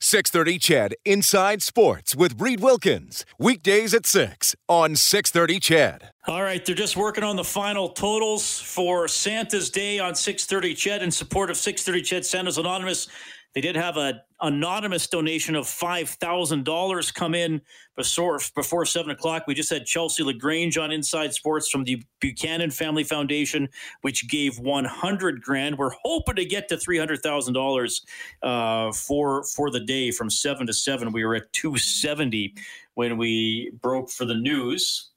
630 0.00 0.58
CHED 0.58 0.94
Inside 1.04 1.62
Sports 1.62 2.14
with 2.14 2.40
Reed 2.40 2.60
Wilkins. 2.60 3.24
Weekdays 3.38 3.94
at 3.94 4.06
6 4.06 4.54
on 4.68 4.94
630 4.94 5.60
CHED. 5.60 6.10
All 6.26 6.42
right, 6.42 6.64
they're 6.64 6.74
just 6.74 6.96
working 6.96 7.24
on 7.24 7.36
the 7.36 7.44
final 7.44 7.88
totals 7.88 8.60
for 8.60 9.08
Santa's 9.08 9.70
Day 9.70 9.98
on 9.98 10.14
630 10.14 10.74
CHED 10.74 11.02
in 11.02 11.10
support 11.10 11.50
of 11.50 11.56
630 11.56 12.02
CHED 12.02 12.26
Santa's 12.26 12.58
Anonymous. 12.58 13.08
They 13.54 13.60
did 13.62 13.76
have 13.76 13.96
an 13.96 14.20
anonymous 14.40 15.06
donation 15.06 15.54
of 15.56 15.64
$5,000 15.64 17.14
come 17.14 17.34
in 17.34 17.60
before, 17.96 18.40
before 18.54 18.84
7 18.84 19.10
o'clock. 19.10 19.44
We 19.46 19.54
just 19.54 19.70
had 19.70 19.86
Chelsea 19.86 20.22
LaGrange 20.22 20.76
on 20.76 20.92
Inside 20.92 21.32
Sports 21.32 21.68
from 21.68 21.84
the 21.84 22.02
Buchanan 22.20 22.70
Family 22.70 23.04
Foundation, 23.04 23.68
which 24.02 24.28
gave 24.28 24.58
100 24.58 25.42
grand. 25.42 25.78
We're 25.78 25.94
hoping 26.02 26.36
to 26.36 26.44
get 26.44 26.68
to 26.68 26.76
$300,000 26.76 28.02
uh, 28.42 28.92
for, 28.92 29.44
for 29.44 29.70
the 29.70 29.80
day 29.80 30.10
from 30.10 30.28
7 30.28 30.66
to 30.66 30.72
7. 30.72 31.12
We 31.12 31.24
were 31.24 31.34
at 31.34 31.52
270 31.52 32.54
when 32.94 33.16
we 33.16 33.72
broke 33.80 34.10
for 34.10 34.24
the 34.24 34.34
news. 34.34 35.10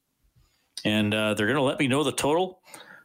And 0.84 1.12
uh, 1.12 1.34
they're 1.34 1.46
going 1.46 1.56
to 1.56 1.62
let 1.62 1.78
me 1.78 1.88
know 1.88 2.02
the 2.04 2.12
total 2.12 2.60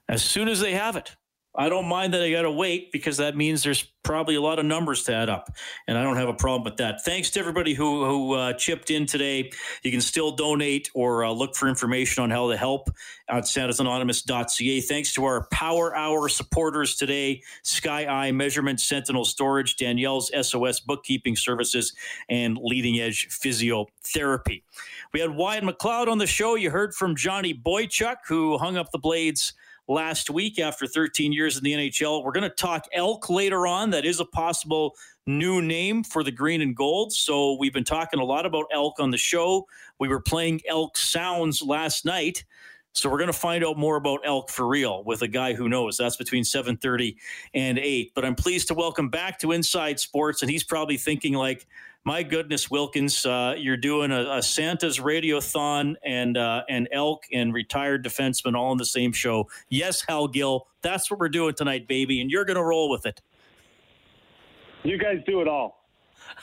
as 0.07 0.23
soon 0.23 0.47
as 0.47 0.59
they 0.61 0.73
have 0.73 0.95
it. 0.95 1.15
I 1.57 1.69
don't 1.69 1.87
mind 1.87 2.13
that 2.13 2.21
I 2.21 2.31
got 2.31 2.43
to 2.43 2.51
wait 2.51 2.91
because 2.91 3.17
that 3.17 3.35
means 3.35 3.63
there's 3.63 3.83
probably 4.03 4.35
a 4.35 4.41
lot 4.41 4.59
of 4.59 4.65
numbers 4.65 5.03
to 5.03 5.13
add 5.13 5.29
up, 5.29 5.49
and 5.87 5.97
I 5.97 6.03
don't 6.03 6.17
have 6.17 6.29
a 6.29 6.33
problem 6.33 6.63
with 6.63 6.77
that. 6.77 7.03
Thanks 7.03 7.31
to 7.31 7.39
everybody 7.39 7.73
who 7.73 8.05
who 8.05 8.33
uh, 8.33 8.53
chipped 8.53 8.91
in 8.91 9.05
today. 9.05 9.51
You 9.83 9.91
can 9.91 10.01
still 10.01 10.31
donate 10.31 10.89
or 10.93 11.25
uh, 11.25 11.31
look 11.31 11.55
for 11.55 11.67
information 11.67 12.23
on 12.23 12.29
how 12.29 12.49
to 12.49 12.57
help 12.57 12.89
at 13.29 13.43
santasanonymous.ca. 13.43 14.81
Thanks 14.81 15.13
to 15.13 15.25
our 15.25 15.47
Power 15.51 15.95
Hour 15.95 16.29
supporters 16.29 16.95
today: 16.95 17.41
Sky 17.63 18.05
Eye 18.05 18.31
Measurement, 18.31 18.79
Sentinel 18.79 19.25
Storage, 19.25 19.75
Danielle's 19.75 20.31
SOS 20.39 20.79
Bookkeeping 20.79 21.35
Services, 21.35 21.93
and 22.29 22.57
Leading 22.61 22.99
Edge 22.99 23.27
Physiotherapy. 23.29 24.63
We 25.13 25.19
had 25.19 25.31
Wyatt 25.31 25.63
McLeod 25.63 26.07
on 26.07 26.17
the 26.17 26.27
show. 26.27 26.55
You 26.55 26.69
heard 26.69 26.93
from 26.93 27.15
Johnny 27.15 27.53
Boychuk, 27.53 28.17
who 28.27 28.57
hung 28.57 28.77
up 28.77 28.91
the 28.91 28.99
blades 28.99 29.53
last 29.87 30.29
week 30.29 30.59
after 30.59 30.87
13 30.87 31.31
years 31.31 31.57
in 31.57 31.63
the 31.63 31.73
NHL. 31.73 32.23
We're 32.23 32.31
going 32.31 32.49
to 32.49 32.55
talk 32.55 32.85
elk 32.93 33.29
later 33.29 33.67
on. 33.67 33.91
That 33.91 34.05
is 34.05 34.19
a 34.19 34.25
possible 34.25 34.95
new 35.27 35.61
name 35.61 36.03
for 36.03 36.23
the 36.23 36.31
green 36.31 36.61
and 36.61 36.75
gold. 36.75 37.13
So 37.13 37.57
we've 37.59 37.73
been 37.73 37.83
talking 37.83 38.19
a 38.19 38.25
lot 38.25 38.45
about 38.45 38.65
elk 38.71 38.99
on 38.99 39.11
the 39.11 39.17
show. 39.17 39.67
We 39.99 40.07
were 40.07 40.21
playing 40.21 40.61
elk 40.67 40.97
sounds 40.97 41.61
last 41.61 42.05
night. 42.05 42.43
So 42.93 43.09
we're 43.09 43.17
going 43.17 43.31
to 43.31 43.33
find 43.33 43.65
out 43.65 43.77
more 43.77 43.97
about 43.97 44.21
elk 44.23 44.49
for 44.49 44.65
real 44.65 45.03
with 45.03 45.21
a 45.21 45.27
guy 45.27 45.53
who 45.53 45.67
knows. 45.67 45.97
That's 45.97 46.15
between 46.15 46.43
7:30 46.43 47.17
and 47.53 47.77
8. 47.77 48.13
But 48.15 48.23
I'm 48.23 48.35
pleased 48.35 48.69
to 48.69 48.73
welcome 48.73 49.09
back 49.09 49.37
to 49.39 49.51
Inside 49.51 49.99
Sports 49.99 50.41
and 50.41 50.49
he's 50.49 50.63
probably 50.63 50.95
thinking 50.95 51.33
like 51.33 51.67
my 52.05 52.21
goodness, 52.21 52.69
Wilkins, 52.69 53.25
uh, 53.25 53.55
you're 53.57 53.75
doing 53.75 54.11
a, 54.11 54.37
a, 54.37 54.43
Santa's 54.43 54.99
Radiothon 54.99 55.95
and 56.05 56.37
uh, 56.37 56.61
and 56.69 56.87
Elk 56.91 57.25
and 57.33 57.51
retired 57.51 58.05
defenseman 58.05 58.55
all 58.55 58.71
in 58.71 58.77
the 58.77 58.85
same 58.85 59.11
show. 59.11 59.49
Yes, 59.69 60.03
Hal 60.07 60.27
Gill, 60.27 60.67
that's 60.83 61.09
what 61.09 61.19
we're 61.19 61.29
doing 61.29 61.55
tonight, 61.55 61.87
baby, 61.87 62.21
and 62.21 62.29
you're 62.29 62.45
going 62.45 62.57
to 62.57 62.63
roll 62.63 62.91
with 62.91 63.07
it. 63.07 63.21
You 64.83 64.99
guys 64.99 65.17
do 65.25 65.41
it 65.41 65.47
all. 65.47 65.83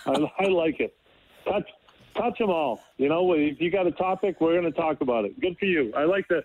I, 0.04 0.10
I 0.40 0.48
like 0.48 0.80
it. 0.80 0.96
Touch, 1.44 1.68
touch 2.16 2.38
them 2.38 2.50
all. 2.50 2.80
You 2.98 3.08
know, 3.08 3.32
if 3.32 3.60
you 3.60 3.70
got 3.70 3.86
a 3.86 3.92
topic, 3.92 4.40
we're 4.40 4.60
going 4.60 4.70
to 4.70 4.76
talk 4.76 5.00
about 5.00 5.24
it. 5.24 5.40
Good 5.40 5.56
for 5.58 5.66
you. 5.66 5.92
I 5.96 6.04
like 6.04 6.26
the, 6.26 6.42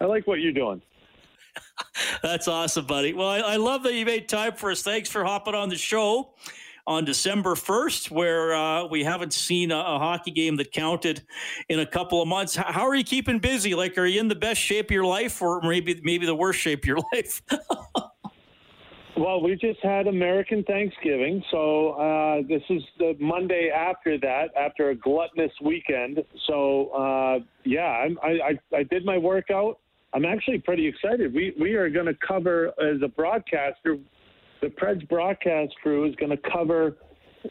I 0.00 0.04
like 0.04 0.28
what 0.28 0.38
you're 0.38 0.52
doing. 0.52 0.80
That's 2.22 2.46
awesome, 2.46 2.86
buddy. 2.86 3.14
Well, 3.14 3.28
I, 3.28 3.38
I 3.40 3.56
love 3.56 3.82
that 3.82 3.94
you 3.94 4.06
made 4.06 4.28
time 4.28 4.52
for 4.52 4.70
us. 4.70 4.82
Thanks 4.82 5.08
for 5.08 5.24
hopping 5.24 5.56
on 5.56 5.70
the 5.70 5.76
show 5.76 6.34
on 6.86 7.04
December 7.04 7.54
1st, 7.54 8.10
where 8.10 8.54
uh, 8.54 8.86
we 8.86 9.04
haven't 9.04 9.32
seen 9.32 9.70
a, 9.70 9.78
a, 9.78 9.98
hockey 9.98 10.30
game 10.30 10.56
that 10.56 10.72
counted 10.72 11.22
in 11.68 11.80
a 11.80 11.86
couple 11.86 12.20
of 12.22 12.28
months. 12.28 12.56
How 12.56 12.86
are 12.86 12.94
you 12.94 13.04
keeping 13.04 13.38
busy? 13.38 13.74
Like, 13.74 13.96
are 13.98 14.06
you 14.06 14.20
in 14.20 14.28
the 14.28 14.34
best 14.34 14.60
shape 14.60 14.86
of 14.86 14.90
your 14.90 15.04
life, 15.04 15.40
or 15.42 15.60
maybe 15.62 16.00
maybe 16.02 16.26
the 16.26 16.34
worst 16.34 16.60
shape 16.60 16.80
of 16.80 16.86
your 16.86 16.98
life? 17.12 17.42
well, 19.16 19.42
we 19.42 19.56
just 19.56 19.80
had 19.82 20.06
American 20.06 20.64
Thanksgiving, 20.64 21.42
so 21.50 21.90
uh, 21.90 22.42
this 22.48 22.62
is 22.70 22.82
the 22.98 23.16
Monday 23.20 23.70
after 23.74 24.18
that, 24.18 24.48
after 24.58 24.90
a 24.90 24.94
gluttonous 24.94 25.52
weekend. 25.62 26.22
So 26.46 26.88
uh, 26.88 27.38
yeah, 27.64 28.08
I, 28.22 28.28
I 28.28 28.76
I 28.76 28.82
did 28.84 29.04
my 29.04 29.18
workout. 29.18 29.78
I'm 30.12 30.24
actually 30.24 30.58
pretty 30.58 30.86
excited. 30.86 31.32
We 31.32 31.54
we 31.60 31.74
are 31.74 31.88
going 31.88 32.06
to 32.06 32.16
cover 32.26 32.68
as 32.80 33.00
a 33.02 33.08
broadcaster 33.08 33.98
the 34.60 34.68
Preds 34.68 35.06
broadcast 35.08 35.74
crew 35.82 36.04
is 36.04 36.14
going 36.16 36.30
to 36.30 36.50
cover 36.50 36.96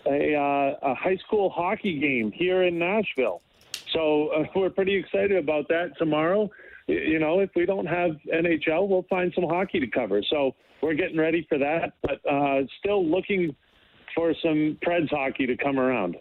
a, 0.05 0.35
uh, 0.35 0.91
a, 0.91 0.95
high 0.95 1.17
school 1.17 1.49
hockey 1.49 1.99
game 1.99 2.31
here 2.31 2.63
in 2.63 2.77
Nashville. 2.77 3.41
So 3.93 4.29
uh, 4.29 4.43
we're 4.55 4.69
pretty 4.69 4.95
excited 4.95 5.37
about 5.37 5.67
that 5.69 5.97
tomorrow. 5.97 6.49
You 6.87 7.19
know, 7.19 7.39
if 7.39 7.51
we 7.55 7.65
don't 7.65 7.85
have 7.85 8.11
NHL, 8.33 8.87
we'll 8.87 9.05
find 9.09 9.31
some 9.35 9.43
hockey 9.43 9.79
to 9.79 9.87
cover. 9.87 10.21
So 10.29 10.55
we're 10.81 10.95
getting 10.95 11.17
ready 11.17 11.45
for 11.47 11.57
that, 11.59 11.93
but 12.01 12.19
uh, 12.29 12.61
still 12.79 13.05
looking 13.05 13.55
for 14.15 14.33
some 14.41 14.77
Preds 14.85 15.09
hockey 15.09 15.45
to 15.45 15.55
come 15.55 15.79
around. 15.79 16.15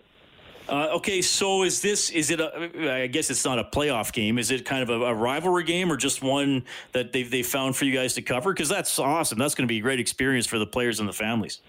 Uh, 0.68 0.88
okay, 0.92 1.22
so 1.22 1.62
is 1.62 1.80
this 1.80 2.10
is 2.10 2.30
it 2.30 2.40
a? 2.40 3.02
I 3.02 3.06
guess 3.06 3.30
it's 3.30 3.44
not 3.44 3.58
a 3.58 3.64
playoff 3.64 4.12
game. 4.12 4.38
Is 4.38 4.50
it 4.50 4.66
kind 4.66 4.82
of 4.82 4.90
a, 4.90 5.06
a 5.06 5.14
rivalry 5.14 5.64
game, 5.64 5.90
or 5.90 5.96
just 5.96 6.22
one 6.22 6.64
that 6.92 7.12
they 7.12 7.22
they 7.22 7.42
found 7.42 7.74
for 7.74 7.86
you 7.86 7.92
guys 7.94 8.14
to 8.14 8.22
cover? 8.22 8.52
Because 8.52 8.68
that's 8.68 8.98
awesome. 8.98 9.38
That's 9.38 9.54
going 9.54 9.66
to 9.66 9.72
be 9.72 9.78
a 9.78 9.82
great 9.82 9.98
experience 9.98 10.46
for 10.46 10.58
the 10.58 10.66
players 10.66 11.00
and 11.00 11.08
the 11.08 11.12
families. 11.14 11.60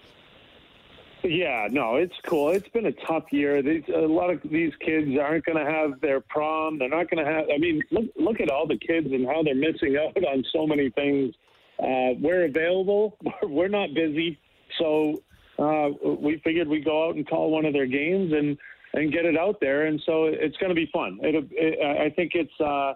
Yeah, 1.24 1.68
no, 1.72 1.96
it's 1.96 2.16
cool. 2.26 2.50
It's 2.50 2.68
been 2.70 2.88
a 2.88 2.92
tough 3.08 3.26
year. 3.32 3.62
These 3.62 3.84
a 3.94 4.00
lot 4.00 4.32
of 4.32 4.42
these 4.44 4.74
kids 4.86 5.12
aren't 5.18 5.46
going 5.46 5.58
to 5.58 5.70
have 5.70 6.02
their 6.02 6.20
prom. 6.20 6.78
They're 6.78 6.90
not 6.90 7.10
going 7.10 7.24
to 7.24 7.32
have. 7.32 7.46
I 7.54 7.58
mean, 7.58 7.82
look 7.92 8.06
look 8.18 8.42
at 8.42 8.50
all 8.50 8.68
the 8.68 8.78
kids 8.78 9.08
and 9.12 9.26
how 9.26 9.44
they're 9.44 9.56
missing 9.56 9.98
out 9.98 10.22
on 10.26 10.44
so 10.52 10.68
many 10.68 10.90
things. 10.90 11.34
Uh, 11.80 12.20
we're 12.20 12.46
available. 12.46 13.18
We're 13.44 13.70
not 13.70 13.94
busy, 13.94 14.38
so 14.78 15.24
uh, 15.58 15.90
we 16.04 16.42
figured 16.44 16.68
we'd 16.68 16.84
go 16.84 17.08
out 17.08 17.16
and 17.16 17.26
call 17.26 17.52
one 17.52 17.64
of 17.64 17.72
their 17.72 17.86
games 17.86 18.34
and 18.34 18.58
and 18.94 19.12
get 19.12 19.26
it 19.26 19.38
out 19.38 19.60
there. 19.60 19.86
And 19.86 20.02
so 20.06 20.26
it's 20.26 20.58
going 20.58 20.70
to 20.70 20.76
be 20.76 20.90
fun. 20.92 21.20
It, 21.22 21.48
it, 21.52 22.00
I 22.00 22.10
think 22.10 22.34
it's, 22.36 22.60
uh, 22.60 22.94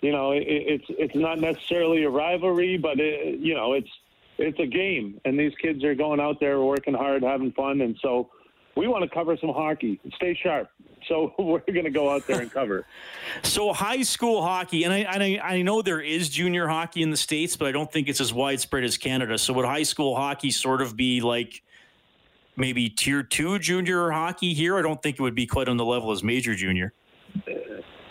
you 0.00 0.12
know, 0.12 0.32
it, 0.32 0.44
it's 0.46 0.84
it's 0.88 1.14
not 1.14 1.40
necessarily 1.40 2.04
a 2.04 2.10
rivalry, 2.10 2.78
but 2.78 2.98
it, 2.98 3.38
you 3.40 3.54
know, 3.54 3.74
it's 3.74 3.90
it's 4.38 4.58
a 4.58 4.66
game, 4.66 5.20
and 5.26 5.38
these 5.38 5.52
kids 5.60 5.84
are 5.84 5.94
going 5.94 6.20
out 6.20 6.40
there 6.40 6.60
working 6.60 6.94
hard, 6.94 7.22
having 7.22 7.52
fun, 7.52 7.82
and 7.82 7.96
so 8.00 8.30
we 8.76 8.88
want 8.88 9.02
to 9.02 9.10
cover 9.10 9.36
some 9.36 9.50
hockey. 9.50 10.00
Stay 10.16 10.38
sharp. 10.42 10.70
So 11.06 11.34
we're 11.38 11.60
going 11.60 11.84
to 11.84 11.90
go 11.90 12.10
out 12.10 12.26
there 12.26 12.40
and 12.40 12.50
cover. 12.50 12.86
so 13.42 13.72
high 13.72 14.02
school 14.02 14.42
hockey, 14.42 14.84
and 14.84 14.92
I, 14.92 15.06
I, 15.08 15.40
I 15.56 15.62
know 15.62 15.82
there 15.82 16.00
is 16.00 16.28
junior 16.28 16.66
hockey 16.66 17.02
in 17.02 17.10
the 17.10 17.16
states, 17.16 17.56
but 17.56 17.68
I 17.68 17.72
don't 17.72 17.90
think 17.92 18.08
it's 18.08 18.20
as 18.20 18.32
widespread 18.32 18.84
as 18.84 18.96
Canada. 18.96 19.36
So 19.36 19.52
would 19.54 19.66
high 19.66 19.82
school 19.82 20.16
hockey 20.16 20.50
sort 20.50 20.80
of 20.80 20.96
be 20.96 21.20
like 21.20 21.62
maybe 22.56 22.88
tier 22.88 23.22
two 23.22 23.58
junior 23.58 24.10
hockey 24.10 24.54
here? 24.54 24.78
I 24.78 24.82
don't 24.82 25.02
think 25.02 25.18
it 25.18 25.22
would 25.22 25.34
be 25.34 25.46
quite 25.46 25.68
on 25.68 25.76
the 25.76 25.84
level 25.84 26.10
as 26.12 26.22
major 26.22 26.54
junior. 26.54 26.92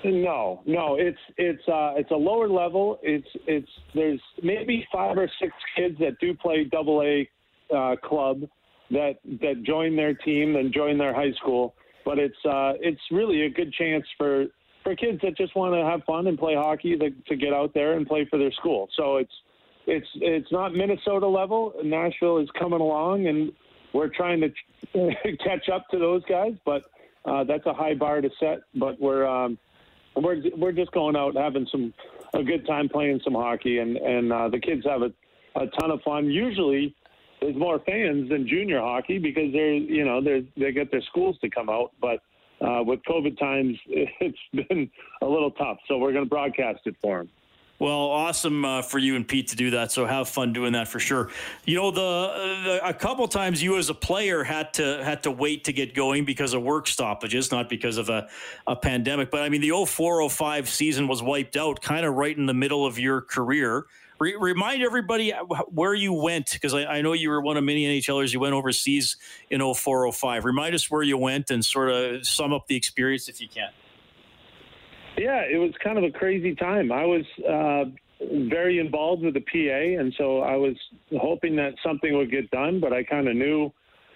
No, 0.04 0.62
no, 0.66 0.96
it's 0.96 1.20
it's 1.38 1.68
uh, 1.68 1.94
it's 1.98 2.12
a 2.12 2.16
lower 2.16 2.48
level. 2.48 3.00
It's 3.04 3.28
it's 3.48 3.70
there's 3.94 4.22
maybe 4.42 4.88
five 4.92 5.18
or 5.18 5.30
six 5.42 5.52
kids 5.76 5.98
that 6.00 6.18
do 6.22 6.34
play 6.34 6.64
double 6.64 7.02
A 7.02 7.30
uh, 7.76 7.96
club 7.98 8.42
that 8.92 9.16
that 9.42 9.64
join 9.64 9.96
their 9.96 10.14
team 10.14 10.56
and 10.56 10.74
join 10.74 10.98
their 10.98 11.14
high 11.14 11.34
school. 11.42 11.76
But 12.06 12.18
it's 12.18 12.38
uh, 12.46 12.74
it's 12.80 13.02
really 13.12 13.42
a 13.42 13.50
good 13.50 13.74
chance 13.74 14.06
for 14.18 14.46
for 14.84 14.96
kids 14.96 15.20
that 15.22 15.36
just 15.36 15.56
want 15.56 15.74
to 15.74 15.84
have 15.84 16.04
fun 16.06 16.28
and 16.28 16.38
play 16.38 16.56
hockey 16.56 16.98
to, 16.98 17.10
to 17.28 17.36
get 17.36 17.54
out 17.54 17.74
there 17.74 17.94
and 17.94 18.08
play 18.08 18.26
for 18.30 18.40
their 18.40 18.54
school. 18.54 18.88
So 18.96 19.18
it's 19.18 19.34
it's 19.86 20.08
it's 20.16 20.52
not 20.52 20.74
Minnesota 20.74 21.28
level. 21.28 21.74
Nashville 21.84 22.38
is 22.38 22.50
coming 22.58 22.80
along, 22.80 23.28
and 23.28 23.52
we're 23.94 24.10
trying 24.10 24.42
to 24.42 24.50
catch 25.44 25.70
up 25.70 25.88
to 25.90 26.00
those 26.00 26.24
guys, 26.26 26.54
but 26.66 26.84
uh, 27.26 27.44
that's 27.44 27.66
a 27.66 27.74
high 27.74 27.94
bar 27.94 28.22
to 28.22 28.30
set. 28.40 28.60
But 28.76 29.00
we're 29.00 29.28
um, 29.28 29.58
we're 30.16 30.42
we're 30.58 30.72
just 30.72 30.92
going 30.92 31.16
out 31.16 31.36
having 31.36 31.68
some 31.72 31.94
a 32.34 32.44
good 32.44 32.66
time 32.66 32.90
playing 32.90 33.22
some 33.24 33.34
hockey, 33.34 33.80
and 33.80 33.98
and 33.98 34.32
uh, 34.32 34.50
the 34.50 34.60
kids 34.60 34.86
have 34.86 35.02
a, 35.02 35.12
a 35.56 35.68
ton 35.80 35.92
of 35.92 36.02
fun. 36.02 36.26
Usually, 36.26 36.96
there's 37.42 37.56
more 37.56 37.80
fans 37.80 38.30
than 38.30 38.48
junior 38.48 38.80
hockey 38.80 39.18
because 39.18 39.52
they're 39.52 39.74
you 39.74 40.06
know 40.06 40.22
they 40.22 40.46
they 40.58 40.72
get 40.72 40.92
their 40.92 41.02
schools 41.02 41.38
to 41.42 41.50
come 41.50 41.70
out, 41.70 41.92
but 42.02 42.22
uh, 42.62 42.84
with 42.84 43.00
COVID 43.04 43.38
times, 43.40 43.78
it's 43.88 44.38
been 44.54 44.90
a 45.22 45.26
little 45.26 45.52
tough. 45.52 45.78
So 45.88 45.98
we're 45.98 46.12
going 46.14 46.26
to 46.26 46.30
broadcast 46.30 46.82
it 46.86 46.96
for 47.02 47.20
them. 47.20 47.30
Well, 47.80 47.92
awesome 47.92 48.66
uh, 48.66 48.82
for 48.82 49.00
you 49.00 49.16
and 49.16 49.26
Pete 49.26 49.48
to 49.50 49.56
do 49.56 49.70
that. 49.72 49.94
So 49.94 50.06
have 50.06 50.28
fun 50.28 50.52
doing 50.52 50.74
that 50.74 50.90
for 50.90 51.00
sure. 51.00 51.30
You 51.64 51.78
know, 51.78 51.92
the, 51.92 52.02
the, 52.66 52.86
a 52.86 52.94
couple 52.94 53.26
times 53.30 53.64
you 53.64 53.78
as 53.78 53.90
a 53.90 53.94
player 53.94 54.44
had 54.44 54.74
to 54.74 55.02
had 55.02 55.24
to 55.24 55.32
wait 55.32 55.64
to 55.64 55.74
get 55.74 55.96
going 55.96 56.26
because 56.26 56.54
of 56.54 56.62
work 56.62 56.88
stoppages, 56.88 57.52
not 57.52 57.70
because 57.70 57.96
of 57.96 58.10
a, 58.10 58.28
a 58.68 58.76
pandemic. 58.76 59.32
But 59.32 59.44
I 59.44 59.50
mean, 59.50 59.62
the 59.62 59.70
0405 59.70 60.68
season 60.68 61.08
was 61.08 61.24
wiped 61.24 61.56
out, 61.56 61.82
kind 61.82 62.06
of 62.06 62.16
right 62.16 62.36
in 62.36 62.48
the 62.48 62.54
middle 62.54 62.86
of 62.86 63.00
your 63.00 63.22
career. 63.22 63.86
Re- 64.20 64.36
remind 64.38 64.84
everybody 64.84 65.32
where 65.70 65.94
you 65.94 66.12
went 66.12 66.52
because 66.52 66.74
I, 66.74 66.84
I, 66.84 67.02
know 67.02 67.14
you 67.14 67.30
were 67.30 67.40
one 67.40 67.56
of 67.56 67.64
many 67.64 68.02
NHLers. 68.02 68.34
You 68.34 68.42
went 68.42 68.54
overseas 68.54 69.16
in 69.50 69.62
0405. 69.62 70.44
Remind 70.44 70.76
us 70.76 70.92
where 70.92 71.02
you 71.02 71.18
went 71.18 71.50
and 71.50 71.64
sort 71.64 71.90
of 71.90 72.28
sum 72.28 72.52
up 72.52 72.68
the 72.68 72.76
experience 72.76 73.30
if 73.30 73.40
you 73.40 73.48
can. 73.48 73.70
Yeah, 75.20 75.42
it 75.42 75.58
was 75.58 75.72
kind 75.84 75.98
of 75.98 76.06
a 76.06 76.12
crazy 76.12 76.56
time. 76.56 76.94
I 76.94 77.04
was 77.04 77.26
uh, 77.46 77.92
very 78.50 78.80
involved 78.80 79.22
with 79.22 79.34
the 79.34 79.42
PA, 79.42 80.02
and 80.02 80.14
so 80.18 80.40
I 80.40 80.56
was 80.56 80.76
hoping 81.20 81.58
that 81.58 81.74
something 81.86 82.16
would 82.16 82.32
get 82.32 82.50
done, 82.52 82.80
but 82.80 82.94
I 82.94 83.04
kind 83.04 83.28
of 83.28 83.36
knew 83.36 83.70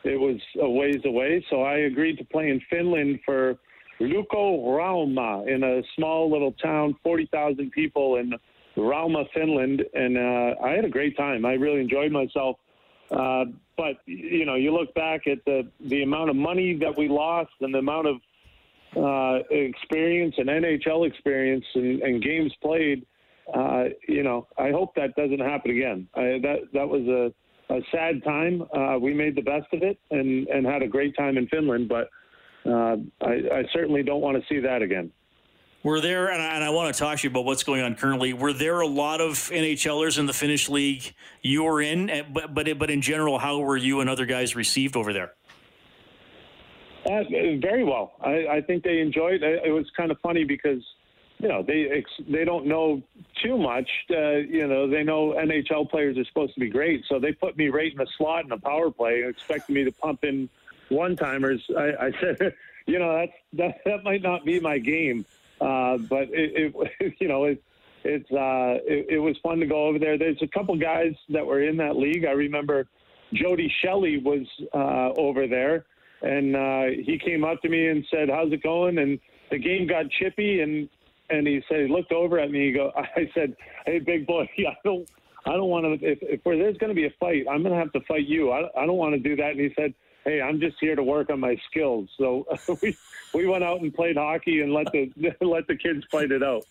it 0.05 0.17
was 0.17 0.38
a 0.61 0.69
ways 0.69 1.01
away. 1.03 1.45
So 1.50 1.63
I 1.63 1.79
agreed 1.79 2.17
to 2.19 2.23
play 2.23 2.50
in 2.50 2.61
Finland 2.69 3.19
for 3.25 3.57
Lukko 4.00 4.63
Rauma 4.63 5.45
in 5.45 5.63
a 5.63 5.81
small 5.97 6.31
little 6.31 6.53
town, 6.53 6.95
40,000 7.03 7.69
people 7.71 8.15
in 8.15 8.33
Rauma, 8.77 9.25
Finland. 9.33 9.83
And 9.94 10.17
uh, 10.17 10.55
I 10.63 10.69
had 10.69 10.85
a 10.85 10.89
great 10.89 11.17
time. 11.17 11.45
I 11.45 11.55
really 11.55 11.81
enjoyed 11.81 12.13
myself. 12.13 12.55
Uh, 13.11 13.45
but, 13.75 13.97
you 14.05 14.45
know, 14.45 14.55
you 14.55 14.73
look 14.73 14.94
back 14.94 15.27
at 15.27 15.44
the, 15.45 15.67
the 15.81 16.03
amount 16.03 16.29
of 16.29 16.38
money 16.38 16.77
that 16.77 16.97
we 16.97 17.09
lost 17.09 17.51
and 17.59 17.73
the 17.73 17.79
amount 17.79 18.07
of 18.07 18.17
uh, 18.95 19.39
experience 19.49 20.35
and 20.37 20.47
NHL 20.47 21.07
experience 21.07 21.65
and, 21.75 22.01
and 22.01 22.23
games 22.23 22.51
played, 22.61 23.05
uh, 23.53 23.85
you 24.07 24.23
know, 24.23 24.47
I 24.57 24.71
hope 24.71 24.95
that 24.95 25.15
doesn't 25.15 25.39
happen 25.39 25.71
again. 25.71 26.07
I, 26.15 26.39
that 26.41 26.57
that 26.73 26.87
was 26.87 27.01
a, 27.07 27.73
a 27.73 27.79
sad 27.91 28.23
time. 28.23 28.63
Uh, 28.75 28.97
we 28.99 29.13
made 29.13 29.35
the 29.35 29.41
best 29.41 29.67
of 29.73 29.83
it 29.83 29.99
and, 30.11 30.47
and 30.47 30.65
had 30.65 30.81
a 30.81 30.87
great 30.87 31.15
time 31.17 31.37
in 31.37 31.47
Finland, 31.47 31.89
but 31.89 32.09
uh, 32.65 32.97
I, 33.21 33.31
I 33.51 33.63
certainly 33.73 34.03
don't 34.03 34.21
want 34.21 34.37
to 34.37 34.43
see 34.47 34.59
that 34.61 34.81
again. 34.81 35.11
Were 35.83 35.99
there, 35.99 36.31
and 36.31 36.41
I, 36.41 36.55
and 36.55 36.63
I, 36.63 36.69
want 36.69 36.93
to 36.93 36.97
talk 36.97 37.17
to 37.19 37.23
you 37.27 37.29
about 37.29 37.43
what's 37.43 37.63
going 37.63 37.81
on 37.81 37.95
currently. 37.95 38.31
Were 38.31 38.53
there 38.53 38.79
a 38.79 38.87
lot 38.87 39.19
of 39.19 39.33
NHLers 39.33 40.17
in 40.17 40.27
the 40.27 40.33
Finnish 40.33 40.69
league 40.69 41.13
you 41.41 41.63
were 41.63 41.81
in, 41.81 42.09
but 42.31 42.53
but 42.53 42.79
but 42.79 42.89
in 42.89 43.01
general, 43.01 43.37
how 43.37 43.59
were 43.59 43.75
you 43.75 43.99
and 43.99 44.09
other 44.09 44.25
guys 44.25 44.55
received 44.55 44.95
over 44.95 45.11
there? 45.11 45.33
Uh, 47.05 47.23
very 47.61 47.83
well. 47.83 48.13
I, 48.21 48.47
I 48.47 48.61
think 48.61 48.83
they 48.83 49.00
enjoyed. 49.00 49.44
It. 49.44 49.63
it 49.65 49.71
was 49.71 49.85
kind 49.95 50.11
of 50.11 50.19
funny 50.21 50.45
because 50.45 50.81
you 51.39 51.50
know 51.50 51.61
they 51.61 51.89
ex- 51.89 52.29
they 52.29 52.45
don't 52.45 52.65
know 52.65 53.01
too 53.44 53.57
much. 53.57 53.89
Uh, 54.09 54.38
you 54.38 54.67
know 54.67 54.88
they 54.88 55.03
know 55.03 55.33
NHL 55.33 55.89
players 55.89 56.17
are 56.17 56.25
supposed 56.25 56.53
to 56.53 56.59
be 56.59 56.69
great, 56.69 57.03
so 57.09 57.19
they 57.19 57.33
put 57.33 57.57
me 57.57 57.67
right 57.67 57.91
in 57.94 58.00
a 58.00 58.05
slot 58.17 58.45
in 58.45 58.51
a 58.51 58.57
power 58.57 58.89
play, 58.89 59.23
expecting 59.27 59.75
me 59.75 59.83
to 59.83 59.91
pump 59.91 60.23
in 60.23 60.50
one 60.89 61.17
timers. 61.17 61.61
I, 61.77 61.91
I 62.00 62.11
said, 62.21 62.55
you 62.85 63.00
know 63.00 63.13
that's 63.13 63.33
that 63.53 63.81
that 63.85 64.03
might 64.03 64.21
not 64.21 64.45
be 64.45 64.61
my 64.61 64.77
game, 64.77 65.25
uh, 65.59 65.97
but 65.97 66.29
it, 66.31 66.73
it 67.01 67.13
you 67.19 67.27
know 67.27 67.45
it. 67.45 67.61
It's 68.05 68.29
uh, 68.31 68.79
it, 68.85 69.07
it 69.09 69.19
was 69.19 69.38
fun 69.44 69.59
to 69.59 69.65
go 69.65 69.88
over 69.88 70.00
there. 70.00 70.17
There's 70.17 70.41
a 70.41 70.47
couple 70.47 70.75
guys 70.77 71.13
that 71.29 71.45
were 71.45 71.61
in 71.61 71.77
that 71.77 71.95
league. 71.95 72.25
I 72.25 72.31
remember 72.31 72.88
Jody 73.33 73.73
Shelley 73.81 74.17
was 74.17 74.45
uh, 74.73 75.19
over 75.19 75.47
there, 75.47 75.85
and 76.23 76.55
uh, 76.55 76.83
he 77.05 77.19
came 77.23 77.43
up 77.43 77.61
to 77.61 77.69
me 77.69 77.89
and 77.89 78.05
said, 78.09 78.29
"How's 78.29 78.51
it 78.51 78.63
going?" 78.63 78.97
And 78.97 79.19
the 79.51 79.59
game 79.59 79.87
got 79.87 80.09
chippy, 80.09 80.61
and 80.61 80.89
and 81.29 81.47
he 81.47 81.61
said, 81.69 81.81
he 81.81 81.87
looked 81.87 82.11
over 82.11 82.39
at 82.39 82.51
me. 82.51 82.67
He 82.67 82.71
go, 82.71 82.91
I 82.95 83.29
said, 83.33 83.55
"Hey, 83.85 83.99
big 83.99 84.25
boy, 84.25 84.43
I 84.57 84.75
don't, 84.83 85.07
I 85.45 85.51
don't 85.51 85.69
want 85.69 85.85
to. 85.85 86.05
If, 86.05 86.19
if 86.21 86.43
there's 86.43 86.77
going 86.77 86.89
to 86.89 86.95
be 86.95 87.05
a 87.05 87.13
fight, 87.19 87.45
I'm 87.49 87.61
going 87.61 87.73
to 87.73 87.79
have 87.79 87.91
to 87.93 88.01
fight 88.01 88.25
you. 88.25 88.51
I, 88.51 88.69
I 88.77 88.85
don't 88.85 88.97
want 88.97 89.13
to 89.13 89.19
do 89.19 89.35
that." 89.35 89.51
And 89.51 89.59
he 89.59 89.71
said, 89.75 89.93
"Hey, 90.23 90.41
I'm 90.41 90.59
just 90.59 90.77
here 90.79 90.95
to 90.95 91.03
work 91.03 91.29
on 91.29 91.39
my 91.39 91.57
skills." 91.69 92.09
So 92.17 92.45
we 92.81 92.97
we 93.33 93.47
went 93.47 93.63
out 93.63 93.81
and 93.81 93.93
played 93.93 94.17
hockey 94.17 94.61
and 94.61 94.73
let 94.73 94.91
the 94.91 95.11
let 95.41 95.67
the 95.67 95.75
kids 95.75 96.05
fight 96.09 96.31
it 96.31 96.43
out. 96.43 96.65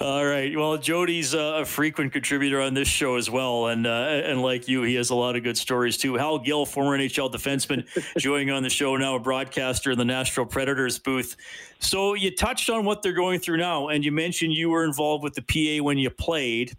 All 0.00 0.24
right. 0.24 0.56
Well, 0.56 0.78
Jody's 0.78 1.34
a 1.34 1.64
frequent 1.64 2.12
contributor 2.12 2.60
on 2.60 2.74
this 2.74 2.86
show 2.86 3.16
as 3.16 3.28
well, 3.28 3.66
and 3.66 3.86
uh, 3.86 3.90
and 4.24 4.42
like 4.42 4.68
you, 4.68 4.82
he 4.82 4.94
has 4.94 5.10
a 5.10 5.14
lot 5.14 5.34
of 5.34 5.42
good 5.42 5.58
stories 5.58 5.96
too. 5.96 6.14
Hal 6.14 6.38
Gill, 6.38 6.64
former 6.64 6.96
NHL 6.96 7.32
defenseman, 7.32 7.84
joining 8.18 8.50
on 8.50 8.62
the 8.62 8.70
show 8.70 8.96
now, 8.96 9.16
a 9.16 9.18
broadcaster 9.18 9.90
in 9.90 9.98
the 9.98 10.04
Nashville 10.04 10.46
Predators 10.46 10.98
booth. 10.98 11.36
So 11.80 12.14
you 12.14 12.34
touched 12.34 12.70
on 12.70 12.84
what 12.84 13.02
they're 13.02 13.12
going 13.12 13.40
through 13.40 13.56
now, 13.56 13.88
and 13.88 14.04
you 14.04 14.12
mentioned 14.12 14.52
you 14.52 14.70
were 14.70 14.84
involved 14.84 15.24
with 15.24 15.34
the 15.34 15.42
PA 15.42 15.82
when 15.82 15.98
you 15.98 16.10
played. 16.10 16.76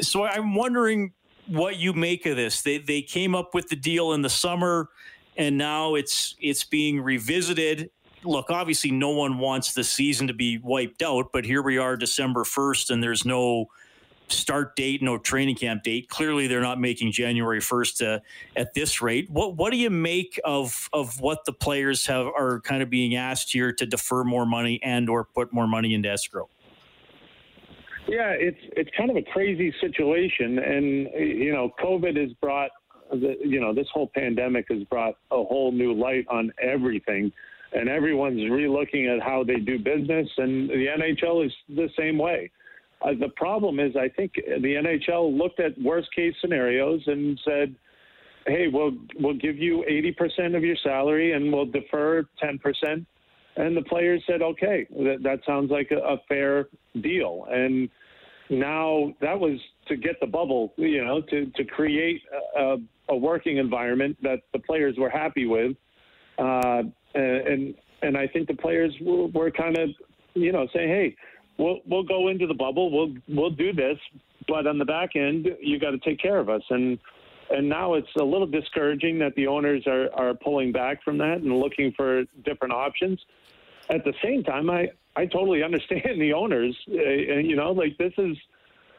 So 0.00 0.24
I'm 0.24 0.54
wondering 0.54 1.12
what 1.46 1.76
you 1.76 1.92
make 1.92 2.26
of 2.26 2.36
this. 2.36 2.62
They 2.62 2.78
they 2.78 3.02
came 3.02 3.34
up 3.36 3.54
with 3.54 3.68
the 3.68 3.76
deal 3.76 4.12
in 4.12 4.22
the 4.22 4.30
summer, 4.30 4.88
and 5.36 5.56
now 5.56 5.94
it's 5.94 6.34
it's 6.40 6.64
being 6.64 7.00
revisited 7.00 7.90
look, 8.24 8.50
obviously, 8.50 8.90
no 8.90 9.10
one 9.10 9.38
wants 9.38 9.72
the 9.72 9.84
season 9.84 10.26
to 10.26 10.34
be 10.34 10.58
wiped 10.58 11.02
out, 11.02 11.30
but 11.32 11.44
here 11.44 11.62
we 11.62 11.78
are, 11.78 11.96
December 11.96 12.44
1st, 12.44 12.90
and 12.90 13.02
there's 13.02 13.24
no 13.24 13.66
start 14.28 14.74
date, 14.76 15.02
no 15.02 15.18
training 15.18 15.56
camp 15.56 15.82
date. 15.82 16.08
Clearly, 16.08 16.46
they're 16.46 16.60
not 16.60 16.80
making 16.80 17.12
January 17.12 17.60
1st 17.60 18.16
uh, 18.16 18.20
at 18.56 18.74
this 18.74 19.02
rate. 19.02 19.30
What 19.30 19.56
what 19.56 19.70
do 19.70 19.76
you 19.76 19.90
make 19.90 20.40
of 20.44 20.88
of 20.92 21.20
what 21.20 21.44
the 21.44 21.52
players 21.52 22.06
have 22.06 22.26
are 22.26 22.60
kind 22.60 22.82
of 22.82 22.90
being 22.90 23.14
asked 23.14 23.52
here 23.52 23.72
to 23.72 23.86
defer 23.86 24.24
more 24.24 24.46
money 24.46 24.80
and 24.82 25.08
or 25.08 25.24
put 25.24 25.52
more 25.52 25.66
money 25.66 25.94
into 25.94 26.10
escrow? 26.10 26.48
Yeah, 28.08 28.30
it's 28.30 28.58
it's 28.76 28.90
kind 28.96 29.10
of 29.10 29.16
a 29.16 29.22
crazy 29.22 29.72
situation, 29.80 30.58
and 30.58 31.08
you 31.14 31.52
know, 31.52 31.70
COVID 31.82 32.16
has 32.20 32.32
brought 32.40 32.70
the, 33.10 33.36
you 33.44 33.60
know 33.60 33.74
this 33.74 33.86
whole 33.92 34.10
pandemic 34.14 34.66
has 34.70 34.82
brought 34.84 35.14
a 35.30 35.44
whole 35.44 35.72
new 35.72 35.92
light 35.92 36.26
on 36.28 36.52
everything 36.60 37.32
and 37.74 37.88
everyone's 37.88 38.40
relooking 38.40 39.14
at 39.14 39.22
how 39.22 39.44
they 39.44 39.56
do 39.56 39.78
business, 39.78 40.28
and 40.36 40.68
the 40.68 40.86
NHL 40.98 41.46
is 41.46 41.52
the 41.68 41.88
same 41.98 42.18
way. 42.18 42.50
Uh, 43.02 43.12
the 43.18 43.28
problem 43.30 43.80
is, 43.80 43.96
I 43.96 44.08
think 44.08 44.34
the 44.34 44.74
NHL 44.74 45.36
looked 45.36 45.60
at 45.60 45.80
worst 45.80 46.08
case 46.14 46.34
scenarios 46.40 47.02
and 47.06 47.40
said, 47.44 47.74
"Hey, 48.46 48.68
we'll 48.68 48.92
we'll 49.18 49.38
give 49.38 49.56
you 49.56 49.84
80% 49.88 50.56
of 50.56 50.62
your 50.62 50.76
salary, 50.76 51.32
and 51.32 51.52
we'll 51.52 51.66
defer 51.66 52.24
10%." 52.42 53.06
And 53.56 53.76
the 53.76 53.82
players 53.82 54.22
said, 54.26 54.42
"Okay, 54.42 54.86
that, 54.90 55.18
that 55.22 55.40
sounds 55.46 55.70
like 55.70 55.90
a, 55.90 55.98
a 55.98 56.18
fair 56.28 56.68
deal." 57.00 57.46
And 57.50 57.88
now 58.50 59.14
that 59.20 59.38
was 59.38 59.58
to 59.88 59.96
get 59.96 60.20
the 60.20 60.26
bubble, 60.26 60.72
you 60.76 61.04
know, 61.04 61.22
to 61.22 61.46
to 61.46 61.64
create 61.64 62.22
a, 62.56 62.76
a 63.08 63.16
working 63.16 63.56
environment 63.56 64.16
that 64.22 64.40
the 64.52 64.58
players 64.58 64.96
were 64.98 65.10
happy 65.10 65.46
with. 65.46 65.76
Uh, 66.38 66.84
and 67.14 67.74
and 68.02 68.16
I 68.16 68.26
think 68.26 68.48
the 68.48 68.54
players 68.54 68.92
were, 69.00 69.26
were 69.28 69.50
kind 69.50 69.78
of, 69.78 69.90
you 70.34 70.52
know, 70.52 70.66
saying, 70.74 70.88
hey, 70.88 71.16
we'll 71.58 71.80
we'll 71.86 72.02
go 72.02 72.28
into 72.28 72.46
the 72.46 72.54
bubble, 72.54 72.90
we'll 72.90 73.14
we'll 73.28 73.50
do 73.50 73.72
this, 73.72 73.98
but 74.48 74.66
on 74.66 74.78
the 74.78 74.84
back 74.84 75.10
end, 75.16 75.48
you 75.60 75.78
got 75.78 75.90
to 75.90 75.98
take 75.98 76.20
care 76.20 76.38
of 76.38 76.48
us. 76.48 76.62
And 76.70 76.98
and 77.50 77.68
now 77.68 77.94
it's 77.94 78.08
a 78.18 78.24
little 78.24 78.46
discouraging 78.46 79.18
that 79.18 79.34
the 79.34 79.46
owners 79.46 79.86
are 79.86 80.08
are 80.14 80.34
pulling 80.34 80.72
back 80.72 81.02
from 81.02 81.18
that 81.18 81.38
and 81.38 81.58
looking 81.58 81.92
for 81.96 82.24
different 82.44 82.72
options. 82.72 83.20
At 83.90 84.04
the 84.04 84.14
same 84.22 84.42
time, 84.42 84.70
I 84.70 84.88
I 85.16 85.26
totally 85.26 85.62
understand 85.62 86.02
the 86.20 86.32
owners. 86.32 86.76
Uh, 86.88 86.94
you 86.94 87.56
know, 87.56 87.72
like 87.72 87.96
this 87.98 88.12
is 88.18 88.36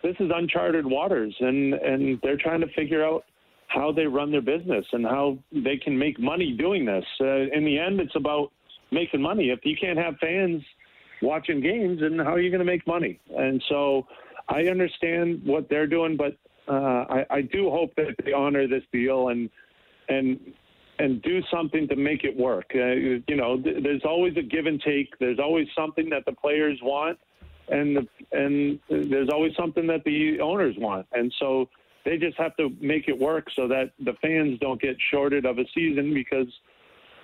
this 0.03 0.15
is 0.19 0.29
uncharted 0.33 0.85
waters, 0.85 1.35
and 1.39 1.73
and 1.73 2.19
they're 2.21 2.37
trying 2.37 2.61
to 2.61 2.67
figure 2.75 3.03
out 3.03 3.25
how 3.73 3.91
they 3.91 4.05
run 4.05 4.31
their 4.31 4.41
business 4.41 4.85
and 4.91 5.05
how 5.05 5.37
they 5.51 5.77
can 5.77 5.97
make 5.97 6.19
money 6.19 6.51
doing 6.51 6.85
this. 6.85 7.05
Uh, 7.19 7.49
in 7.51 7.65
the 7.65 7.79
end, 7.79 7.99
it's 7.99 8.15
about 8.15 8.51
making 8.91 9.21
money. 9.21 9.49
If 9.49 9.59
you 9.63 9.75
can't 9.75 9.97
have 9.97 10.15
fans 10.19 10.61
watching 11.21 11.59
games, 11.59 12.01
then 12.01 12.19
how 12.19 12.33
are 12.33 12.39
you 12.39 12.51
going 12.51 12.59
to 12.59 12.65
make 12.65 12.85
money? 12.85 13.19
And 13.35 13.63
so 13.69 14.05
I 14.47 14.65
understand 14.65 15.41
what 15.43 15.69
they're 15.69 15.87
doing, 15.87 16.17
but 16.17 16.37
uh, 16.67 17.05
I, 17.09 17.25
I 17.29 17.41
do 17.41 17.69
hope 17.69 17.95
that 17.95 18.15
they 18.23 18.31
honor 18.31 18.67
this 18.67 18.83
deal 18.91 19.29
and 19.29 19.49
and 20.09 20.39
and 20.99 21.21
do 21.23 21.41
something 21.51 21.87
to 21.87 21.95
make 21.95 22.23
it 22.23 22.37
work. 22.37 22.71
Uh, 22.75 22.93
you 23.27 23.35
know, 23.35 23.59
th- 23.59 23.81
there's 23.83 24.03
always 24.05 24.37
a 24.37 24.43
give 24.43 24.67
and 24.67 24.79
take. 24.81 25.17
There's 25.19 25.39
always 25.39 25.67
something 25.75 26.09
that 26.11 26.23
the 26.25 26.33
players 26.33 26.79
want, 26.83 27.17
and 27.69 27.97
the, 27.97 28.07
and 28.31 28.79
there's 28.89 29.29
always 29.29 29.53
something 29.57 29.87
that 29.87 30.03
the 30.03 30.39
owners 30.39 30.75
want. 30.77 31.07
And 31.13 31.33
so 31.39 31.67
they 32.05 32.17
just 32.17 32.37
have 32.37 32.55
to 32.57 32.69
make 32.81 33.07
it 33.07 33.17
work 33.17 33.47
so 33.55 33.67
that 33.67 33.91
the 33.99 34.13
fans 34.21 34.59
don't 34.59 34.81
get 34.81 34.97
shorted 35.11 35.45
of 35.45 35.57
a 35.57 35.65
season 35.73 36.13
because 36.13 36.47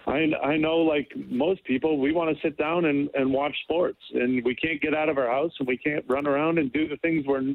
I, 0.08 0.32
I 0.44 0.58
know, 0.58 0.78
like 0.78 1.12
most 1.30 1.64
people, 1.66 2.00
we 2.00 2.12
want 2.12 2.36
to 2.36 2.42
sit 2.42 2.58
down 2.58 2.86
and, 2.86 3.10
and 3.14 3.32
watch 3.32 3.56
sports, 3.64 4.00
and 4.14 4.44
we 4.44 4.56
can't 4.56 4.82
get 4.82 4.96
out 4.96 5.10
of 5.10 5.18
our 5.18 5.28
house 5.28 5.52
and 5.60 5.68
we 5.68 5.78
can't 5.78 6.04
run 6.08 6.26
around 6.26 6.58
and 6.58 6.72
do 6.74 6.88
the 6.88 6.98
things 6.98 7.26
we're 7.28 7.54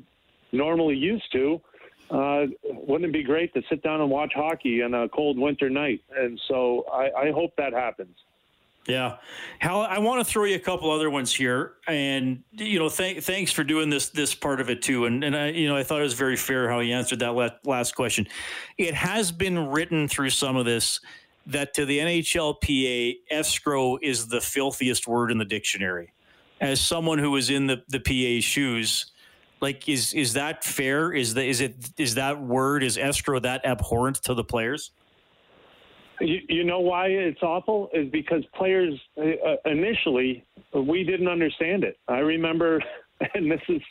normally 0.52 0.96
used 0.96 1.30
to 1.32 1.60
uh, 2.10 2.46
wouldn't 2.64 3.10
it 3.10 3.12
be 3.12 3.22
great 3.22 3.52
to 3.54 3.62
sit 3.68 3.82
down 3.82 4.00
and 4.00 4.10
watch 4.10 4.32
hockey 4.34 4.82
on 4.82 4.94
a 4.94 5.08
cold 5.08 5.38
winter 5.38 5.70
night? 5.70 6.02
And 6.16 6.40
so 6.48 6.84
I, 6.92 7.10
I 7.28 7.30
hope 7.32 7.52
that 7.56 7.72
happens. 7.72 8.16
Yeah, 8.86 9.16
Hal, 9.60 9.80
I 9.80 9.98
want 9.98 10.24
to 10.24 10.30
throw 10.30 10.44
you 10.44 10.56
a 10.56 10.60
couple 10.60 10.90
other 10.90 11.08
ones 11.08 11.32
here, 11.34 11.74
and 11.86 12.42
you 12.52 12.78
know, 12.78 12.90
th- 12.90 13.24
thanks 13.24 13.50
for 13.50 13.64
doing 13.64 13.88
this 13.88 14.10
this 14.10 14.34
part 14.34 14.60
of 14.60 14.68
it 14.68 14.82
too. 14.82 15.06
And 15.06 15.24
and 15.24 15.34
I, 15.34 15.48
you 15.48 15.68
know, 15.68 15.76
I 15.76 15.82
thought 15.82 16.00
it 16.00 16.04
was 16.04 16.12
very 16.12 16.36
fair 16.36 16.68
how 16.68 16.80
you 16.80 16.94
answered 16.94 17.20
that 17.20 17.60
last 17.64 17.94
question. 17.94 18.28
It 18.76 18.92
has 18.92 19.32
been 19.32 19.68
written 19.68 20.06
through 20.06 20.30
some 20.30 20.56
of 20.56 20.66
this 20.66 21.00
that 21.46 21.74
to 21.74 21.86
the 21.86 21.98
NHLPA, 21.98 23.16
escrow 23.30 23.98
is 24.02 24.28
the 24.28 24.40
filthiest 24.40 25.06
word 25.06 25.30
in 25.30 25.38
the 25.38 25.44
dictionary. 25.44 26.12
As 26.60 26.80
someone 26.80 27.18
who 27.18 27.30
was 27.30 27.48
in 27.48 27.66
the 27.66 27.82
the 27.88 28.00
PA's 28.00 28.44
shoes, 28.44 29.12
like 29.62 29.88
is 29.88 30.12
is 30.12 30.34
that 30.34 30.62
fair? 30.62 31.10
Is 31.10 31.32
that 31.34 31.44
is 31.44 31.62
it 31.62 31.74
is 31.96 32.16
that 32.16 32.40
word 32.40 32.82
is 32.82 32.98
escrow 32.98 33.38
that 33.40 33.64
abhorrent 33.64 34.16
to 34.24 34.34
the 34.34 34.44
players? 34.44 34.90
You, 36.20 36.38
you 36.48 36.64
know 36.64 36.80
why 36.80 37.06
it's 37.06 37.42
awful 37.42 37.90
is 37.92 38.08
because 38.10 38.44
players 38.56 38.94
uh, 39.18 39.22
uh, 39.22 39.56
initially 39.70 40.44
we 40.72 41.04
didn't 41.04 41.28
understand 41.28 41.84
it. 41.84 41.98
I 42.08 42.18
remember, 42.18 42.82
and 43.34 43.50
this 43.50 43.60
is 43.68 43.82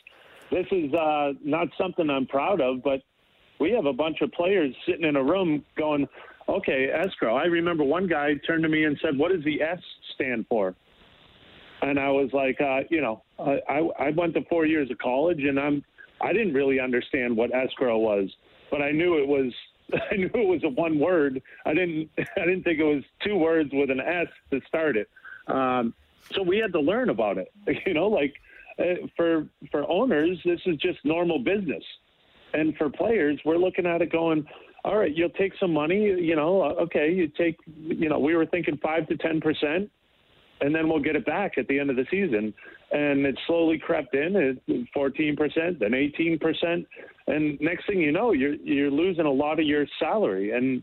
this 0.50 0.66
is 0.70 0.92
uh, 0.94 1.32
not 1.42 1.68
something 1.78 2.08
I'm 2.08 2.26
proud 2.26 2.60
of, 2.60 2.82
but 2.82 3.00
we 3.60 3.70
have 3.72 3.86
a 3.86 3.92
bunch 3.92 4.20
of 4.20 4.30
players 4.32 4.74
sitting 4.86 5.04
in 5.04 5.16
a 5.16 5.22
room 5.22 5.64
going, 5.76 6.08
"Okay, 6.48 6.88
escrow." 6.90 7.36
I 7.36 7.44
remember 7.44 7.84
one 7.84 8.06
guy 8.06 8.34
turned 8.46 8.62
to 8.62 8.68
me 8.68 8.84
and 8.84 8.98
said, 9.02 9.16
"What 9.18 9.32
does 9.32 9.44
the 9.44 9.60
S 9.60 9.80
stand 10.14 10.46
for?" 10.48 10.74
And 11.82 11.98
I 11.98 12.08
was 12.10 12.30
like, 12.32 12.58
uh, 12.60 12.80
you 12.88 13.02
know, 13.02 13.22
I, 13.38 13.88
I 13.98 14.10
went 14.10 14.32
to 14.34 14.44
four 14.48 14.64
years 14.64 14.90
of 14.90 14.98
college, 14.98 15.40
and 15.40 15.58
I'm 15.58 15.84
I 16.20 16.32
didn't 16.32 16.54
really 16.54 16.80
understand 16.80 17.36
what 17.36 17.54
escrow 17.54 17.98
was, 17.98 18.30
but 18.70 18.80
I 18.80 18.90
knew 18.92 19.18
it 19.18 19.26
was 19.26 19.52
I 20.10 20.16
knew 20.16 20.30
it 20.32 20.48
was 20.48 20.64
a 20.64 20.68
one 20.68 20.98
word. 20.98 21.42
I 21.64 21.74
didn't 21.74 22.10
I 22.18 22.44
didn't 22.44 22.62
think 22.62 22.80
it 22.80 22.84
was 22.84 23.04
two 23.24 23.36
words 23.36 23.70
with 23.72 23.90
an 23.90 24.00
S 24.00 24.28
to 24.50 24.60
start 24.66 24.96
it. 24.96 25.08
Um, 25.46 25.94
so 26.32 26.42
we 26.42 26.58
had 26.58 26.72
to 26.72 26.80
learn 26.80 27.10
about 27.10 27.38
it. 27.38 27.52
You 27.86 27.94
know, 27.94 28.08
like 28.08 28.34
uh, 28.78 29.06
for 29.16 29.46
for 29.70 29.88
owners, 29.88 30.38
this 30.44 30.60
is 30.66 30.76
just 30.76 30.98
normal 31.04 31.38
business, 31.38 31.84
and 32.52 32.76
for 32.76 32.88
players, 32.90 33.38
we're 33.44 33.58
looking 33.58 33.86
at 33.86 34.02
it 34.02 34.10
going, 34.10 34.46
all 34.84 34.96
right, 34.96 35.14
you'll 35.14 35.30
take 35.30 35.52
some 35.60 35.72
money. 35.72 36.02
You 36.04 36.36
know, 36.36 36.62
uh, 36.62 36.82
okay, 36.84 37.12
you 37.12 37.28
take. 37.28 37.56
You 37.66 38.08
know, 38.08 38.18
we 38.18 38.34
were 38.34 38.46
thinking 38.46 38.78
five 38.82 39.06
to 39.08 39.16
ten 39.16 39.40
percent 39.40 39.90
and 40.60 40.74
then 40.74 40.88
we'll 40.88 41.02
get 41.02 41.16
it 41.16 41.26
back 41.26 41.58
at 41.58 41.66
the 41.68 41.78
end 41.78 41.90
of 41.90 41.96
the 41.96 42.06
season. 42.10 42.54
And 42.92 43.26
it 43.26 43.38
slowly 43.46 43.78
crept 43.78 44.14
in 44.14 44.36
at 44.36 44.84
14%, 44.96 45.78
then 45.78 45.90
18%, 45.90 46.86
and 47.26 47.58
next 47.60 47.86
thing 47.86 48.00
you 48.00 48.12
know, 48.12 48.32
you're 48.32 48.54
you're 48.54 48.90
losing 48.90 49.24
a 49.24 49.30
lot 49.30 49.58
of 49.58 49.66
your 49.66 49.86
salary, 49.98 50.52
and 50.52 50.82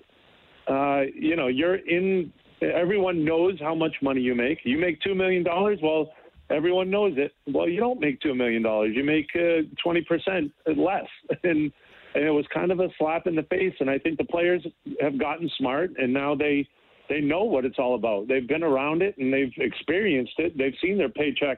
uh, 0.67 1.01
you 1.13 1.35
know 1.35 1.47
you're 1.47 1.75
in. 1.75 2.33
Everyone 2.61 3.25
knows 3.25 3.59
how 3.59 3.75
much 3.75 3.95
money 4.01 4.21
you 4.21 4.35
make. 4.35 4.59
You 4.63 4.77
make 4.79 4.99
two 5.01 5.13
million 5.13 5.43
dollars. 5.43 5.79
Well, 5.83 6.11
everyone 6.49 6.89
knows 6.89 7.13
it. 7.17 7.33
Well, 7.47 7.69
you 7.69 7.79
don't 7.79 7.99
make 7.99 8.19
two 8.21 8.33
million 8.33 8.63
dollars. 8.63 8.93
You 8.95 9.03
make 9.03 9.27
uh, 9.35 9.67
twenty 9.83 10.01
uh, 10.01 10.07
percent 10.07 10.51
less, 10.65 11.05
and 11.43 11.71
and 12.15 12.25
it 12.25 12.31
was 12.31 12.45
kind 12.53 12.71
of 12.71 12.79
a 12.79 12.87
slap 12.97 13.27
in 13.27 13.35
the 13.35 13.43
face. 13.43 13.73
And 13.79 13.89
I 13.89 13.99
think 13.99 14.17
the 14.17 14.25
players 14.25 14.65
have 14.99 15.19
gotten 15.19 15.49
smart, 15.59 15.91
and 15.97 16.11
now 16.11 16.33
they 16.33 16.67
they 17.11 17.19
know 17.19 17.43
what 17.43 17.65
it's 17.65 17.77
all 17.77 17.95
about. 17.95 18.29
They've 18.29 18.47
been 18.47 18.63
around 18.63 19.01
it 19.01 19.17
and 19.17 19.33
they've 19.33 19.51
experienced 19.57 20.31
it. 20.37 20.57
They've 20.57 20.73
seen 20.81 20.97
their 20.97 21.09
paychecks 21.09 21.57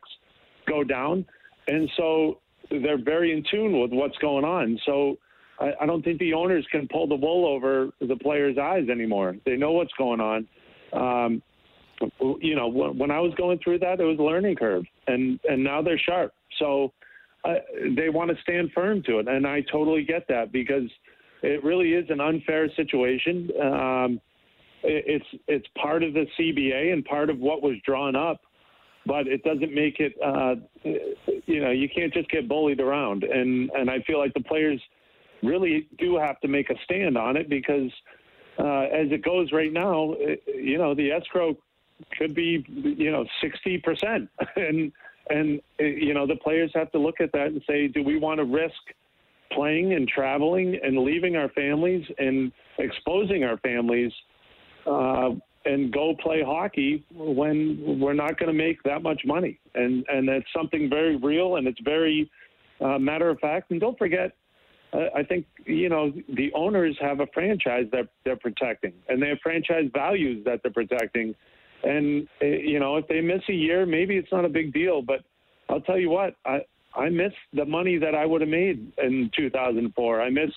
go 0.67 0.83
down, 0.83 1.25
and 1.67 1.87
so 1.95 2.39
they're 2.71 3.03
very 3.03 3.31
in 3.31 3.43
tune 3.51 3.79
with 3.79 3.91
what's 3.91 4.17
going 4.17 4.45
on. 4.45 4.79
So 4.83 5.17
I, 5.59 5.73
I 5.81 5.85
don't 5.85 6.03
think 6.03 6.17
the 6.17 6.33
owners 6.33 6.65
can 6.71 6.87
pull 6.87 7.07
the 7.07 7.15
wool 7.15 7.45
over 7.45 7.91
the 8.01 8.15
players' 8.15 8.57
eyes 8.57 8.89
anymore. 8.89 9.35
They 9.45 9.55
know 9.55 9.73
what's 9.73 9.93
going 9.95 10.19
on. 10.19 10.47
Um, 10.91 11.43
you 12.41 12.55
know, 12.55 12.67
when, 12.67 13.11
I 13.11 13.19
was 13.19 13.33
going 13.35 13.59
through 13.63 13.77
that, 13.79 13.99
it 13.99 14.03
was 14.03 14.17
a 14.17 14.23
learning 14.23 14.55
curve, 14.55 14.85
and 15.05 15.39
and 15.47 15.63
now 15.63 15.83
they're 15.83 15.99
sharp. 15.99 16.33
So 16.57 16.91
uh, 17.45 17.55
they 17.95 18.09
want 18.09 18.31
to 18.31 18.41
stand 18.41 18.71
firm 18.73 19.03
to 19.03 19.19
it, 19.19 19.27
and 19.27 19.45
I 19.45 19.61
totally 19.71 20.03
get 20.03 20.27
that 20.29 20.51
because 20.51 20.89
it 21.43 21.63
really 21.63 21.93
is 21.93 22.09
an 22.09 22.21
unfair 22.21 22.69
situation. 22.75 23.51
Um, 23.61 24.19
it's 24.83 25.25
it's 25.47 25.67
part 25.81 26.03
of 26.03 26.13
the 26.13 26.25
CBA 26.37 26.93
and 26.93 27.03
part 27.05 27.29
of 27.29 27.39
what 27.39 27.61
was 27.61 27.75
drawn 27.85 28.15
up, 28.15 28.41
but 29.05 29.27
it 29.27 29.43
doesn't 29.43 29.73
make 29.73 29.99
it. 29.99 30.13
Uh, 30.23 30.55
you 31.45 31.61
know, 31.61 31.71
you 31.71 31.89
can't 31.93 32.13
just 32.13 32.29
get 32.29 32.47
bullied 32.47 32.79
around, 32.79 33.23
and 33.23 33.69
and 33.71 33.89
I 33.89 33.99
feel 34.01 34.19
like 34.19 34.33
the 34.33 34.41
players 34.41 34.81
really 35.41 35.87
do 35.97 36.17
have 36.17 36.39
to 36.41 36.47
make 36.47 36.69
a 36.69 36.75
stand 36.85 37.17
on 37.17 37.35
it 37.37 37.49
because 37.49 37.91
uh, 38.59 38.83
as 38.83 39.11
it 39.11 39.23
goes 39.23 39.51
right 39.51 39.73
now, 39.73 40.15
you 40.47 40.77
know, 40.77 40.93
the 40.93 41.11
escrow 41.11 41.57
could 42.17 42.35
be 42.35 42.65
you 42.67 43.11
know 43.11 43.25
sixty 43.41 43.77
percent, 43.77 44.29
and 44.55 44.91
and 45.29 45.61
you 45.79 46.13
know 46.13 46.27
the 46.27 46.37
players 46.37 46.71
have 46.73 46.91
to 46.91 46.99
look 46.99 47.21
at 47.21 47.31
that 47.31 47.47
and 47.47 47.61
say, 47.67 47.87
do 47.87 48.03
we 48.03 48.17
want 48.17 48.39
to 48.39 48.45
risk? 48.45 48.73
playing 49.51 49.93
and 49.93 50.07
traveling 50.07 50.79
and 50.83 50.97
leaving 50.97 51.35
our 51.35 51.49
families 51.49 52.03
and 52.17 52.51
exposing 52.79 53.43
our 53.43 53.57
families 53.57 54.11
uh, 54.85 55.31
and 55.65 55.93
go 55.93 56.13
play 56.21 56.43
hockey 56.45 57.05
when 57.13 57.99
we're 57.99 58.13
not 58.13 58.37
going 58.37 58.51
to 58.51 58.57
make 58.57 58.81
that 58.83 59.01
much 59.01 59.21
money. 59.25 59.59
And 59.75 60.05
and 60.09 60.27
that's 60.27 60.45
something 60.55 60.89
very 60.89 61.15
real 61.15 61.55
and 61.55 61.67
it's 61.67 61.79
very 61.81 62.29
uh, 62.81 62.99
matter 62.99 63.29
of 63.29 63.39
fact. 63.39 63.71
And 63.71 63.79
don't 63.79 63.97
forget, 63.97 64.33
uh, 64.93 65.05
I 65.15 65.23
think 65.23 65.45
you 65.65 65.89
know 65.89 66.11
the 66.35 66.51
owners 66.53 66.97
have 67.01 67.19
a 67.19 67.27
franchise 67.33 67.85
that 67.91 68.09
they're 68.25 68.35
protecting, 68.35 68.93
and 69.07 69.21
they 69.21 69.29
have 69.29 69.39
franchise 69.41 69.89
values 69.93 70.43
that 70.45 70.61
they're 70.63 70.71
protecting. 70.71 71.33
And 71.83 72.27
uh, 72.41 72.45
you 72.45 72.79
know, 72.79 72.97
if 72.97 73.07
they 73.07 73.21
miss 73.21 73.41
a 73.49 73.53
year, 73.53 73.85
maybe 73.85 74.17
it's 74.17 74.31
not 74.31 74.45
a 74.45 74.49
big 74.49 74.73
deal. 74.73 75.01
But 75.01 75.21
I'll 75.69 75.81
tell 75.81 75.97
you 75.97 76.09
what, 76.09 76.35
I 76.45 76.59
I 76.95 77.09
miss 77.09 77.33
the 77.53 77.65
money 77.65 77.97
that 77.97 78.15
I 78.15 78.25
would 78.25 78.41
have 78.41 78.49
made 78.49 78.91
in 78.97 79.31
2004. 79.35 80.21
I 80.21 80.29
miss 80.29 80.51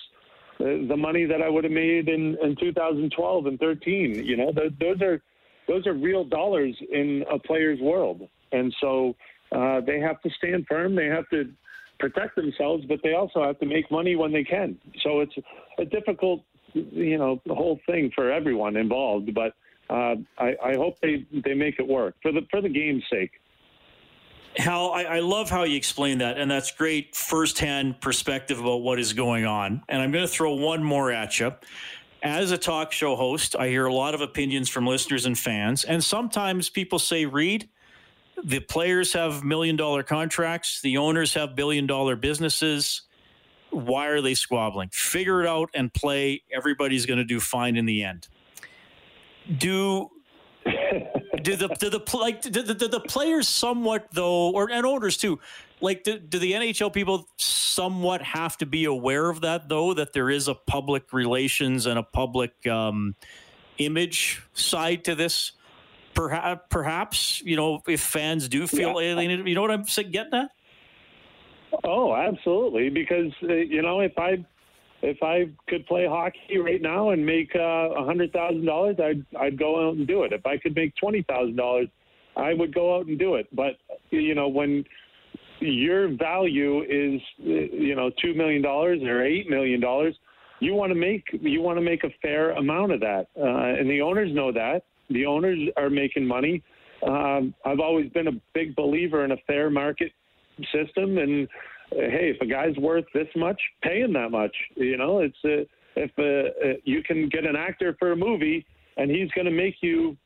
the 0.58 0.96
money 0.96 1.24
that 1.24 1.42
I 1.42 1.48
would 1.48 1.64
have 1.64 1.72
made 1.72 2.08
in, 2.08 2.36
in 2.42 2.56
2012 2.56 3.46
and 3.46 3.58
13. 3.58 4.24
You 4.24 4.36
know, 4.36 4.52
those 4.52 5.02
are 5.02 5.22
those 5.68 5.86
are 5.86 5.94
real 5.94 6.24
dollars 6.24 6.76
in 6.92 7.24
a 7.30 7.38
player's 7.38 7.80
world, 7.80 8.28
and 8.52 8.74
so 8.80 9.14
uh, 9.52 9.80
they 9.80 9.98
have 10.00 10.20
to 10.22 10.30
stand 10.30 10.66
firm. 10.68 10.94
They 10.94 11.06
have 11.06 11.28
to 11.30 11.52
protect 11.98 12.36
themselves, 12.36 12.84
but 12.86 13.00
they 13.02 13.14
also 13.14 13.42
have 13.42 13.58
to 13.60 13.66
make 13.66 13.90
money 13.90 14.16
when 14.16 14.32
they 14.32 14.44
can. 14.44 14.78
So 15.02 15.20
it's 15.20 15.34
a 15.78 15.84
difficult, 15.84 16.42
you 16.72 17.18
know, 17.18 17.40
whole 17.48 17.80
thing 17.86 18.12
for 18.14 18.30
everyone 18.30 18.76
involved. 18.76 19.34
But 19.34 19.54
uh, 19.90 20.16
I, 20.38 20.56
I 20.64 20.74
hope 20.74 20.98
they 21.00 21.26
they 21.44 21.54
make 21.54 21.78
it 21.78 21.86
work 21.86 22.14
for 22.22 22.32
the 22.32 22.42
for 22.50 22.60
the 22.60 22.68
game's 22.68 23.04
sake. 23.10 23.32
Hal, 24.56 24.92
I, 24.92 25.02
I, 25.04 25.20
love 25.20 25.50
how 25.50 25.64
you 25.64 25.76
explain 25.76 26.18
that, 26.18 26.38
and 26.38 26.50
that's 26.50 26.70
great 26.70 27.14
firsthand 27.14 28.00
perspective 28.00 28.58
about 28.58 28.78
what 28.78 28.98
is 28.98 29.12
going 29.12 29.44
on. 29.44 29.82
And 29.88 30.00
I'm 30.00 30.12
going 30.12 30.24
to 30.24 30.32
throw 30.32 30.54
one 30.54 30.82
more 30.82 31.10
at 31.12 31.38
you. 31.38 31.52
As 32.22 32.50
a 32.50 32.58
talk 32.58 32.90
show 32.90 33.16
host, 33.16 33.54
I 33.54 33.68
hear 33.68 33.86
a 33.86 33.92
lot 33.92 34.14
of 34.14 34.22
opinions 34.22 34.70
from 34.70 34.86
listeners 34.86 35.26
and 35.26 35.38
fans, 35.38 35.84
and 35.84 36.02
sometimes 36.02 36.70
people 36.70 36.98
say, 36.98 37.26
"Reed, 37.26 37.68
the 38.42 38.60
players 38.60 39.12
have 39.12 39.44
million 39.44 39.76
dollar 39.76 40.02
contracts, 40.02 40.80
the 40.80 40.96
owners 40.96 41.34
have 41.34 41.54
billion 41.54 41.86
dollar 41.86 42.16
businesses. 42.16 43.02
Why 43.70 44.06
are 44.06 44.22
they 44.22 44.34
squabbling? 44.34 44.88
Figure 44.90 45.42
it 45.42 45.46
out 45.46 45.68
and 45.74 45.92
play. 45.92 46.42
Everybody's 46.50 47.04
going 47.04 47.18
to 47.18 47.24
do 47.24 47.40
fine 47.40 47.76
in 47.76 47.84
the 47.84 48.02
end." 48.02 48.28
Do 49.58 50.10
do 51.46 51.54
the 51.54 51.68
do 51.68 51.90
the 51.90 52.16
like 52.16 52.42
do 52.42 52.50
the, 52.50 52.74
do 52.74 52.88
the 52.88 53.00
players 53.00 53.46
somewhat 53.46 54.08
though, 54.12 54.50
or 54.50 54.68
and 54.70 54.84
owners 54.84 55.16
too? 55.16 55.38
Like, 55.80 56.02
do, 56.02 56.18
do 56.18 56.38
the 56.38 56.52
NHL 56.52 56.92
people 56.92 57.28
somewhat 57.36 58.22
have 58.22 58.56
to 58.58 58.66
be 58.66 58.86
aware 58.86 59.30
of 59.30 59.42
that 59.42 59.68
though? 59.68 59.94
That 59.94 60.12
there 60.12 60.28
is 60.28 60.48
a 60.48 60.54
public 60.54 61.12
relations 61.12 61.86
and 61.86 61.98
a 61.98 62.02
public 62.02 62.66
um, 62.66 63.14
image 63.78 64.42
side 64.54 65.04
to 65.04 65.14
this. 65.14 65.52
Perhaps, 66.14 66.62
perhaps 66.68 67.42
you 67.42 67.56
know, 67.56 67.80
if 67.86 68.00
fans 68.00 68.48
do 68.48 68.66
feel 68.66 69.00
yeah. 69.00 69.10
alienated, 69.10 69.46
you 69.46 69.54
know 69.54 69.62
what 69.62 69.70
I'm 69.70 69.84
getting 69.84 70.34
at? 70.34 70.50
Oh, 71.84 72.14
absolutely. 72.16 72.88
Because 72.88 73.32
uh, 73.44 73.52
you 73.52 73.82
know, 73.82 74.00
if 74.00 74.18
I 74.18 74.44
if 75.06 75.22
I 75.22 75.48
could 75.68 75.86
play 75.86 76.06
hockey 76.06 76.58
right 76.58 76.82
now 76.82 77.10
and 77.10 77.24
make 77.24 77.50
uh, 77.54 77.94
a 77.94 78.04
hundred 78.04 78.32
thousand 78.32 78.66
dollars, 78.66 78.96
I'd 78.98 79.24
I'd 79.38 79.58
go 79.58 79.88
out 79.88 79.96
and 79.96 80.06
do 80.06 80.24
it. 80.24 80.32
If 80.32 80.44
I 80.44 80.58
could 80.58 80.74
make 80.74 80.94
twenty 80.96 81.22
thousand 81.22 81.56
dollars, 81.56 81.88
I 82.36 82.52
would 82.54 82.74
go 82.74 82.96
out 82.96 83.06
and 83.06 83.18
do 83.18 83.36
it. 83.36 83.46
But 83.54 83.74
you 84.10 84.34
know, 84.34 84.48
when 84.48 84.84
your 85.60 86.08
value 86.16 86.82
is 86.82 87.20
you 87.38 87.94
know 87.94 88.10
two 88.20 88.34
million 88.34 88.62
dollars 88.62 89.00
or 89.04 89.24
eight 89.24 89.48
million 89.48 89.80
dollars, 89.80 90.16
you 90.58 90.74
want 90.74 90.90
to 90.90 90.98
make 90.98 91.24
you 91.40 91.62
want 91.62 91.78
to 91.78 91.84
make 91.84 92.02
a 92.02 92.10
fair 92.20 92.50
amount 92.52 92.90
of 92.90 93.00
that, 93.00 93.28
uh, 93.38 93.78
and 93.78 93.88
the 93.88 94.00
owners 94.00 94.34
know 94.34 94.50
that. 94.52 94.82
The 95.10 95.24
owners 95.24 95.60
are 95.76 95.88
making 95.88 96.26
money. 96.26 96.64
Um, 97.06 97.54
I've 97.64 97.78
always 97.78 98.10
been 98.10 98.26
a 98.26 98.40
big 98.54 98.74
believer 98.74 99.24
in 99.24 99.30
a 99.30 99.36
fair 99.46 99.70
market 99.70 100.10
system, 100.72 101.18
and 101.18 101.46
hey, 101.90 102.32
if 102.34 102.40
a 102.40 102.46
guy's 102.46 102.76
worth 102.76 103.04
this 103.14 103.28
much, 103.36 103.60
pay 103.82 104.00
him 104.00 104.12
that 104.14 104.30
much. 104.30 104.54
You 104.74 104.96
know, 104.96 105.20
it's 105.20 105.36
uh, 105.44 105.64
if 105.96 106.10
uh, 106.18 106.68
uh, 106.68 106.72
you 106.84 107.02
can 107.02 107.28
get 107.28 107.44
an 107.44 107.56
actor 107.56 107.96
for 107.98 108.12
a 108.12 108.16
movie 108.16 108.66
and 108.96 109.10
he's 109.10 109.30
going 109.32 109.46
to 109.46 109.50
make 109.50 109.76
you 109.80 110.16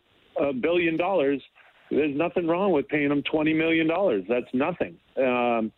a 0.41 0.53
billion 0.53 0.97
dollars, 0.97 1.43
there's 1.91 2.17
nothing 2.17 2.47
wrong 2.47 2.73
with 2.73 2.89
paying 2.89 3.11
him 3.11 3.23
twenty 3.23 3.53
million 3.53 3.87
dollars. 3.87 4.25
That's 4.29 4.53
nothing. 4.53 4.97
Um, 5.17 5.73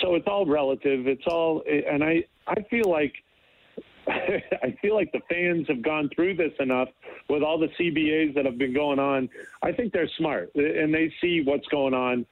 so 0.00 0.14
it's 0.14 0.26
all 0.26 0.46
relative. 0.46 1.06
It's 1.06 1.26
all, 1.26 1.62
and 1.66 2.02
I 2.02 2.24
I 2.46 2.62
feel 2.70 2.90
like. 2.90 3.12
I 4.08 4.72
feel 4.80 4.94
like 4.94 5.10
the 5.10 5.20
fans 5.28 5.66
have 5.66 5.82
gone 5.82 6.08
through 6.14 6.36
this 6.36 6.52
enough 6.60 6.86
with 7.28 7.42
all 7.42 7.58
the 7.58 7.66
CBAs 7.66 8.36
that 8.36 8.44
have 8.44 8.56
been 8.56 8.72
going 8.72 9.00
on. 9.00 9.28
I 9.64 9.72
think 9.72 9.92
they're 9.92 10.08
smart 10.16 10.52
and 10.54 10.94
they 10.94 11.12
see 11.20 11.42
what's 11.44 11.66
going 11.66 11.92
on. 11.92 12.24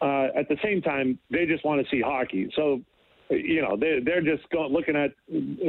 Uh, 0.00 0.28
at 0.36 0.48
the 0.48 0.56
same 0.64 0.80
time, 0.80 1.18
they 1.30 1.46
just 1.46 1.64
want 1.64 1.84
to 1.84 1.90
see 1.90 2.00
hockey. 2.00 2.50
So 2.56 2.80
you 3.30 3.62
know 3.62 3.76
they 3.76 4.00
they're 4.04 4.22
just 4.22 4.48
going, 4.50 4.72
looking 4.72 4.96
at 4.96 5.12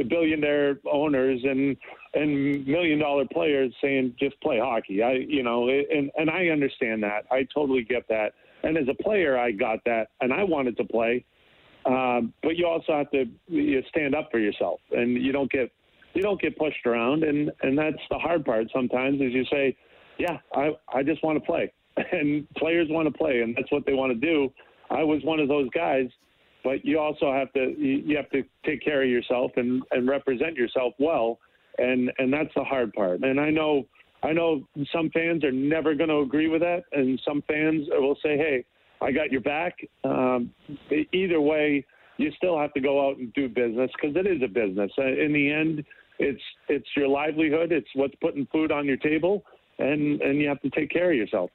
billionaire 0.08 0.78
owners 0.90 1.40
and 1.44 1.76
and 2.14 2.66
million 2.66 2.98
dollar 2.98 3.24
players 3.32 3.72
saying 3.80 4.14
just 4.18 4.40
play 4.40 4.58
hockey. 4.58 5.02
I 5.02 5.12
you 5.12 5.42
know 5.42 5.68
and 5.68 6.10
and 6.16 6.30
I 6.30 6.48
understand 6.48 7.02
that. 7.02 7.24
I 7.30 7.46
totally 7.54 7.84
get 7.84 8.08
that. 8.08 8.32
And 8.64 8.76
as 8.76 8.84
a 8.88 9.02
player, 9.02 9.38
I 9.38 9.50
got 9.50 9.78
that, 9.86 10.08
and 10.20 10.32
I 10.32 10.44
wanted 10.44 10.76
to 10.76 10.84
play. 10.84 11.24
Um, 11.84 12.32
but 12.42 12.56
you 12.56 12.66
also 12.66 12.92
have 12.92 13.10
to 13.10 13.24
you 13.48 13.82
stand 13.88 14.14
up 14.14 14.30
for 14.30 14.38
yourself, 14.38 14.80
and 14.92 15.20
you 15.20 15.32
don't 15.32 15.50
get 15.50 15.70
you 16.14 16.22
don't 16.22 16.40
get 16.40 16.56
pushed 16.58 16.84
around, 16.86 17.24
and 17.24 17.50
and 17.62 17.76
that's 17.76 18.02
the 18.10 18.18
hard 18.18 18.44
part. 18.44 18.66
Sometimes 18.72 19.20
is 19.20 19.32
you 19.32 19.44
say, 19.50 19.76
yeah, 20.18 20.38
I 20.54 20.70
I 20.92 21.02
just 21.02 21.22
want 21.24 21.38
to 21.38 21.44
play, 21.44 21.72
and 22.12 22.48
players 22.56 22.88
want 22.90 23.06
to 23.06 23.16
play, 23.16 23.40
and 23.40 23.56
that's 23.56 23.70
what 23.70 23.86
they 23.86 23.94
want 23.94 24.12
to 24.12 24.18
do. 24.18 24.52
I 24.90 25.02
was 25.02 25.22
one 25.24 25.40
of 25.40 25.48
those 25.48 25.68
guys 25.70 26.08
but 26.64 26.84
you 26.84 26.98
also 26.98 27.32
have 27.32 27.52
to 27.52 27.74
you 27.78 28.16
have 28.16 28.30
to 28.30 28.42
take 28.64 28.82
care 28.82 29.02
of 29.02 29.08
yourself 29.08 29.52
and 29.56 29.82
and 29.90 30.08
represent 30.08 30.56
yourself 30.56 30.94
well 30.98 31.38
and 31.78 32.10
and 32.18 32.32
that's 32.32 32.52
the 32.54 32.64
hard 32.64 32.92
part. 32.92 33.22
And 33.22 33.40
i 33.40 33.50
know 33.50 33.86
i 34.22 34.32
know 34.32 34.66
some 34.92 35.10
fans 35.10 35.44
are 35.44 35.52
never 35.52 35.94
going 35.94 36.10
to 36.10 36.20
agree 36.20 36.48
with 36.48 36.60
that 36.60 36.84
and 36.92 37.20
some 37.26 37.42
fans 37.46 37.88
will 37.90 38.16
say 38.22 38.36
hey 38.36 38.64
i 39.00 39.10
got 39.10 39.30
your 39.30 39.40
back. 39.40 39.76
Um, 40.04 40.52
either 41.12 41.40
way 41.40 41.84
you 42.18 42.30
still 42.36 42.58
have 42.58 42.72
to 42.74 42.80
go 42.80 43.08
out 43.08 43.16
and 43.16 43.32
do 43.34 43.48
business 43.48 43.90
because 43.94 44.14
it 44.16 44.26
is 44.26 44.42
a 44.44 44.48
business. 44.48 44.90
Uh, 44.98 45.06
in 45.06 45.32
the 45.32 45.50
end 45.50 45.84
it's 46.18 46.42
it's 46.68 46.88
your 46.96 47.08
livelihood 47.08 47.72
it's 47.72 47.88
what's 47.94 48.14
putting 48.16 48.46
food 48.52 48.70
on 48.70 48.86
your 48.86 48.98
table 48.98 49.42
and 49.78 50.20
and 50.20 50.40
you 50.40 50.48
have 50.48 50.60
to 50.60 50.70
take 50.70 50.90
care 50.90 51.10
of 51.10 51.16
yourself 51.16 51.50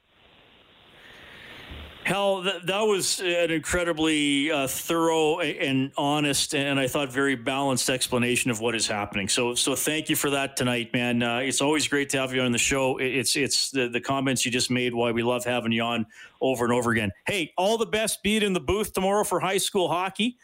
Hal, 2.08 2.40
that, 2.40 2.66
that 2.66 2.80
was 2.80 3.20
an 3.20 3.50
incredibly 3.50 4.50
uh, 4.50 4.66
thorough 4.66 5.40
and 5.40 5.92
honest, 5.98 6.54
and 6.54 6.80
I 6.80 6.88
thought 6.88 7.12
very 7.12 7.34
balanced 7.34 7.90
explanation 7.90 8.50
of 8.50 8.62
what 8.62 8.74
is 8.74 8.86
happening. 8.86 9.28
So, 9.28 9.54
so 9.54 9.76
thank 9.76 10.08
you 10.08 10.16
for 10.16 10.30
that 10.30 10.56
tonight, 10.56 10.90
man. 10.94 11.22
Uh, 11.22 11.40
it's 11.40 11.60
always 11.60 11.86
great 11.86 12.08
to 12.10 12.18
have 12.18 12.32
you 12.32 12.40
on 12.40 12.50
the 12.50 12.56
show. 12.56 12.96
It's 12.96 13.36
it's 13.36 13.70
the, 13.72 13.90
the 13.90 14.00
comments 14.00 14.46
you 14.46 14.50
just 14.50 14.70
made 14.70 14.94
why 14.94 15.12
we 15.12 15.22
love 15.22 15.44
having 15.44 15.70
you 15.70 15.82
on 15.82 16.06
over 16.40 16.64
and 16.64 16.72
over 16.72 16.92
again. 16.92 17.10
Hey, 17.26 17.52
all 17.58 17.76
the 17.76 17.84
best. 17.84 18.22
Be 18.22 18.42
in 18.42 18.54
the 18.54 18.60
booth 18.60 18.94
tomorrow 18.94 19.22
for 19.22 19.38
high 19.38 19.58
school 19.58 19.90
hockey, 19.90 20.38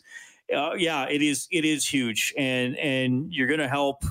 uh, 0.56 0.74
yeah, 0.78 1.08
it 1.10 1.22
is. 1.22 1.48
It 1.52 1.66
is 1.66 1.88
huge, 1.88 2.34
and 2.38 2.78
and 2.78 3.34
you're 3.34 3.48
going 3.48 3.60
to 3.60 3.68
help 3.68 4.04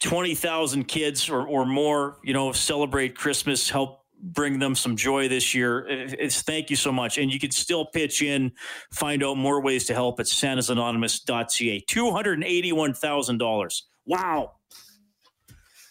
twenty 0.00 0.34
thousand 0.34 0.84
kids 0.84 1.28
or 1.28 1.46
or 1.46 1.66
more. 1.66 2.18
You 2.22 2.32
know, 2.32 2.52
celebrate 2.52 3.16
Christmas. 3.16 3.68
Help 3.68 4.04
bring 4.20 4.58
them 4.58 4.74
some 4.74 4.96
joy 4.96 5.28
this 5.28 5.54
year. 5.54 5.86
It's 5.88 6.42
thank 6.42 6.70
you 6.70 6.76
so 6.76 6.92
much, 6.92 7.18
and 7.18 7.32
you 7.32 7.38
can 7.38 7.50
still 7.50 7.86
pitch 7.86 8.22
in, 8.22 8.52
find 8.92 9.22
out 9.22 9.36
more 9.36 9.60
ways 9.60 9.86
to 9.86 9.94
help 9.94 10.20
at 10.20 10.26
santasanonymous.ca. 10.26 11.80
Two 11.86 12.10
hundred 12.10 12.42
eighty-one 12.44 12.94
thousand 12.94 13.38
dollars. 13.38 13.86
Wow. 14.06 14.52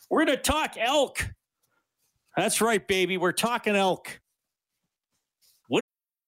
We're 0.09 0.25
going 0.25 0.37
to 0.37 0.43
talk 0.43 0.75
elk. 0.77 1.27
That's 2.35 2.61
right, 2.61 2.85
baby. 2.87 3.17
We're 3.17 3.33
talking 3.33 3.75
elk. 3.75 4.21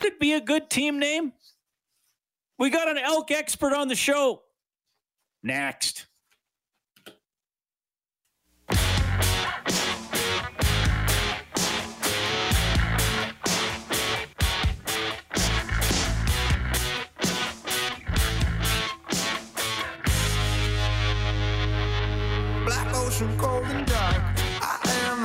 could 0.00 0.18
be 0.18 0.32
a 0.32 0.40
good 0.40 0.68
team 0.70 0.98
name. 0.98 1.32
We 2.58 2.70
got 2.70 2.88
an 2.88 2.98
elk 2.98 3.30
expert 3.30 3.72
on 3.72 3.88
the 3.88 3.94
show. 3.94 4.42
Next. 5.42 6.06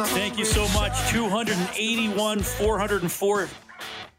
Thank 0.08 0.38
you 0.38 0.46
so 0.46 0.68
much. 0.70 0.92
281, 1.12 2.40
404 2.40 3.65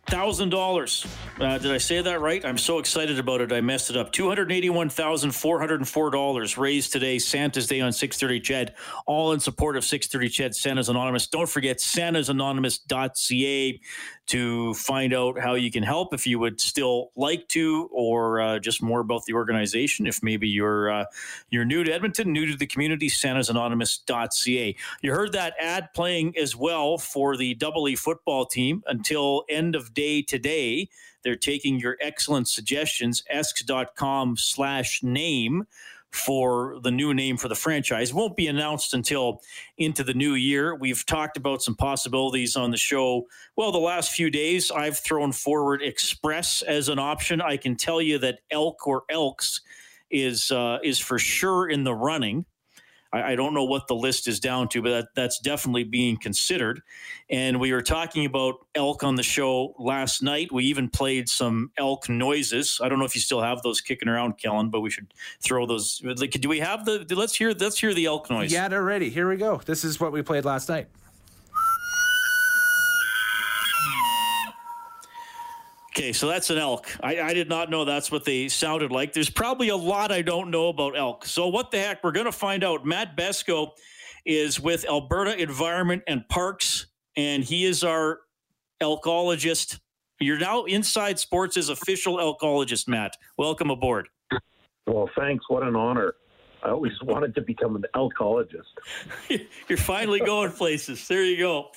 thousand 0.07 0.51
dollars 0.51 1.07
Uh, 1.40 1.59
did 1.59 1.71
I 1.71 1.79
say 1.79 2.01
that 2.01 2.21
right? 2.21 2.45
I'm 2.45 2.57
so 2.59 2.79
excited 2.79 3.19
about 3.19 3.40
it. 3.42 3.53
I 3.53 3.61
messed 3.61 3.90
it 3.90 3.97
up. 3.97 4.11
Two 4.12 4.27
hundred 4.29 4.51
eighty-one 4.53 4.88
thousand 4.88 5.33
four 5.33 5.59
hundred 5.61 5.87
four 5.87 6.11
dollars 6.11 6.57
raised 6.57 6.92
today, 6.92 7.19
Santa's 7.19 7.66
Day 7.66 7.81
on 7.81 7.92
6:30 7.92 8.42
CHED, 8.42 8.75
all 9.07 9.33
in 9.33 9.40
support 9.40 9.77
of 9.77 9.85
6:30 9.85 10.31
CHED 10.33 10.55
Santa's 10.55 10.88
Anonymous. 10.88 11.27
Don't 11.27 11.49
forget 11.49 11.81
Santa's 11.81 12.29
santasanonymous.ca 12.29 13.81
to 14.27 14.75
find 14.75 15.15
out 15.15 15.39
how 15.39 15.55
you 15.55 15.71
can 15.71 15.83
help 15.83 16.12
if 16.12 16.27
you 16.27 16.39
would 16.39 16.61
still 16.61 17.12
like 17.17 17.49
to, 17.49 17.89
or 17.93 18.41
uh, 18.41 18.59
just 18.59 18.83
more 18.83 19.01
about 19.01 19.25
the 19.27 19.35
organization. 19.35 20.07
If 20.07 20.23
maybe 20.23 20.49
you're 20.49 20.91
uh, 20.91 21.05
you're 21.51 21.65
new 21.65 21.85
to 21.85 21.93
Edmonton, 21.93 22.33
new 22.33 22.47
to 22.47 22.57
the 22.57 22.67
community, 22.67 23.09
santasanonymous.ca. 23.09 24.77
You 25.03 25.12
heard 25.12 25.33
that 25.33 25.55
ad 25.61 25.93
playing 25.95 26.37
as 26.37 26.57
well 26.57 26.99
for 26.99 27.37
the 27.37 27.55
Double 27.55 27.89
E 27.89 27.95
football 27.95 28.47
team 28.47 28.83
until 28.87 29.45
end 29.49 29.75
of 29.75 29.95
day 29.95 30.23
today. 30.23 30.89
They're 31.23 31.35
taking 31.35 31.81
your 31.81 31.97
excellent 32.01 32.47
suggestions, 32.47 33.25
esks.com 33.29 34.37
slash 34.37 35.03
name 35.03 35.67
for 36.17 36.79
the 36.83 36.91
new 36.91 37.13
name 37.15 37.37
for 37.37 37.49
the 37.49 37.55
franchise. 37.55 38.13
Won't 38.13 38.37
be 38.37 38.47
announced 38.49 38.95
until 38.95 39.43
into 39.79 40.03
the 40.03 40.15
new 40.15 40.35
year. 40.35 40.75
We've 40.75 41.05
talked 41.05 41.37
about 41.37 41.63
some 41.63 41.75
possibilities 41.75 42.57
on 42.57 42.71
the 42.71 42.77
show. 42.77 43.27
Well, 43.57 43.73
the 43.73 43.79
last 43.79 44.13
few 44.13 44.31
days, 44.31 44.71
I've 44.71 44.99
thrown 44.99 45.33
forward 45.33 45.83
Express 45.83 46.63
as 46.63 46.89
an 46.89 46.99
option. 46.99 47.41
I 47.41 47.57
can 47.57 47.77
tell 47.77 48.01
you 48.01 48.19
that 48.19 48.41
Elk 48.51 48.87
or 48.87 49.05
Elks 49.11 49.61
is 50.11 50.51
uh, 50.51 50.79
is 50.83 50.99
for 50.99 51.19
sure 51.19 51.69
in 51.69 51.85
the 51.85 51.95
running. 51.95 52.47
I, 53.12 53.33
I 53.33 53.37
don't 53.37 53.55
know 53.55 53.64
what 53.64 53.88
the 53.88 53.95
list 53.95 54.29
is 54.29 54.40
down 54.40 54.69
to, 54.69 54.83
but 54.83 54.90
that, 54.90 55.09
that's 55.14 55.38
definitely 55.38 55.85
being 55.85 56.16
considered. 56.16 56.83
And 57.31 57.61
we 57.61 57.73
were 57.73 57.83
talking 57.83 58.27
about 58.27 58.66
elk 58.75 59.03
on 59.03 59.16
the 59.16 59.23
show 59.23 59.75
last 59.79 60.23
night. 60.23 60.53
We 60.53 60.64
even 60.66 60.88
played 60.88 61.29
some 61.29 61.71
elk 61.77 62.09
noises. 62.09 62.81
I 62.83 62.88
don't 62.88 62.99
know 62.99 63.05
if 63.05 63.14
you 63.14 63.21
still 63.21 63.42
have 63.42 63.62
those 63.62 63.81
kicking 63.81 64.09
around, 64.09 64.38
Kellen, 64.38 64.71
but 64.71 64.81
we 64.81 64.90
should 64.90 65.12
throw 65.40 65.66
those. 65.66 66.01
Like, 66.05 66.31
do 66.33 66.49
we 66.49 66.61
have 66.61 66.85
the? 66.85 67.07
Let's 67.14 67.35
hear. 67.35 67.53
Let's 67.53 67.79
hear 67.79 67.95
the 67.95 68.07
elk 68.07 68.31
noise. 68.31 68.53
Yeah, 68.53 68.69
they're 68.69 68.83
ready. 68.83 69.11
Here 69.11 69.29
we 69.29 69.37
go. 69.37 69.61
This 69.64 69.85
is 69.85 69.99
what 70.01 70.12
we 70.12 70.23
played 70.23 70.45
last 70.45 70.69
night. 70.69 70.88
Okay, 75.97 76.13
so 76.13 76.29
that's 76.29 76.51
an 76.51 76.59
elk. 76.59 76.89
I, 77.03 77.23
I, 77.23 77.33
did 77.33 77.49
not 77.49 77.71
know 77.71 77.87
that's 77.87 78.13
what 78.13 78.27
they 78.27 78.51
sounded 78.51 78.93
like. 78.93 79.15
There's 79.15 79.31
probably 79.31 79.71
a 79.71 79.77
lot 79.77 80.13
I 80.13 80.21
don't 80.21 80.51
know 80.51 80.69
about 80.69 80.95
elk. 80.95 81.25
So 81.25 81.49
what 81.49 81.71
the 81.71 81.79
heck? 81.79 82.05
We're 82.05 82.13
going 82.13 82.27
to 82.27 82.33
find 82.33 82.63
out. 82.63 82.85
Matt 82.85 83.17
Besco 83.17 83.71
is 84.27 84.61
with 84.61 84.87
Alberta 84.87 85.41
Environment 85.41 86.03
and 86.07 86.29
Parks, 86.29 86.89
and 87.17 87.43
he 87.43 87.65
is 87.65 87.83
our 87.83 88.21
elkologist. 88.83 89.81
You're 90.21 90.39
now 90.39 90.65
Inside 90.65 91.19
Sports' 91.19 91.71
official 91.71 92.19
elkologist, 92.19 92.89
Matt. 92.89 93.17
Welcome 93.39 93.71
aboard. 93.71 94.11
Well, 94.87 95.09
thanks. 95.17 95.47
What 95.49 95.63
an 95.63 95.77
honor. 95.77 96.13
I 96.63 96.71
always 96.71 96.93
wanted 97.05 97.35
to 97.37 97.41
become 97.43 97.77
an 97.77 97.85
elkologist. 97.95 98.65
You're 99.69 99.79
finally 99.79 100.21
going 100.21 100.51
places. 100.53 101.07
There 101.09 101.25
you 101.25 101.39
go. 101.39 101.71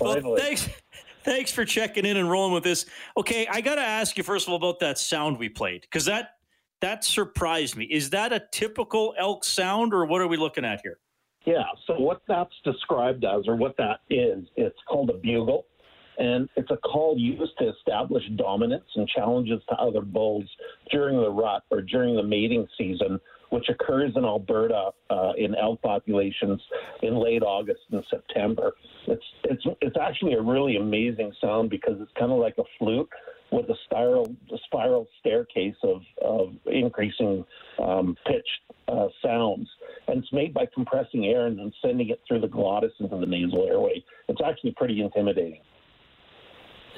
well, 0.00 0.36
thanks. 0.36 0.68
Thanks 1.24 1.52
for 1.52 1.64
checking 1.64 2.04
in 2.04 2.16
and 2.16 2.30
rolling 2.30 2.54
with 2.54 2.64
this. 2.64 2.86
Okay, 3.16 3.46
I 3.50 3.60
got 3.60 3.76
to 3.76 3.82
ask 3.82 4.16
you 4.16 4.24
first 4.24 4.46
of 4.46 4.52
all 4.52 4.56
about 4.56 4.80
that 4.80 4.98
sound 4.98 5.38
we 5.38 5.48
played 5.48 5.82
because 5.82 6.04
that 6.06 6.36
that 6.80 7.04
surprised 7.04 7.76
me. 7.76 7.86
Is 7.86 8.10
that 8.10 8.32
a 8.32 8.42
typical 8.52 9.14
elk 9.18 9.44
sound, 9.44 9.92
or 9.92 10.04
what 10.06 10.20
are 10.20 10.28
we 10.28 10.36
looking 10.36 10.64
at 10.64 10.80
here? 10.82 10.98
Yeah. 11.44 11.64
So 11.86 11.94
what 11.98 12.22
that's 12.28 12.54
described 12.64 13.24
as, 13.24 13.48
or 13.48 13.56
what 13.56 13.76
that 13.78 14.00
is, 14.10 14.44
it's 14.56 14.78
called 14.88 15.10
a 15.10 15.14
bugle, 15.14 15.66
and 16.18 16.48
it's 16.56 16.70
a 16.70 16.76
call 16.76 17.16
used 17.18 17.58
to 17.58 17.70
establish 17.70 18.22
dominance 18.36 18.84
and 18.94 19.08
challenges 19.08 19.60
to 19.68 19.74
other 19.76 20.02
bulls 20.02 20.44
during 20.90 21.16
the 21.16 21.30
rut 21.30 21.64
or 21.70 21.82
during 21.82 22.16
the 22.16 22.22
mating 22.22 22.66
season 22.76 23.18
which 23.50 23.68
occurs 23.68 24.12
in 24.16 24.24
Alberta 24.24 24.90
uh, 25.10 25.32
in 25.36 25.54
elk 25.54 25.80
populations 25.82 26.60
in 27.02 27.16
late 27.16 27.42
August 27.42 27.80
and 27.90 28.04
September. 28.10 28.72
It's 29.06 29.24
it's 29.44 29.64
it's 29.80 29.96
actually 30.00 30.34
a 30.34 30.42
really 30.42 30.76
amazing 30.76 31.32
sound 31.40 31.70
because 31.70 31.96
it's 32.00 32.12
kind 32.18 32.32
of 32.32 32.38
like 32.38 32.56
a 32.58 32.64
flute 32.78 33.08
with 33.50 33.68
a 33.70 33.74
spiral 33.84 34.34
a 34.52 34.58
spiral 34.66 35.06
staircase 35.20 35.76
of 35.82 36.02
of 36.22 36.54
increasing 36.66 37.44
um, 37.82 38.16
pitch 38.26 38.48
uh, 38.88 39.08
sounds, 39.22 39.68
and 40.08 40.22
it's 40.22 40.32
made 40.32 40.52
by 40.52 40.66
compressing 40.74 41.26
air 41.26 41.46
and 41.46 41.58
then 41.58 41.72
sending 41.82 42.08
it 42.10 42.20
through 42.26 42.40
the 42.40 42.48
glottis 42.48 42.92
into 43.00 43.16
the 43.18 43.26
nasal 43.26 43.66
airway. 43.66 44.04
It's 44.28 44.40
actually 44.44 44.74
pretty 44.76 45.00
intimidating. 45.00 45.60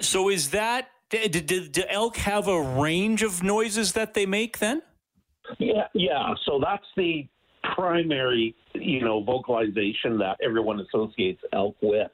So 0.00 0.30
is 0.30 0.50
that 0.50 0.88
did, 1.10 1.46
did, 1.46 1.72
did 1.72 1.86
elk 1.88 2.16
have 2.18 2.46
a 2.46 2.60
range 2.60 3.22
of 3.22 3.42
noises 3.42 3.92
that 3.92 4.14
they 4.14 4.26
make 4.26 4.58
then? 4.58 4.82
Yeah, 5.58 5.86
yeah. 5.94 6.34
So 6.46 6.60
that's 6.62 6.84
the 6.96 7.26
primary, 7.74 8.54
you 8.74 9.02
know, 9.02 9.22
vocalization 9.22 10.18
that 10.18 10.36
everyone 10.42 10.80
associates 10.80 11.40
elk 11.52 11.76
with. 11.82 12.10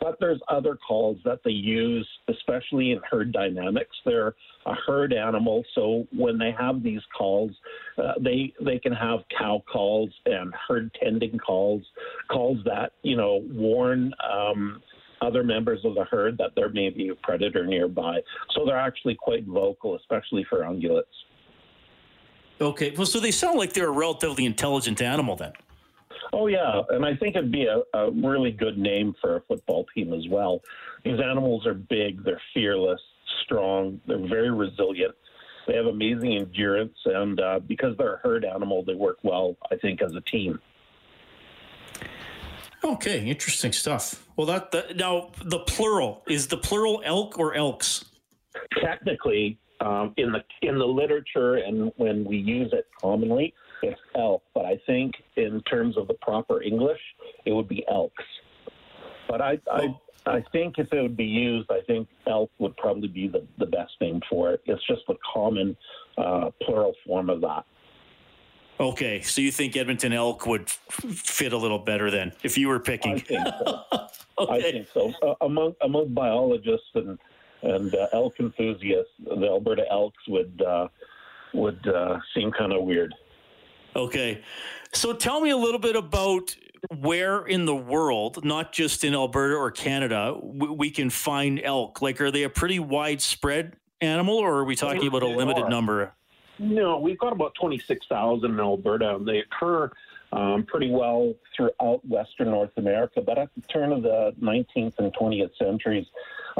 But 0.00 0.16
there's 0.20 0.40
other 0.48 0.76
calls 0.76 1.18
that 1.24 1.40
they 1.44 1.52
use, 1.52 2.08
especially 2.28 2.90
in 2.90 3.00
herd 3.08 3.32
dynamics. 3.32 3.96
They're 4.04 4.34
a 4.66 4.74
herd 4.86 5.12
animal, 5.12 5.64
so 5.74 6.06
when 6.12 6.38
they 6.38 6.52
have 6.58 6.82
these 6.82 7.00
calls, 7.16 7.50
uh, 7.98 8.12
they 8.20 8.52
they 8.64 8.78
can 8.78 8.92
have 8.92 9.20
cow 9.36 9.62
calls 9.72 10.10
and 10.26 10.52
herd 10.68 10.90
tending 11.02 11.38
calls, 11.38 11.82
calls 12.30 12.58
that 12.64 12.92
you 13.02 13.16
know 13.16 13.42
warn. 13.50 14.12
Um, 14.30 14.82
other 15.20 15.44
members 15.44 15.78
of 15.84 15.94
the 15.94 16.04
herd 16.04 16.36
that 16.36 16.50
there 16.56 16.68
may 16.68 16.90
be 16.90 17.10
a 17.10 17.14
predator 17.14 17.64
nearby. 17.64 18.18
So 18.56 18.66
they're 18.66 18.76
actually 18.76 19.14
quite 19.14 19.46
vocal, 19.46 19.94
especially 19.94 20.44
for 20.50 20.62
ungulates. 20.62 21.04
Okay. 22.62 22.94
Well, 22.96 23.06
so 23.06 23.18
they 23.18 23.32
sound 23.32 23.58
like 23.58 23.72
they're 23.72 23.88
a 23.88 23.90
relatively 23.90 24.46
intelligent 24.46 25.02
animal 25.02 25.34
then. 25.34 25.52
Oh, 26.32 26.46
yeah. 26.46 26.82
And 26.90 27.04
I 27.04 27.16
think 27.16 27.34
it'd 27.34 27.50
be 27.50 27.66
a, 27.66 27.82
a 27.98 28.10
really 28.12 28.52
good 28.52 28.78
name 28.78 29.14
for 29.20 29.36
a 29.36 29.40
football 29.42 29.84
team 29.94 30.12
as 30.14 30.28
well. 30.28 30.62
These 31.04 31.20
animals 31.20 31.66
are 31.66 31.74
big, 31.74 32.24
they're 32.24 32.40
fearless, 32.54 33.00
strong, 33.44 34.00
they're 34.06 34.28
very 34.28 34.52
resilient. 34.52 35.14
They 35.66 35.74
have 35.74 35.86
amazing 35.86 36.36
endurance, 36.36 36.96
and 37.04 37.40
uh, 37.40 37.60
because 37.60 37.96
they're 37.96 38.14
a 38.14 38.18
herd 38.18 38.44
animal, 38.44 38.84
they 38.84 38.94
work 38.94 39.18
well, 39.22 39.56
I 39.70 39.76
think, 39.76 40.00
as 40.02 40.14
a 40.14 40.20
team. 40.20 40.60
Okay, 42.84 43.26
interesting 43.26 43.72
stuff. 43.72 44.26
Well, 44.36 44.46
that, 44.46 44.72
that 44.72 44.96
now 44.96 45.30
the 45.44 45.60
plural 45.60 46.22
is 46.28 46.48
the 46.48 46.56
plural 46.56 47.02
elk 47.04 47.38
or 47.38 47.54
elks. 47.54 48.04
Technically, 48.80 49.58
um, 49.82 50.14
in 50.16 50.32
the 50.32 50.42
in 50.62 50.78
the 50.78 50.86
literature 50.86 51.56
and 51.56 51.92
when 51.96 52.24
we 52.24 52.36
use 52.36 52.72
it 52.72 52.86
commonly, 53.00 53.52
it's 53.82 54.00
elk. 54.16 54.42
But 54.54 54.64
I 54.64 54.80
think 54.86 55.14
in 55.36 55.60
terms 55.62 55.96
of 55.96 56.08
the 56.08 56.14
proper 56.14 56.62
English, 56.62 57.00
it 57.44 57.52
would 57.52 57.68
be 57.68 57.84
elks. 57.90 58.24
But 59.28 59.40
I 59.40 59.58
I, 59.70 59.94
I 60.26 60.44
think 60.52 60.78
if 60.78 60.92
it 60.92 61.02
would 61.02 61.16
be 61.16 61.24
used, 61.24 61.70
I 61.70 61.80
think 61.86 62.08
elk 62.26 62.50
would 62.58 62.76
probably 62.76 63.08
be 63.08 63.28
the, 63.28 63.46
the 63.58 63.66
best 63.66 63.92
name 64.00 64.20
for 64.30 64.52
it. 64.52 64.62
It's 64.66 64.86
just 64.86 65.02
the 65.08 65.16
common 65.32 65.76
uh, 66.16 66.50
plural 66.62 66.94
form 67.04 67.28
of 67.28 67.40
that. 67.40 67.64
Okay, 68.80 69.20
so 69.20 69.40
you 69.40 69.52
think 69.52 69.76
Edmonton 69.76 70.12
elk 70.12 70.46
would 70.46 70.68
fit 70.68 71.52
a 71.52 71.56
little 71.56 71.78
better 71.78 72.10
then 72.10 72.32
if 72.42 72.56
you 72.56 72.68
were 72.68 72.80
picking? 72.80 73.14
I 73.14 73.18
think 73.18 73.46
so. 73.46 73.80
okay. 74.38 74.52
I 74.52 74.60
think 74.60 74.88
so. 74.92 75.12
Uh, 75.22 75.34
among 75.40 75.74
among 75.82 76.14
biologists 76.14 76.88
and 76.94 77.18
and 77.62 77.94
uh, 77.94 78.06
elk 78.12 78.34
enthusiasts, 78.40 79.12
the 79.24 79.46
Alberta 79.46 79.84
Elks 79.90 80.26
would 80.28 80.62
uh, 80.62 80.88
would 81.54 81.86
uh, 81.86 82.18
seem 82.34 82.52
kind 82.52 82.72
of 82.72 82.82
weird. 82.82 83.14
Okay, 83.94 84.42
so 84.92 85.12
tell 85.12 85.40
me 85.40 85.50
a 85.50 85.56
little 85.56 85.78
bit 85.78 85.96
about 85.96 86.56
where 86.98 87.44
in 87.44 87.66
the 87.66 87.74
world, 87.74 88.44
not 88.44 88.72
just 88.72 89.04
in 89.04 89.14
Alberta 89.14 89.54
or 89.54 89.70
Canada, 89.70 90.36
we 90.42 90.90
can 90.90 91.10
find 91.10 91.60
elk. 91.62 92.02
Like, 92.02 92.20
are 92.20 92.30
they 92.30 92.42
a 92.42 92.48
pretty 92.48 92.78
widespread 92.78 93.76
animal, 94.00 94.36
or 94.36 94.54
are 94.56 94.64
we 94.64 94.76
talking 94.76 95.06
about 95.06 95.22
a 95.22 95.28
limited 95.28 95.68
number? 95.68 96.12
No, 96.58 96.98
we've 96.98 97.18
got 97.18 97.32
about 97.32 97.54
twenty 97.54 97.78
six 97.78 98.06
thousand 98.08 98.52
in 98.52 98.60
Alberta, 98.60 99.16
and 99.16 99.26
they 99.26 99.38
occur. 99.38 99.90
Um, 100.34 100.64
pretty 100.64 100.90
well 100.90 101.34
throughout 101.54 102.00
Western 102.08 102.52
North 102.52 102.70
America, 102.78 103.20
but 103.20 103.36
at 103.36 103.50
the 103.54 103.60
turn 103.68 103.92
of 103.92 104.02
the 104.02 104.34
19th 104.40 104.94
and 104.96 105.12
20th 105.12 105.50
centuries, 105.58 106.06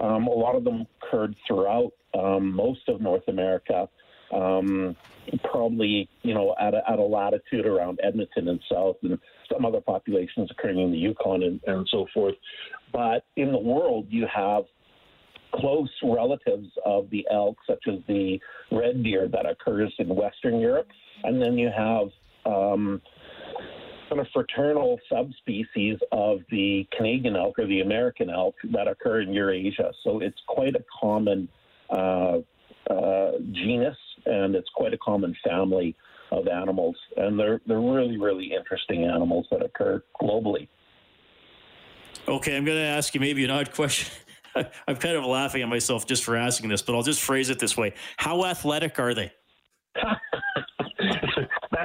um, 0.01 0.27
a 0.27 0.31
lot 0.31 0.57
of 0.57 0.65
them 0.65 0.87
occurred 1.03 1.35
throughout 1.47 1.93
um, 2.19 2.55
most 2.55 2.89
of 2.89 3.01
North 3.01 3.27
America, 3.29 3.89
um, 4.33 4.97
probably 5.45 6.09
you 6.23 6.35
know 6.35 6.55
at 6.61 6.75
a, 6.75 6.83
at 6.91 6.99
a 6.99 7.03
latitude 7.03 7.67
around 7.67 8.01
Edmonton 8.03 8.49
and 8.49 8.61
south, 8.71 8.97
and 9.03 9.19
some 9.53 9.65
other 9.65 9.81
populations 9.81 10.51
occurring 10.51 10.79
in 10.79 10.91
the 10.91 10.99
Yukon 10.99 11.43
and, 11.43 11.61
and 11.67 11.87
so 11.91 12.07
forth. 12.15 12.35
But 12.93 13.25
in 13.37 13.53
the 13.53 13.59
world, 13.59 14.07
you 14.11 14.27
have 14.33 14.65
close 15.55 15.91
relatives 16.03 16.69
of 16.85 17.11
the 17.11 17.27
elk, 17.31 17.59
such 17.67 17.85
as 17.87 17.99
the 18.09 18.41
red 18.71 19.03
deer 19.03 19.29
that 19.29 19.47
occurs 19.47 19.93
in 19.99 20.09
Western 20.09 20.61
Europe, 20.61 20.89
and 21.25 21.41
then 21.41 21.59
you 21.59 21.71
have 21.75 22.09
um, 22.47 23.01
kind 24.13 24.21
of 24.21 24.31
fraternal 24.33 24.99
subspecies 25.11 25.97
of 26.13 26.41
the 26.51 26.87
Canadian 26.97 27.37
elk 27.37 27.59
or 27.59 27.67
the 27.67 27.81
American 27.81 28.29
elk 28.29 28.55
that 28.73 28.87
occur 28.87 29.23
in 29.23 29.33
Eurasia. 29.33 29.91
So 30.05 30.21
it's 30.21 30.39
quite 30.47 30.75
a 30.75 30.85
common 31.01 31.49
uh, 31.91 32.39
uh, 32.91 33.33
genus, 33.53 33.97
and 34.27 34.55
it's 34.55 34.69
quite 34.75 34.93
a 34.93 34.99
common 34.99 35.35
family 35.43 35.97
of 36.31 36.47
animals, 36.47 36.97
and 37.17 37.39
they're 37.39 37.61
they're 37.67 37.81
really 37.81 38.19
really 38.19 38.53
interesting 38.55 39.05
animals 39.05 39.47
that 39.51 39.63
occur 39.63 40.03
globally. 40.21 40.69
Okay, 42.29 42.57
I'm 42.57 42.65
going 42.65 42.79
to 42.79 42.85
ask 42.85 43.15
you 43.15 43.21
maybe 43.21 43.45
an 43.45 43.51
odd 43.51 43.73
question. 43.73 44.13
I'm 44.87 44.97
kind 44.97 45.17
of 45.17 45.25
laughing 45.25 45.63
at 45.63 45.69
myself 45.69 46.07
just 46.07 46.23
for 46.23 46.37
asking 46.37 46.69
this, 46.69 46.83
but 46.83 46.95
I'll 46.95 47.03
just 47.03 47.23
phrase 47.23 47.49
it 47.49 47.59
this 47.59 47.77
way: 47.77 47.95
How 48.19 48.45
athletic 48.45 48.99
are 48.99 49.15
they? 49.15 49.33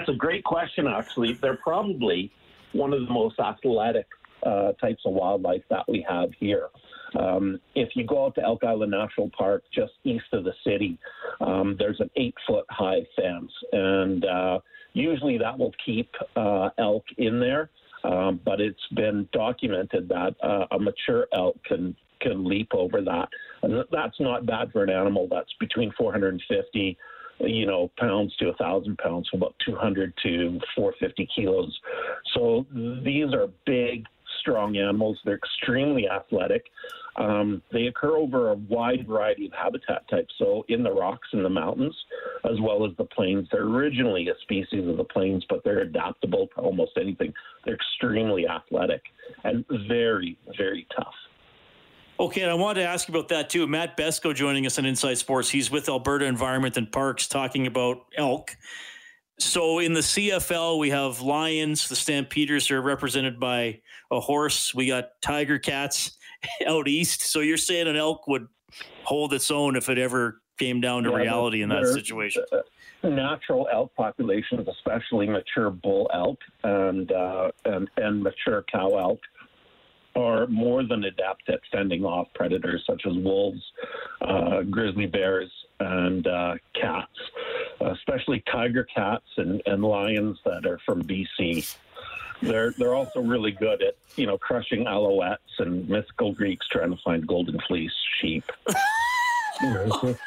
That's 0.08 0.16
a 0.16 0.20
great 0.20 0.44
question. 0.46 0.88
Actually, 0.88 1.38
they're 1.42 1.58
probably 1.58 2.32
one 2.72 2.94
of 2.94 3.06
the 3.06 3.14
most 3.14 3.40
athletic 3.40 4.08
uh, 4.46 4.72
types 4.74 5.02
of 5.06 5.14
wildlife 5.14 5.64
that 5.70 5.84
we 5.88 6.06
have 6.08 6.30
here. 6.40 6.70
Um, 7.20 7.60
if 7.76 7.90
you 7.96 8.06
go 8.06 8.26
out 8.26 8.36
to 8.36 8.44
Elk 8.44 8.64
Island 8.64 8.92
National 8.92 9.30
Park, 9.38 9.64
just 9.74 9.92
east 10.06 10.26
of 10.32 10.46
the 10.46 10.54
city, 10.66 10.98
um, 11.42 11.76
there's 11.78 12.00
an 12.00 12.10
eight 12.16 12.36
foot 12.48 12.66
high 12.70 13.06
fence, 13.18 13.52
and 13.74 14.24
uh, 14.24 14.60
usually 14.94 15.38
that 15.40 15.58
will 15.58 15.74
keep 15.86 16.10
uh, 16.38 16.70
elk 16.78 17.04
in 17.18 17.40
there. 17.40 17.70
Um, 18.04 18.40
but 18.46 18.62
it's 18.62 18.88
been 18.96 19.28
documented 19.34 20.08
that 20.08 20.36
uh, 20.42 20.68
a 20.72 20.80
mature 20.80 21.28
elk 21.34 21.58
can 21.66 21.96
can 22.22 22.46
leap 22.46 22.70
over 22.74 23.02
that, 23.02 23.28
and 23.64 23.84
that's 23.92 24.20
not 24.20 24.46
bad 24.46 24.72
for 24.72 24.84
an 24.84 24.90
animal 24.90 25.28
that's 25.30 25.54
between 25.60 25.92
450 25.98 26.98
you 27.40 27.66
know, 27.66 27.92
pounds 27.98 28.36
to 28.38 28.50
a 28.50 28.54
thousand 28.56 28.98
pounds, 28.98 29.30
so 29.32 29.38
about 29.38 29.56
200 29.66 30.14
to 30.24 30.60
450 30.76 31.28
kilos. 31.36 31.80
So 32.34 32.66
these 33.04 33.34
are 33.34 33.48
big, 33.66 34.06
strong 34.40 34.78
animals. 34.78 35.20
They're 35.26 35.36
extremely 35.36 36.08
athletic. 36.10 36.64
Um, 37.18 37.64
they 37.72 37.88
occur 37.88 38.16
over 38.16 38.52
a 38.52 38.56
wide 38.56 39.08
variety 39.08 39.48
of 39.48 39.54
habitat 39.54 40.08
types. 40.10 40.34
So 40.38 40.64
in 40.70 40.84
the 40.84 40.92
rocks 40.92 41.28
in 41.34 41.42
the 41.42 41.50
mountains, 41.50 41.96
as 42.46 42.60
well 42.62 42.86
as 42.86 42.96
the 42.98 43.06
plains. 43.06 43.48
They're 43.52 43.64
originally 43.64 44.28
a 44.30 44.34
species 44.44 44.88
of 44.88 44.98
the 44.98 45.04
plains, 45.04 45.44
but 45.50 45.64
they're 45.64 45.80
adaptable 45.80 46.48
to 46.56 46.62
almost 46.62 46.92
anything. 47.00 47.34
They're 47.66 47.76
extremely 47.76 48.48
athletic 48.48 49.02
and 49.44 49.66
very, 49.88 50.38
very 50.58 50.88
tough. 50.96 51.14
Okay, 52.20 52.42
and 52.42 52.50
I 52.50 52.56
wanted 52.56 52.82
to 52.82 52.88
ask 52.88 53.08
you 53.08 53.14
about 53.14 53.30
that 53.30 53.50
too. 53.50 53.68
Matt 53.68 53.96
Besco 53.96 54.34
joining 54.34 54.66
us 54.66 54.80
on 54.80 54.86
Inside 54.86 55.20
Sports. 55.20 55.50
He's 55.50 55.70
with 55.70 55.88
Alberta 55.88 56.26
Environment 56.26 56.76
and 56.76 56.92
Parks 56.92 57.28
talking 57.28 57.68
about 57.68 58.06
elk. 58.18 58.56
So 59.40 59.78
in 59.80 59.94
the 59.94 60.00
CFL, 60.00 60.80
we 60.80 60.90
have 60.90 61.22
Lions. 61.22 61.88
The 61.88 61.96
Stampeders 61.96 62.72
are 62.72 62.82
represented 62.82 63.40
by 63.40 63.82
a 64.10 64.20
horse. 64.20 64.74
We 64.74 64.88
got 64.88 65.10
Tiger 65.22 65.60
Cats 65.60 66.18
out 66.68 66.88
east. 66.88 67.22
So 67.22 67.42
you're 67.42 67.58
saying 67.58 67.88
an 67.88 67.96
elk 67.96 68.28
would 68.28 68.48
hold 69.04 69.34
its 69.34 69.52
own 69.52 69.76
if 69.76 69.88
it 69.88 70.00
ever 70.00 70.42
came 70.58 70.82
down 70.82 71.04
to 71.04 71.12
yeah, 71.12 71.18
reality 71.18 71.62
in 71.62 71.70
that 71.70 71.86
situation? 71.86 72.44
Natural 73.04 73.68
elk 73.72 73.94
populations, 73.96 74.68
especially 74.68 75.28
mature 75.28 75.70
bull 75.70 76.10
elk 76.14 76.40
and, 76.64 77.12
uh, 77.12 77.52
and, 77.66 77.88
and 77.98 78.24
mature 78.24 78.66
cow 78.72 78.98
elk, 78.98 79.20
are 80.18 80.48
more 80.48 80.84
than 80.84 81.04
adept 81.04 81.48
at 81.48 81.60
fending 81.72 82.04
off 82.04 82.28
predators 82.34 82.84
such 82.88 83.04
as 83.06 83.14
wolves, 83.18 83.62
uh, 84.22 84.64
grizzly 84.64 85.06
bears, 85.06 85.52
and 85.80 86.26
uh, 86.26 86.56
cats, 86.74 87.14
especially 87.82 88.44
tiger 88.52 88.84
cats 88.84 89.28
and, 89.38 89.62
and 89.68 89.84
lions 89.84 90.40
that 90.44 90.66
are 90.66 90.80
from 90.86 91.04
BC. 91.04 91.76
They're 92.42 92.72
they're 92.78 92.96
also 92.96 93.22
really 93.22 93.52
good 93.52 93.82
at 93.82 93.96
you 94.16 94.28
know 94.28 94.38
crushing 94.38 94.86
alouettes 94.86 95.38
and 95.60 95.88
mythical 95.90 96.34
Greeks 96.34 96.68
trying 96.68 96.92
to 96.92 96.98
find 97.04 97.26
golden 97.26 97.60
fleece 97.68 97.92
sheep. 98.22 98.44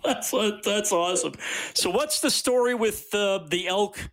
that's 0.04 0.30
that's 0.64 0.92
awesome. 0.92 1.32
So, 1.74 1.90
what's 1.90 2.20
the 2.20 2.30
story 2.30 2.74
with 2.74 3.14
uh, 3.14 3.40
the 3.48 3.68
elk 3.68 4.10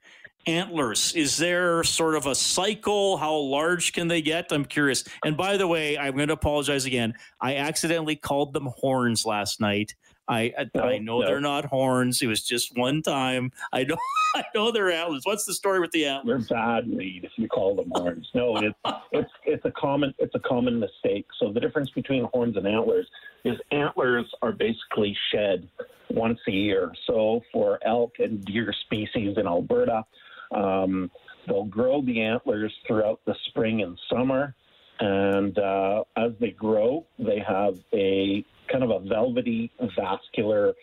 antlers? 0.47 1.13
Is 1.13 1.37
there 1.37 1.83
sort 1.83 2.15
of 2.15 2.25
a 2.25 2.35
cycle? 2.35 3.17
How 3.17 3.35
large 3.35 3.93
can 3.93 4.07
they 4.07 4.21
get? 4.21 4.51
I'm 4.51 4.65
curious. 4.65 5.03
And 5.23 5.37
by 5.37 5.57
the 5.57 5.67
way, 5.67 5.97
I'm 5.97 6.15
going 6.15 6.29
to 6.29 6.33
apologize 6.33 6.85
again. 6.85 7.13
I 7.41 7.57
accidentally 7.57 8.15
called 8.15 8.53
them 8.53 8.69
horns 8.77 9.25
last 9.25 9.59
night. 9.59 9.95
I 10.27 10.53
I, 10.57 10.69
oh, 10.75 10.79
I 10.81 10.97
know 10.97 11.21
no. 11.21 11.25
they're 11.27 11.39
not 11.39 11.65
horns. 11.65 12.21
It 12.21 12.27
was 12.27 12.43
just 12.43 12.77
one 12.77 13.01
time. 13.01 13.51
I 13.71 13.83
know 13.83 13.97
I 14.35 14.43
know 14.53 14.71
they're 14.71 14.91
antlers. 14.91 15.21
What's 15.23 15.45
the 15.45 15.53
story 15.53 15.79
with 15.79 15.91
the 15.91 16.05
antlers? 16.05 16.47
They're 16.47 16.57
bad 16.57 16.87
lead 16.87 17.23
if 17.23 17.31
you 17.37 17.47
call 17.47 17.75
them 17.75 17.91
horns. 17.93 18.29
No, 18.33 18.57
it's 18.57 18.77
it's 19.11 19.31
it's 19.45 19.65
a 19.65 19.71
common 19.71 20.13
it's 20.17 20.35
a 20.35 20.39
common 20.39 20.79
mistake. 20.79 21.27
So 21.39 21.51
the 21.51 21.59
difference 21.59 21.89
between 21.91 22.25
horns 22.33 22.57
and 22.57 22.67
antlers 22.67 23.07
is 23.45 23.57
antlers 23.71 24.25
are 24.41 24.51
basically 24.51 25.17
shed 25.31 25.67
once 26.09 26.39
a 26.47 26.51
year. 26.51 26.91
So 27.05 27.41
for 27.53 27.79
elk 27.85 28.15
and 28.19 28.43
deer 28.43 28.73
species 28.85 29.37
in 29.37 29.47
Alberta, 29.47 30.03
um, 30.51 31.11
they'll 31.47 31.65
grow 31.65 32.01
the 32.01 32.21
antlers 32.21 32.73
throughout 32.85 33.19
the 33.25 33.35
spring 33.45 33.81
and 33.81 33.99
summer. 34.09 34.55
And 34.99 35.57
uh, 35.59 36.03
as 36.15 36.31
they 36.39 36.51
grow, 36.51 37.05
they 37.19 37.39
have 37.39 37.77
a 37.93 38.43
kind 38.67 38.83
of 38.83 38.89
a 38.89 38.99
velvety 38.99 39.71
vascular 39.95 40.73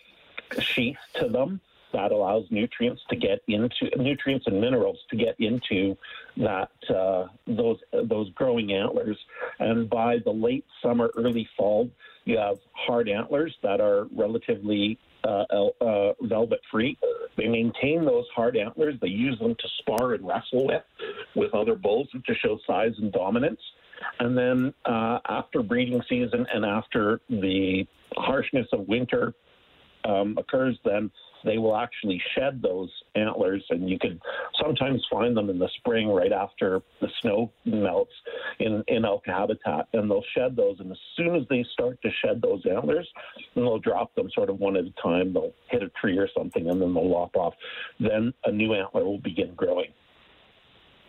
sheath 0.61 0.99
to 1.15 1.29
them 1.29 1.61
that 1.93 2.11
allows 2.11 2.45
nutrients 2.51 3.03
to 3.09 3.17
get 3.17 3.41
into 3.47 3.89
nutrients 3.97 4.47
and 4.47 4.61
minerals 4.61 4.99
to 5.11 5.17
get 5.17 5.37
into 5.39 5.97
that 6.37 6.71
uh, 6.91 7.27
those 7.47 7.79
those 7.93 8.31
growing 8.31 8.73
antlers. 8.73 9.17
And 9.61 9.89
by 9.89 10.19
the 10.19 10.33
late 10.33 10.67
summer, 10.83 11.11
early 11.17 11.49
fall, 11.57 11.91
you 12.25 12.37
have 12.39 12.59
hard 12.73 13.09
antlers 13.09 13.57
that 13.63 13.81
are 13.81 14.07
relatively 14.15 14.99
uh, 15.23 15.45
uh, 15.81 16.13
velvet 16.21 16.61
free. 16.71 16.99
They 17.37 17.49
maintain 17.49 18.05
those 18.05 18.25
hard 18.35 18.57
antlers. 18.57 18.95
They 19.01 19.09
use 19.09 19.39
them 19.39 19.55
to 19.55 19.69
spar 19.79 20.15
and 20.15 20.27
wrestle 20.27 20.67
with 20.67 20.83
with 21.35 21.55
other 21.55 21.75
bulls 21.75 22.09
to 22.13 22.35
show 22.35 22.59
size 22.67 22.93
and 22.99 23.13
dominance. 23.13 23.61
And 24.19 24.37
then 24.37 24.75
uh, 24.85 25.19
after 25.29 25.63
breeding 25.63 26.03
season 26.09 26.47
and 26.53 26.65
after 26.65 27.21
the 27.29 27.87
harshness 28.17 28.67
of 28.73 28.87
winter 28.89 29.35
um, 30.05 30.37
occurs, 30.39 30.79
then 30.85 31.11
they 31.45 31.59
will 31.59 31.77
actually 31.77 32.21
shed 32.35 32.61
those 32.63 32.91
antlers, 33.15 33.65
and 33.71 33.89
you 33.89 33.99
can 33.99 34.21
sometimes 34.61 35.05
find 35.11 35.37
them 35.37 35.51
in 35.51 35.59
the 35.59 35.69
spring 35.77 36.09
right 36.09 36.33
after 36.33 36.83
the 37.01 37.09
snow 37.21 37.51
melts 37.65 38.13
in, 38.59 38.83
in 38.89 39.05
elk 39.05 39.23
habitat, 39.27 39.89
and 39.93 40.11
they'll 40.11 40.25
shed 40.37 40.57
those. 40.57 40.77
And 40.81 40.91
as 40.91 40.99
soon 41.17 41.35
as 41.37 41.43
they 41.49 41.65
start 41.73 42.01
to 42.03 42.11
shed 42.25 42.41
those 42.43 42.63
antlers, 42.67 43.09
then 43.55 43.65
they'll 43.65 43.79
drop 43.79 44.15
them 44.15 44.31
sort 44.35 44.51
of 44.51 44.59
one 44.59 44.77
at 44.77 44.85
a 44.85 44.93
time. 45.03 45.33
They'll 45.33 45.53
hit 45.69 45.83
a 45.83 45.91
tree 46.01 46.19
or 46.19 46.29
something, 46.37 46.69
and 46.69 46.81
then 46.81 46.95
they'll 46.95 47.11
lop 47.11 47.37
off. 47.37 47.55
Then 48.01 48.33
a 48.45 48.53
new 48.53 48.75
antler 48.75 49.05
will 49.05 49.19
begin 49.19 49.55
growing. 49.55 49.91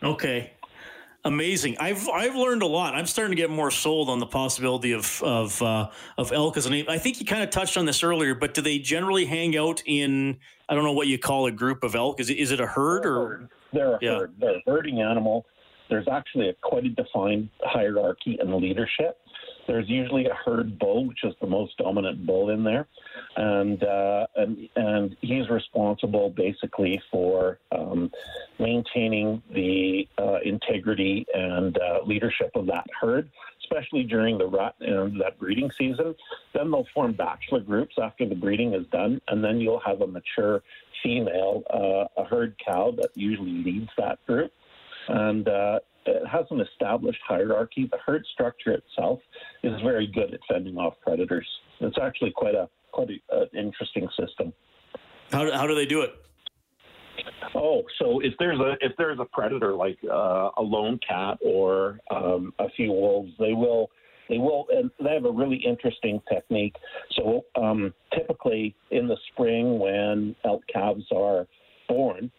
Okay, 0.03 0.51
amazing. 1.25 1.77
I've 1.79 2.07
I've 2.07 2.35
learned 2.35 2.61
a 2.61 2.67
lot. 2.67 2.95
I'm 2.95 3.05
starting 3.05 3.35
to 3.35 3.41
get 3.41 3.49
more 3.49 3.71
sold 3.71 4.09
on 4.09 4.19
the 4.19 4.25
possibility 4.25 4.93
of 4.93 5.21
of 5.23 5.61
uh, 5.61 5.89
of 6.17 6.31
elk 6.31 6.55
as 6.55 6.65
an. 6.65 6.73
I 6.87 6.97
think 6.97 7.19
you 7.19 7.25
kind 7.25 7.43
of 7.43 7.49
touched 7.49 7.75
on 7.75 7.85
this 7.85 8.03
earlier, 8.03 8.33
but 8.35 8.53
do 8.53 8.61
they 8.61 8.79
generally 8.79 9.25
hang 9.25 9.57
out 9.57 9.81
in? 9.85 10.37
I 10.69 10.75
don't 10.75 10.83
know 10.83 10.93
what 10.93 11.07
you 11.07 11.19
call 11.19 11.47
a 11.47 11.51
group 11.51 11.83
of 11.83 11.95
elk. 11.95 12.19
Is 12.19 12.29
it 12.29 12.37
is 12.37 12.51
it 12.51 12.59
a 12.61 12.67
herd 12.67 13.05
or? 13.05 13.49
They're 13.73 13.95
a 13.95 13.99
yeah. 14.01 14.19
herd. 14.19 14.35
They're 14.39 14.55
a 14.55 14.61
herding 14.65 15.01
animal. 15.01 15.45
There's 15.89 16.07
actually 16.07 16.49
a 16.49 16.53
quite 16.63 16.85
a 16.85 16.89
defined 16.89 17.49
hierarchy 17.61 18.37
and 18.39 18.55
leadership. 18.55 19.19
There's 19.67 19.89
usually 19.89 20.25
a 20.27 20.33
herd 20.33 20.77
bull, 20.77 21.05
which 21.05 21.23
is 21.23 21.33
the 21.41 21.47
most 21.47 21.77
dominant 21.77 22.25
bull 22.25 22.49
in 22.49 22.63
there, 22.63 22.87
and 23.35 23.83
uh, 23.83 24.27
and 24.35 24.69
and 24.75 25.17
he's 25.21 25.49
responsible 25.49 26.29
basically 26.29 27.01
for 27.11 27.59
um, 27.71 28.11
maintaining 28.59 29.41
the 29.53 30.07
uh, 30.17 30.37
integrity 30.43 31.25
and 31.33 31.77
uh, 31.77 31.99
leadership 32.05 32.51
of 32.55 32.67
that 32.67 32.85
herd, 33.01 33.29
especially 33.63 34.03
during 34.03 34.37
the 34.37 34.45
rut 34.45 34.75
and 34.81 35.19
that 35.19 35.39
breeding 35.39 35.71
season. 35.77 36.15
Then 36.53 36.71
they'll 36.71 36.87
form 36.93 37.13
bachelor 37.13 37.61
groups 37.61 37.95
after 38.01 38.27
the 38.27 38.35
breeding 38.35 38.73
is 38.73 38.85
done, 38.87 39.19
and 39.27 39.43
then 39.43 39.59
you'll 39.59 39.81
have 39.81 40.01
a 40.01 40.07
mature 40.07 40.61
female, 41.01 41.63
uh, 41.73 42.21
a 42.21 42.25
herd 42.25 42.55
cow 42.63 42.91
that 42.97 43.09
usually 43.15 43.63
leads 43.63 43.89
that 43.97 44.23
group 44.25 44.51
and 45.07 45.47
uh, 45.47 45.79
it 46.05 46.27
has 46.27 46.45
an 46.51 46.61
established 46.61 47.21
hierarchy. 47.27 47.87
The 47.91 47.97
herd 48.05 48.25
structure 48.33 48.71
itself 48.71 49.19
is 49.63 49.73
very 49.81 50.07
good 50.07 50.33
at 50.33 50.39
fending 50.49 50.77
off 50.77 50.95
predators. 51.01 51.47
It's 51.79 51.97
actually 52.01 52.31
quite 52.31 52.55
a 52.55 52.69
quite 52.91 53.09
an 53.09 53.47
interesting 53.53 54.07
system. 54.17 54.53
How, 55.31 55.51
how 55.51 55.67
do 55.67 55.75
they 55.75 55.85
do 55.85 56.01
it? 56.01 56.11
Oh, 57.53 57.83
so 57.99 58.19
if 58.19 58.33
there's 58.39 58.59
a 58.59 58.75
if 58.81 58.93
there's 58.97 59.19
a 59.19 59.25
predator 59.25 59.73
like 59.73 59.97
uh, 60.03 60.49
a 60.57 60.61
lone 60.61 60.99
cat 61.07 61.37
or 61.41 61.99
um, 62.11 62.53
a 62.59 62.69
few 62.71 62.91
wolves, 62.91 63.31
they 63.39 63.53
will 63.53 63.89
they 64.29 64.37
will 64.37 64.65
and 64.71 64.91
they 65.01 65.13
have 65.13 65.25
a 65.25 65.31
really 65.31 65.57
interesting 65.57 66.21
technique. 66.31 66.75
So 67.15 67.45
um, 67.55 67.93
typically 68.13 68.75
in 68.91 69.07
the 69.07 69.17
spring 69.31 69.79
when 69.79 70.35
elk 70.43 70.63
calves 70.71 71.05
are 71.15 71.47
born, 71.87 72.31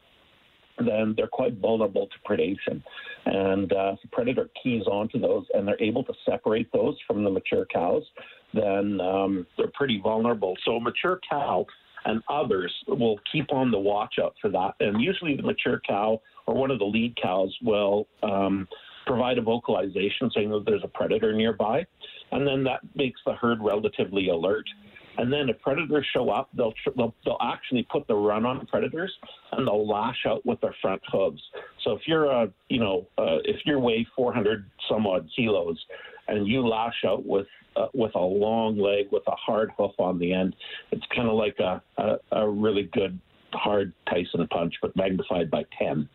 then 0.79 1.15
they're 1.17 1.27
quite 1.27 1.55
vulnerable 1.59 2.09
to 2.09 2.31
predation. 2.31 2.83
And 3.25 3.73
uh, 3.73 3.97
the 4.03 4.09
predator 4.13 4.49
keys 4.63 4.85
onto 4.87 5.19
those, 5.19 5.45
and 5.55 5.67
they're 5.67 5.83
able 5.83 6.05
to 6.05 6.13
separate 6.29 6.71
those 6.73 6.97
from 7.07 7.25
the 7.25 7.31
mature 7.31 7.67
cows. 7.73 8.03
then 8.55 9.01
um, 9.01 9.47
they're 9.57 9.73
pretty 9.75 10.01
vulnerable. 10.01 10.55
So 10.65 10.77
a 10.77 10.81
mature 10.81 11.21
cow 11.29 11.67
and 12.05 12.23
others 12.29 12.73
will 12.87 13.19
keep 13.31 13.53
on 13.53 13.71
the 13.71 13.79
watch 13.79 14.15
out 14.23 14.35
for 14.41 14.49
that. 14.51 14.75
And 14.81 15.01
usually 15.01 15.37
the 15.37 15.43
mature 15.43 15.81
cow 15.87 16.21
or 16.47 16.55
one 16.55 16.71
of 16.71 16.79
the 16.79 16.85
lead 16.85 17.17
cows 17.21 17.55
will 17.63 18.07
um, 18.23 18.69
provide 19.07 19.39
a 19.39 19.43
vocalization 19.43 20.31
saying 20.35 20.51
that 20.51 20.65
there's 20.67 20.85
a 20.85 20.89
predator 20.89 21.33
nearby. 21.33 21.85
And 22.33 22.47
then 22.47 22.65
that 22.65 22.81
makes 22.95 23.21
the 23.27 23.35
herd 23.35 23.59
relatively 23.61 24.29
alert. 24.29 24.67
And 25.19 25.33
then 25.33 25.49
if 25.49 25.61
predators 25.61 26.07
show 26.13 26.31
up, 26.31 26.49
they'll, 26.55 26.75
they'll, 26.97 27.15
they'll 27.25 27.39
actually 27.41 27.87
put 27.91 28.07
the 28.07 28.15
run 28.15 28.45
on 28.45 28.67
predators 28.67 29.13
and 29.53 29.67
they'll 29.67 29.87
lash 29.87 30.25
out 30.27 30.45
with 30.45 30.61
their 30.61 30.75
front 30.81 31.03
hooves. 31.11 31.43
So 31.83 31.93
if 31.93 32.03
you're 32.07 32.27
a 32.27 32.51
you 32.69 32.81
know 32.81 33.07
uh, 33.19 33.39
if 33.45 33.61
you 33.65 33.79
weigh 33.79 34.07
400 34.17 34.69
some 34.89 35.07
odd 35.07 35.29
kilos 35.35 35.79
and 36.29 36.47
you 36.47 36.67
lash 36.67 37.05
out 37.07 37.25
with 37.25 37.47
uh, 37.77 37.87
with 37.95 38.15
a 38.15 38.21
long 38.21 38.79
leg 38.79 39.07
with 39.11 39.23
a 39.27 39.37
hard 39.37 39.71
hoof 39.79 39.93
on 39.99 40.19
the 40.19 40.33
end, 40.33 40.55
it's 40.91 41.07
kind 41.15 41.29
of 41.29 41.35
like 41.35 41.59
a, 41.61 41.83
a 41.99 42.17
a 42.33 42.49
really 42.49 42.85
good 42.93 43.19
hard 43.53 43.93
Tyson 44.09 44.47
punch, 44.49 44.75
but 44.83 44.95
magnified 44.97 45.51
by 45.51 45.65
10. 45.79 46.09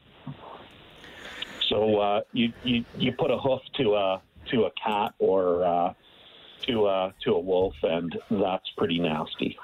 So 1.69 1.99
uh, 1.99 2.21
you, 2.33 2.51
you 2.63 2.83
you 2.97 3.13
put 3.13 3.31
a 3.31 3.37
hoof 3.37 3.61
to 3.77 3.95
a 3.95 4.21
to 4.51 4.65
a 4.65 4.71
cat 4.71 5.13
or 5.19 5.63
uh, 5.63 5.93
to 6.67 6.87
a 6.87 7.13
to 7.23 7.33
a 7.33 7.39
wolf, 7.39 7.75
and 7.83 8.17
that's 8.29 8.69
pretty 8.77 8.99
nasty. 8.99 9.57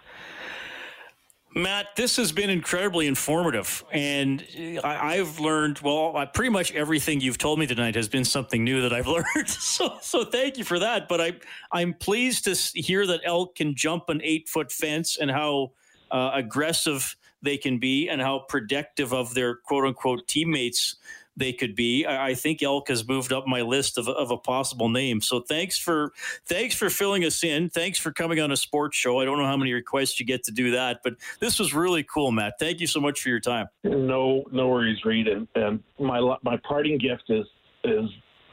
Matt, 1.57 1.95
this 1.95 2.17
has 2.17 2.31
been 2.31 2.51
incredibly 2.51 3.07
informative, 3.07 3.83
and 3.91 4.45
I, 4.83 5.15
have 5.15 5.39
learned. 5.39 5.79
Well, 5.79 6.13
pretty 6.33 6.51
much 6.51 6.71
everything 6.73 7.19
you've 7.19 7.39
told 7.39 7.57
me 7.57 7.65
tonight 7.65 7.95
has 7.95 8.07
been 8.07 8.25
something 8.25 8.63
new 8.63 8.81
that 8.81 8.93
I've 8.93 9.07
learned. 9.07 9.49
So, 9.49 9.97
so 10.01 10.23
thank 10.23 10.57
you 10.57 10.63
for 10.63 10.77
that. 10.77 11.07
But 11.07 11.19
I, 11.19 11.33
I'm 11.71 11.95
pleased 11.95 12.43
to 12.43 12.53
hear 12.79 13.07
that 13.07 13.21
elk 13.23 13.55
can 13.55 13.75
jump 13.75 14.09
an 14.09 14.21
eight 14.23 14.47
foot 14.47 14.71
fence 14.71 15.17
and 15.19 15.31
how 15.31 15.71
uh, 16.11 16.31
aggressive 16.35 17.15
they 17.41 17.57
can 17.57 17.79
be, 17.79 18.07
and 18.07 18.21
how 18.21 18.45
protective 18.49 19.11
of 19.13 19.33
their 19.33 19.55
quote 19.55 19.85
unquote 19.85 20.27
teammates 20.27 20.97
they 21.37 21.53
could 21.53 21.75
be. 21.75 22.05
I, 22.05 22.29
I 22.29 22.33
think 22.33 22.61
elk 22.61 22.89
has 22.89 23.07
moved 23.07 23.31
up 23.31 23.47
my 23.47 23.61
list 23.61 23.97
of, 23.97 24.09
of 24.09 24.31
a 24.31 24.37
possible 24.37 24.89
name. 24.89 25.21
So 25.21 25.39
thanks 25.39 25.77
for 25.77 26.11
thanks 26.45 26.75
for 26.75 26.89
filling 26.89 27.23
us 27.23 27.43
in. 27.43 27.69
Thanks 27.69 27.99
for 27.99 28.11
coming 28.11 28.39
on 28.39 28.51
a 28.51 28.57
sports 28.57 28.97
show. 28.97 29.19
I 29.19 29.25
don't 29.25 29.37
know 29.37 29.45
how 29.45 29.57
many 29.57 29.73
requests 29.73 30.19
you 30.19 30.25
get 30.25 30.43
to 30.45 30.51
do 30.51 30.71
that, 30.71 31.01
but 31.03 31.15
this 31.39 31.59
was 31.59 31.73
really 31.73 32.03
cool, 32.03 32.31
Matt. 32.31 32.55
Thank 32.59 32.79
you 32.79 32.87
so 32.87 32.99
much 32.99 33.21
for 33.21 33.29
your 33.29 33.39
time. 33.39 33.67
No, 33.83 34.43
no 34.51 34.67
worries, 34.67 35.03
Reed. 35.05 35.27
And, 35.27 35.47
and 35.55 35.83
my 35.99 36.19
my 36.43 36.57
parting 36.67 36.97
gift 36.97 37.29
is 37.29 37.45
is 37.83 38.09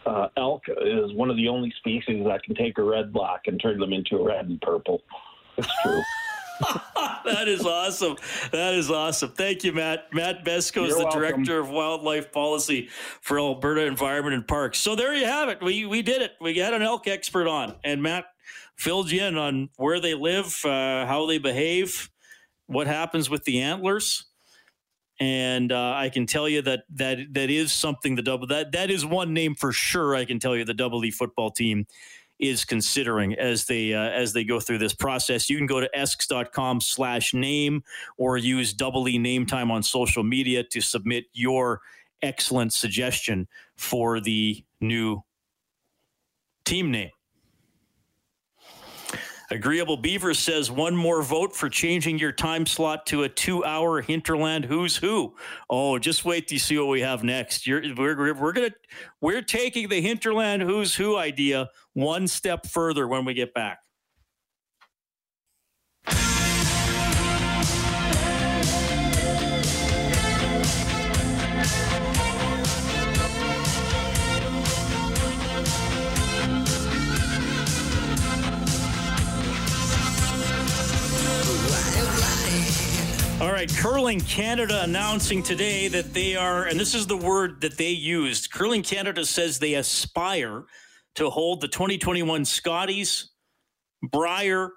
uh, 0.07 0.29
elk 0.37 0.63
is 0.69 1.13
one 1.15 1.31
of 1.31 1.37
the 1.37 1.49
only 1.49 1.73
species 1.79 2.25
that 2.27 2.43
can 2.43 2.55
take 2.55 2.79
a 2.79 2.83
red 2.83 3.13
black 3.13 3.43
and 3.47 3.61
turn 3.61 3.79
them 3.79 3.93
into 3.93 4.17
a 4.17 4.23
red 4.23 4.47
and 4.47 4.61
purple. 4.61 5.03
It's 5.57 5.69
true. 5.83 6.03
that 7.25 7.49
is 7.49 7.65
awesome. 7.65 8.17
That 8.53 8.75
is 8.75 8.91
awesome. 8.91 9.31
Thank 9.31 9.65
you, 9.65 9.73
Matt. 9.73 10.13
Matt 10.13 10.45
Besko 10.45 10.87
is 10.87 10.97
the 10.97 11.05
welcome. 11.05 11.21
director 11.21 11.59
of 11.59 11.71
wildlife 11.71 12.33
policy 12.33 12.89
for 13.21 13.39
Alberta 13.39 13.83
Environment 13.83 14.35
and 14.35 14.47
Parks. 14.47 14.79
So 14.79 14.95
there 14.95 15.15
you 15.15 15.25
have 15.25 15.49
it. 15.49 15.63
We 15.63 15.87
we 15.87 16.03
did 16.03 16.23
it. 16.23 16.33
We 16.41 16.57
had 16.59 16.75
an 16.75 16.83
elk 16.83 17.09
expert 17.09 17.49
on, 17.49 17.75
and 17.83 18.03
Matt 18.03 18.27
filled 18.77 19.11
you 19.11 19.23
in 19.23 19.37
on 19.37 19.71
where 19.77 20.01
they 20.01 20.15
live, 20.15 20.65
uh, 20.65 21.07
how 21.07 21.27
they 21.27 21.39
behave, 21.39 22.11
what 22.67 22.87
happens 22.87 23.29
with 23.29 23.45
the 23.45 23.61
antlers. 23.61 24.27
And 25.21 25.71
uh, 25.71 25.95
I 25.97 26.09
can 26.09 26.27
tell 26.27 26.49
you 26.49 26.63
that 26.63 26.85
that 26.95 27.19
that 27.33 27.51
is 27.51 27.73
something 27.73 28.17
the 28.17 28.23
double 28.23 28.47
that 28.49 28.73
that 28.73 28.91
is 28.91 29.07
one 29.07 29.33
name 29.33 29.55
for 29.55 29.73
sure. 29.73 30.15
I 30.15 30.25
can 30.25 30.39
tell 30.39 30.57
you 30.57 30.65
the 30.65 30.75
double 30.75 31.05
E 31.05 31.11
football 31.11 31.51
team 31.51 31.87
is 32.49 32.65
considering 32.65 33.35
as 33.35 33.65
they 33.65 33.95
uh, 33.95 34.11
as 34.11 34.33
they 34.33 34.45
go 34.45 34.61
through 34.61 34.79
this 34.79 34.95
process. 34.95 35.49
You 35.49 35.57
can 35.57 35.67
go 35.67 35.81
to 35.81 35.89
esks.com 35.97 36.81
slash 36.81 37.35
name 37.35 37.83
or 38.17 38.37
use 38.37 38.73
double 38.73 39.09
E 39.09 39.19
name 39.19 39.47
time 39.47 39.71
on 39.71 39.83
social 39.83 40.23
media 40.23 40.65
to 40.65 40.81
submit 40.81 41.25
your 41.33 41.81
excellent 42.23 42.73
suggestion 42.73 43.49
for 43.77 44.21
the 44.21 44.65
new 44.81 45.23
team 46.65 46.91
name. 46.91 47.11
Agreeable 49.51 49.97
Beaver 49.97 50.35
says 50.35 50.71
one 50.71 50.97
more 50.97 51.23
vote 51.23 51.55
for 51.55 51.69
changing 51.69 52.19
your 52.19 52.33
time 52.33 52.67
slot 52.67 53.07
to 53.07 53.25
a 53.25 53.29
two-hour 53.29 54.03
hinterland 54.03 54.65
who's 54.65 54.97
who. 54.97 55.35
Oh, 55.69 55.99
just 55.99 56.25
wait 56.25 56.49
to 56.49 56.59
see 56.59 56.79
what 56.79 56.89
we 56.89 57.01
have 57.03 57.23
next. 57.23 57.67
You're, 57.67 57.83
we're 57.95 58.35
we're 58.35 58.53
gonna 58.53 58.71
we're 59.21 59.43
taking 59.43 59.89
the 59.89 60.01
hinterland 60.01 60.63
who's 60.63 60.95
who 60.95 61.17
idea 61.17 61.69
one 61.93 62.27
step 62.27 62.67
further 62.67 63.07
when 63.07 63.25
we 63.25 63.35
get 63.35 63.53
back. 63.55 63.84
Right, 83.55 83.73
Curling 83.73 84.21
Canada 84.23 84.83
announcing 84.83 85.41
today 85.41 85.87
that 85.87 86.13
they 86.13 86.35
are, 86.35 86.65
and 86.65 86.79
this 86.79 86.93
is 86.93 87.07
the 87.07 87.17
word 87.17 87.61
that 87.61 87.79
they 87.79 87.91
used. 87.91 88.51
Curling 88.51 88.83
Canada 88.83 89.25
says 89.25 89.61
they 89.61 89.75
aspire 89.75 90.65
to 91.15 91.31
hold 91.31 91.61
the 91.61 91.69
2021 91.69 92.47
Scotties, 92.47 93.31
Brier, 94.03 94.73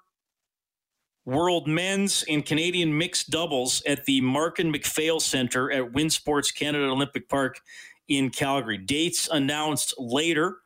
World 1.25 1.67
Men's 1.67 2.23
and 2.29 2.45
Canadian 2.45 2.95
Mixed 2.95 3.31
Doubles 3.31 3.81
at 3.87 4.05
the 4.05 4.21
Markin 4.21 4.69
MacPhail 4.69 5.19
Center 5.19 5.71
at 5.71 5.93
Winsports 5.93 6.53
Canada 6.53 6.85
Olympic 6.85 7.27
Park 7.29 7.59
in 8.07 8.29
Calgary. 8.29 8.77
Dates 8.77 9.27
announced 9.31 9.95
later 9.97 10.57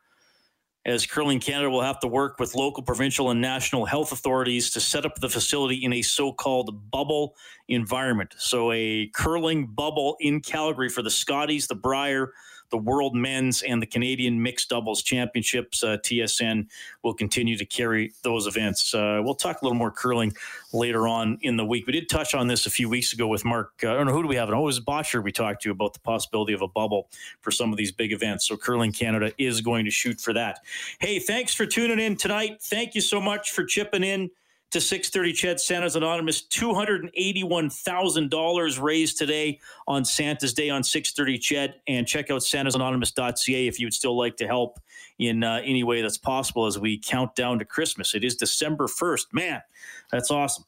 as 0.84 1.06
Curling 1.06 1.40
Canada 1.40 1.70
will 1.70 1.82
have 1.82 2.00
to 2.00 2.08
work 2.08 2.38
with 2.40 2.54
local, 2.54 2.82
provincial, 2.82 3.30
and 3.30 3.40
national 3.40 3.86
health 3.86 4.12
authorities 4.12 4.70
to 4.70 4.80
set 4.80 5.04
up 5.06 5.16
the 5.20 5.28
facility 5.28 5.76
in 5.76 5.92
a 5.92 6.02
so 6.02 6.32
called 6.32 6.90
bubble 6.90 7.36
environment. 7.68 8.34
So, 8.38 8.72
a 8.72 9.08
curling 9.14 9.66
bubble 9.66 10.16
in 10.20 10.40
Calgary 10.40 10.88
for 10.88 11.02
the 11.02 11.10
Scotties, 11.10 11.68
the 11.68 11.76
Brier, 11.76 12.32
the 12.72 12.78
World 12.78 13.14
Men's 13.14 13.62
and 13.62 13.80
the 13.80 13.86
Canadian 13.86 14.42
Mixed 14.42 14.70
Doubles 14.70 15.02
Championships. 15.02 15.84
Uh, 15.84 15.98
TSN 15.98 16.66
will 17.04 17.14
continue 17.14 17.56
to 17.56 17.64
carry 17.64 18.12
those 18.22 18.48
events. 18.48 18.92
Uh, 18.94 19.20
we'll 19.22 19.36
talk 19.36 19.60
a 19.60 19.64
little 19.64 19.78
more 19.78 19.92
curling 19.92 20.32
later 20.72 21.06
on 21.06 21.38
in 21.42 21.56
the 21.56 21.64
week. 21.64 21.86
We 21.86 21.92
did 21.92 22.08
touch 22.08 22.34
on 22.34 22.48
this 22.48 22.66
a 22.66 22.70
few 22.70 22.88
weeks 22.88 23.12
ago 23.12 23.28
with 23.28 23.44
Mark. 23.44 23.72
Uh, 23.84 23.92
I 23.92 23.94
don't 23.94 24.06
know 24.06 24.12
who 24.12 24.22
do 24.22 24.28
we 24.28 24.36
have? 24.36 24.48
Oh, 24.48 24.62
it 24.62 24.62
was 24.62 24.80
Bottcher 24.80 25.22
we 25.22 25.30
talked 25.30 25.62
to 25.62 25.70
about 25.70 25.92
the 25.92 26.00
possibility 26.00 26.54
of 26.54 26.62
a 26.62 26.68
bubble 26.68 27.08
for 27.42 27.50
some 27.50 27.70
of 27.70 27.76
these 27.76 27.92
big 27.92 28.10
events. 28.10 28.48
So 28.48 28.56
Curling 28.56 28.92
Canada 28.92 29.32
is 29.38 29.60
going 29.60 29.84
to 29.84 29.90
shoot 29.90 30.20
for 30.20 30.32
that. 30.32 30.60
Hey, 30.98 31.18
thanks 31.18 31.54
for 31.54 31.66
tuning 31.66 32.00
in 32.00 32.16
tonight. 32.16 32.62
Thank 32.62 32.94
you 32.94 33.02
so 33.02 33.20
much 33.20 33.50
for 33.50 33.64
chipping 33.64 34.02
in 34.02 34.30
to 34.72 34.80
630 34.80 35.32
CHED 35.32 35.60
Santa's 35.60 35.94
Anonymous. 35.96 36.42
$281,000 36.42 38.82
raised 38.82 39.18
today 39.18 39.60
on 39.86 40.04
Santa's 40.04 40.52
Day 40.54 40.70
on 40.70 40.82
630 40.82 41.38
CHED. 41.38 41.74
And 41.86 42.04
check 42.06 42.30
out 42.30 42.40
santasanonymous.ca 42.40 43.68
if 43.68 43.78
you 43.78 43.86
would 43.86 43.94
still 43.94 44.18
like 44.18 44.36
to 44.38 44.46
help 44.46 44.80
in 45.18 45.44
uh, 45.44 45.60
any 45.64 45.84
way 45.84 46.02
that's 46.02 46.18
possible 46.18 46.66
as 46.66 46.78
we 46.78 46.98
count 46.98 47.34
down 47.34 47.58
to 47.58 47.64
Christmas. 47.64 48.14
It 48.14 48.24
is 48.24 48.36
December 48.36 48.86
1st. 48.86 49.26
Man, 49.32 49.62
that's 50.10 50.30
awesome. 50.30 50.64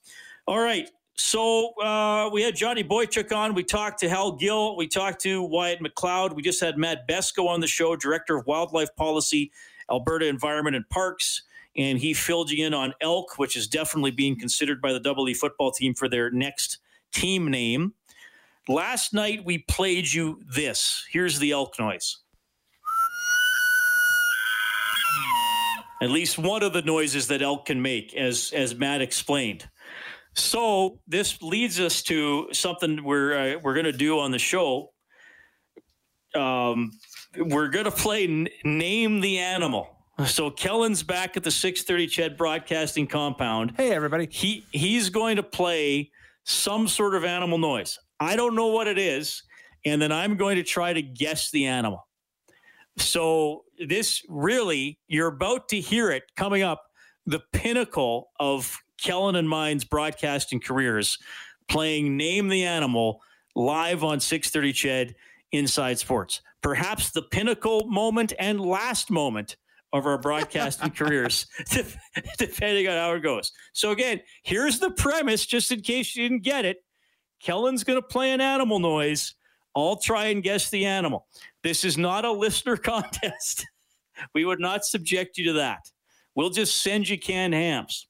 All 0.47 0.61
right. 0.61 0.90
So 1.17 1.75
uh, 1.81 2.29
we 2.33 2.43
had 2.43 2.57
Johnny 2.57 2.83
Boychuk 2.83 3.35
on. 3.35 3.55
We 3.55 3.62
talked 3.62 4.01
to 4.01 4.09
Hal 4.09 4.33
Gill. 4.33 4.77
We 4.77 4.88
talked 4.88 5.21
to 5.23 5.43
Wyatt 5.43 5.81
McLeod. 5.81 6.35
We 6.35 6.43
just 6.43 6.61
had 6.61 6.77
Matt 6.77 7.07
Besko 7.09 7.47
on 7.47 7.61
the 7.61 7.69
show, 7.69 7.95
Director 7.95 8.37
of 8.37 8.47
Wildlife 8.47 8.95
Policy, 8.97 9.53
Alberta 9.90 10.27
Environment 10.27 10.77
and 10.77 10.88
Parks 10.88 11.42
and 11.77 11.99
he 11.99 12.14
filled 12.14 12.51
you 12.51 12.66
in 12.66 12.75
on 12.75 12.94
elk, 13.01 13.38
which 13.38 13.57
is 13.57 13.66
definitely 13.66 14.11
being 14.11 14.38
considered 14.38 14.81
by 14.81 14.92
the 14.92 15.01
Double 15.01 15.29
E 15.29 15.35
football 15.35 15.70
team 15.73 15.94
for 15.94 16.09
their 16.09 16.31
next 16.31 16.79
team 17.12 17.51
name. 17.51 17.94
Last 18.68 19.12
night 19.12 19.44
we 19.44 19.59
played 19.59 20.12
you 20.12 20.40
this. 20.47 21.05
Here's 21.11 21.38
the 21.38 21.53
elk 21.53 21.79
noise. 21.79 22.18
At 26.01 26.11
least 26.11 26.38
one 26.38 26.62
of 26.62 26.73
the 26.73 26.83
noises 26.83 27.29
that 27.29 27.40
elk 27.40 27.66
can 27.66 27.81
make, 27.81 28.14
as 28.14 28.53
as 28.55 28.75
Matt 28.75 29.01
explained. 29.01 29.68
So 30.35 31.01
this 31.07 31.40
leads 31.40 31.81
us 31.81 32.03
to 32.03 32.49
something 32.53 33.03
we're 33.05 33.57
uh, 33.57 33.59
we're 33.61 33.75
going 33.75 33.85
to 33.87 33.92
do 33.92 34.18
on 34.18 34.31
the 34.31 34.38
show. 34.38 34.92
Um, 36.35 36.90
we're 37.38 37.68
going 37.68 37.85
to 37.85 37.90
play 37.90 38.25
n- 38.25 38.49
name 38.64 39.20
the 39.20 39.38
animal. 39.38 39.88
So 40.27 40.51
Kellen's 40.51 41.03
back 41.03 41.37
at 41.37 41.42
the 41.42 41.51
630 41.51 42.06
CHED 42.06 42.37
Broadcasting 42.37 43.06
compound. 43.06 43.75
Hey 43.77 43.90
everybody. 43.92 44.29
He 44.31 44.65
he's 44.71 45.11
going 45.11 45.37
to 45.37 45.42
play 45.42 46.13
some 46.44 46.87
sort 46.87 47.15
of 47.15 47.25
animal 47.25 47.59
noise. 47.59 47.98
I 48.21 48.37
don't 48.37 48.54
know 48.54 48.69
what 48.69 48.87
it 48.87 48.98
is, 48.98 49.42
and 49.85 50.00
then 50.00 50.13
I'm 50.13 50.37
going 50.37 50.56
to 50.56 50.63
try 50.63 50.92
to 50.92 51.02
guess 51.02 51.50
the 51.50 51.67
animal. 51.67 52.06
So 52.96 53.65
this 53.85 54.23
really 54.29 55.00
you're 55.09 55.29
about 55.29 55.69
to 55.71 55.81
hear 55.81 56.11
it 56.11 56.23
coming 56.37 56.63
up 56.63 56.85
the 57.27 57.40
pinnacle 57.52 58.31
of 58.38 58.79
Kellen 59.02 59.35
and 59.35 59.48
mine's 59.48 59.85
broadcasting 59.85 60.61
careers, 60.61 61.19
playing 61.69 62.17
Name 62.17 62.48
the 62.48 62.65
Animal 62.65 63.21
live 63.56 64.04
on 64.04 64.21
630 64.21 64.73
Ched 64.73 65.15
Inside 65.55 65.98
Sports. 65.98 66.40
Perhaps 66.63 67.11
the 67.11 67.23
pinnacle 67.23 67.87
moment 67.87 68.33
and 68.38 68.61
last 68.61 69.11
moment 69.11 69.57
of 69.92 70.07
our 70.07 70.19
broadcasting 70.19 70.90
careers, 70.96 71.46
depending 72.38 72.88
on 72.88 72.96
how 72.96 73.13
it 73.13 73.21
goes. 73.21 73.52
So, 73.73 73.92
again, 73.92 74.21
here's 74.42 74.81
the 74.81 74.90
premise, 74.90 75.46
just 75.46 75.71
in 75.71 75.81
case 75.83 76.17
you 76.17 76.29
didn't 76.29 76.42
get 76.42 76.65
it. 76.65 76.79
Kellen's 77.40 77.85
going 77.85 78.00
to 78.00 78.07
play 78.07 78.33
an 78.33 78.40
animal 78.40 78.81
noise. 78.81 79.35
I'll 79.77 79.96
try 79.96 80.27
and 80.27 80.42
guess 80.42 80.71
the 80.71 80.87
animal. 80.87 81.27
This 81.63 81.85
is 81.85 81.96
not 81.98 82.25
a 82.25 82.33
listener 82.33 82.77
contest. 82.77 83.67
we 84.35 84.44
would 84.44 84.61
not 84.61 84.85
subject 84.85 85.38
you 85.38 85.44
to 85.46 85.52
that. 85.55 85.90
We'll 86.35 86.50
just 86.50 86.83
send 86.83 87.09
you 87.09 87.19
canned 87.19 87.55
hams. 87.55 88.09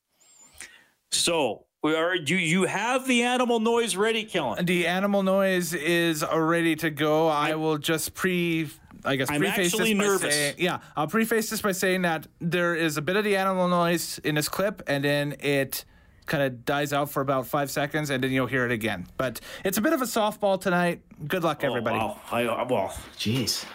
So, 1.11 1.67
we 1.85 1.95
are 1.95 2.17
you 2.17 2.37
you 2.37 2.65
have 2.65 3.07
the 3.07 3.23
animal 3.23 3.61
noise 3.61 3.95
ready, 3.95 4.25
Kellen? 4.25 4.65
The 4.65 4.87
animal 4.87 5.23
noise 5.23 5.75
is 5.75 6.25
ready 6.33 6.75
to 6.77 6.89
go. 6.89 7.29
I, 7.29 7.51
I 7.51 7.55
will 7.57 7.77
just 7.77 8.15
pre 8.15 8.71
I 9.05 9.17
guess 9.17 9.31
I'm 9.31 9.39
preface 9.39 9.73
this 9.73 9.81
by 9.81 9.93
nervous. 9.93 10.35
saying, 10.35 10.55
yeah, 10.57 10.79
I'll 10.97 11.07
preface 11.07 11.51
this 11.51 11.61
by 11.61 11.73
saying 11.73 12.03
that 12.03 12.27
there 12.41 12.75
is 12.75 12.97
a 12.97 13.03
bit 13.03 13.17
of 13.17 13.25
the 13.25 13.37
animal 13.37 13.69
noise 13.69 14.19
in 14.25 14.35
this 14.35 14.49
clip, 14.49 14.83
and 14.87 15.05
then 15.05 15.37
it 15.41 15.85
kind 16.25 16.43
of 16.43 16.65
dies 16.65 16.95
out 16.95 17.11
for 17.11 17.21
about 17.21 17.47
five 17.47 17.71
seconds, 17.71 18.09
and 18.09 18.25
then 18.25 18.33
you'll 18.33 18.47
hear 18.47 18.65
it 18.65 18.73
again. 18.73 19.07
But 19.19 19.43
it's 19.63 19.77
a 19.77 19.83
bit 19.83 19.93
of 19.93 20.01
a 20.01 20.07
softball 20.07 20.59
tonight. 20.59 21.03
Good 21.29 21.45
luck, 21.45 21.61
oh, 21.65 21.67
everybody. 21.67 21.99
Oh, 21.99 22.19
wow. 22.33 22.57
I, 22.57 22.63
well, 22.63 22.97
jeez. 23.19 23.67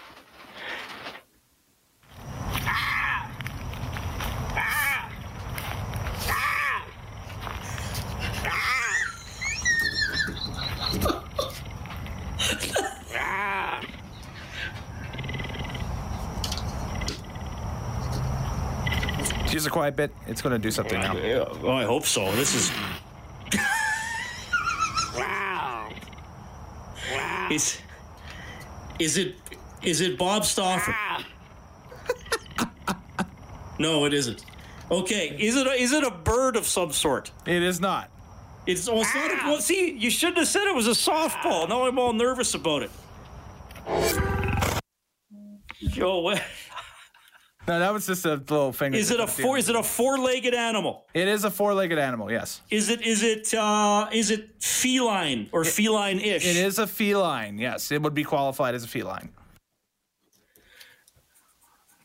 A 19.70 19.72
quiet 19.72 19.95
bit. 19.95 20.11
It's 20.28 20.41
going 20.41 20.53
to 20.53 20.59
do 20.59 20.72
something 20.72 20.99
now. 20.99 21.13
Well, 21.13 21.72
I 21.72 21.86
hope 21.86 22.05
so. 22.05 22.32
This 22.36 22.55
is. 22.55 22.72
Is 27.49 27.80
is 28.99 29.17
it 29.17 29.36
is 29.82 30.01
it 30.01 30.20
Bob 30.20 30.45
Stauffer? 30.45 30.95
no, 33.80 34.05
it 34.05 34.13
isn't. 34.13 34.45
Okay, 34.91 35.36
is 35.39 35.55
it 35.55 35.65
a, 35.65 35.72
is 35.72 35.91
it 35.91 36.03
a 36.03 36.11
bird 36.11 36.55
of 36.55 36.67
some 36.67 36.91
sort? 36.91 37.32
It 37.47 37.63
is 37.63 37.80
not. 37.80 38.11
It's, 38.67 38.88
oh, 38.88 39.01
it's 39.01 39.15
not. 39.15 39.32
A, 39.32 39.36
well, 39.45 39.61
see, 39.61 39.97
you 39.97 40.11
shouldn't 40.11 40.38
have 40.39 40.47
said 40.47 40.67
it 40.67 40.76
was 40.76 40.88
a 40.88 40.91
softball. 40.91 41.67
Now 41.67 41.88
I'm 41.88 41.97
all 41.97 42.13
nervous 42.13 42.53
about 42.53 42.84
it. 42.84 42.91
Yo, 45.80 46.20
what? 46.20 46.43
No, 47.70 47.78
that 47.78 47.93
was 47.93 48.07
just 48.07 48.26
a 48.26 48.34
little 48.34 48.74
finger. 48.74 48.97
Is 48.97 49.11
it 49.11 49.20
a 49.20 49.28
four? 49.28 49.55
Is 49.55 49.70
it 49.70 49.76
a 49.76 49.84
four-legged 49.84 50.55
animal? 50.55 51.05
It 51.13 51.28
is 51.28 51.43
a 51.43 51.51
four-legged 51.51 51.99
animal. 51.99 52.32
Yes. 52.32 52.61
Is 52.72 52.89
it? 52.89 53.03
Is 53.03 53.22
it? 53.22 53.53
Uh, 53.53 54.09
is 54.11 54.32
it 54.32 54.59
feline 54.59 55.49
or 55.51 55.63
feline-ish? 55.63 56.47
It 56.47 56.55
is 56.55 56.80
a 56.80 56.88
feline. 56.88 57.59
Yes, 57.59 57.91
it 57.91 58.01
would 58.01 58.15
be 58.15 58.24
qualified 58.24 58.74
as 58.74 58.84
a 58.84 58.88
feline. 58.88 59.30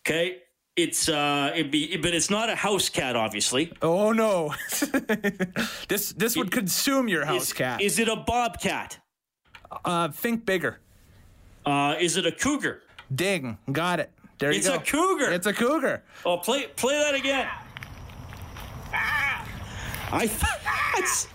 Okay. 0.01 0.43
It's 0.77 1.09
uh, 1.09 1.53
it'd 1.55 1.71
be, 1.71 1.97
but 1.97 2.13
it's 2.13 2.29
not 2.29 2.51
a 2.51 2.57
house 2.57 2.91
cat, 2.91 3.17
obviously. 3.17 3.73
Oh 3.81 4.13
no, 4.13 4.53
this 5.89 6.13
this 6.13 6.37
would 6.37 6.51
consume 6.51 7.09
your 7.09 7.25
house 7.25 7.47
Is, 7.47 7.53
cat. 7.55 7.81
is 7.81 7.99
it 7.99 8.09
a 8.09 8.17
bobcat? 8.17 8.99
uh, 9.85 10.09
think 10.09 10.45
bigger. 10.45 10.81
Uh, 11.65 11.95
is 11.99 12.19
it 12.19 12.27
a 12.27 12.33
cougar? 12.33 12.83
Ding, 13.15 13.57
got 13.73 14.01
it. 14.01 14.11
There 14.45 14.53
you 14.53 14.59
It's 14.59 14.69
go. 14.69 14.75
a 14.75 14.79
cougar. 14.79 15.33
It's 15.33 15.47
a 15.47 15.55
cougar. 15.55 16.03
Oh, 16.27 16.37
play 16.37 16.67
play 16.77 16.99
that 16.99 17.15
again. 17.15 17.49
I 18.93 20.27
th- 20.27 21.27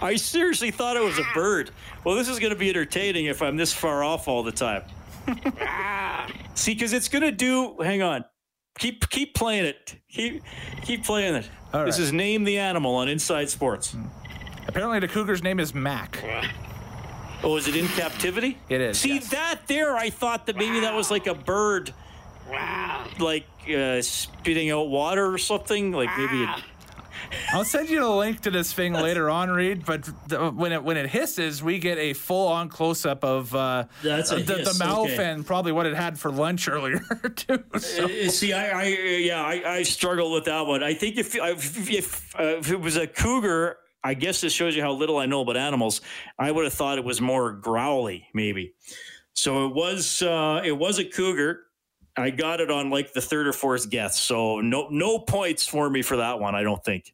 I 0.00 0.14
seriously 0.14 0.70
thought 0.70 0.96
it 0.96 1.02
was 1.02 1.18
a 1.18 1.24
bird. 1.34 1.72
Well, 2.04 2.14
this 2.14 2.28
is 2.28 2.38
going 2.38 2.52
to 2.52 2.58
be 2.58 2.68
entertaining 2.70 3.24
if 3.26 3.42
I'm 3.42 3.56
this 3.56 3.72
far 3.72 4.04
off 4.04 4.28
all 4.28 4.44
the 4.44 4.52
time. 4.52 4.82
See, 6.54 6.74
because 6.74 6.92
it's 6.92 7.08
going 7.08 7.22
to 7.22 7.32
do. 7.32 7.76
Hang 7.82 8.02
on. 8.02 8.24
Keep 8.78 9.08
keep 9.10 9.34
playing 9.34 9.64
it. 9.64 9.96
Keep 10.08 10.44
keep 10.82 11.02
playing 11.04 11.34
it. 11.34 11.50
All 11.72 11.84
This 11.84 11.96
right. 11.98 12.04
is 12.04 12.12
name 12.12 12.44
the 12.44 12.58
animal 12.58 12.94
on 12.94 13.08
Inside 13.08 13.50
Sports. 13.50 13.94
Hmm. 13.94 14.04
Apparently, 14.68 15.00
the 15.00 15.08
cougar's 15.08 15.42
name 15.42 15.58
is 15.58 15.74
Mac. 15.74 16.22
Oh, 17.42 17.56
is 17.56 17.66
it 17.66 17.74
in 17.74 17.88
captivity? 17.88 18.58
It 18.68 18.80
is, 18.80 18.96
See 18.98 19.14
yes. 19.14 19.28
that 19.30 19.66
there? 19.66 19.96
I 19.96 20.08
thought 20.08 20.46
that 20.46 20.54
maybe 20.56 20.78
that 20.80 20.94
was 20.94 21.10
like 21.10 21.26
a 21.26 21.34
bird, 21.34 21.92
like 23.18 23.46
uh, 23.74 24.02
spitting 24.02 24.70
out 24.70 24.88
water 24.88 25.32
or 25.32 25.38
something. 25.38 25.92
Like 25.92 26.10
maybe. 26.16 26.42
It, 26.44 26.64
I'll 27.52 27.64
send 27.64 27.88
you 27.88 28.00
the 28.00 28.10
link 28.10 28.40
to 28.42 28.50
this 28.50 28.72
thing 28.72 28.92
later 28.92 29.30
on, 29.30 29.50
Reed. 29.50 29.84
But 29.84 30.08
the, 30.28 30.50
when 30.50 30.72
it 30.72 30.82
when 30.84 30.96
it 30.96 31.08
hisses, 31.08 31.62
we 31.62 31.78
get 31.78 31.98
a 31.98 32.12
full 32.12 32.48
on 32.48 32.68
close 32.68 33.06
up 33.06 33.24
of 33.24 33.54
uh, 33.54 33.84
That's 34.02 34.30
a 34.30 34.36
the, 34.36 34.56
the 34.56 34.76
mouth 34.78 35.10
okay. 35.10 35.32
and 35.32 35.44
probably 35.46 35.72
what 35.72 35.86
it 35.86 35.94
had 35.94 36.18
for 36.18 36.30
lunch 36.30 36.68
earlier 36.68 36.98
too. 37.36 37.64
So, 37.78 38.04
Uh, 38.04 38.28
See, 38.28 38.52
I, 38.52 38.82
I, 38.82 38.86
yeah, 38.86 39.42
I, 39.42 39.76
I 39.76 39.82
struggle 39.82 40.32
with 40.32 40.44
that 40.44 40.66
one. 40.66 40.82
I 40.82 40.94
think 40.94 41.16
if 41.16 41.34
if 41.34 41.90
if, 41.90 42.38
uh, 42.38 42.58
if 42.58 42.70
it 42.70 42.80
was 42.80 42.96
a 42.96 43.06
cougar, 43.06 43.78
I 44.02 44.14
guess 44.14 44.40
this 44.42 44.52
shows 44.52 44.76
you 44.76 44.82
how 44.82 44.92
little 44.92 45.16
I 45.18 45.26
know 45.26 45.40
about 45.40 45.56
animals. 45.56 46.02
I 46.38 46.50
would 46.50 46.64
have 46.64 46.74
thought 46.74 46.98
it 46.98 47.04
was 47.04 47.20
more 47.20 47.52
growly, 47.52 48.28
maybe. 48.34 48.74
So 49.32 49.66
it 49.66 49.74
was, 49.74 50.22
uh, 50.22 50.60
it 50.64 50.72
was 50.72 50.98
a 51.00 51.04
cougar. 51.04 51.63
I 52.16 52.30
got 52.30 52.60
it 52.60 52.70
on 52.70 52.90
like 52.90 53.12
the 53.12 53.20
third 53.20 53.46
or 53.46 53.52
fourth 53.52 53.90
guess. 53.90 54.20
So 54.20 54.60
no, 54.60 54.88
no 54.90 55.18
points 55.18 55.66
for 55.66 55.90
me 55.90 56.02
for 56.02 56.18
that 56.18 56.38
one. 56.38 56.54
I 56.54 56.62
don't 56.62 56.82
think 56.84 57.12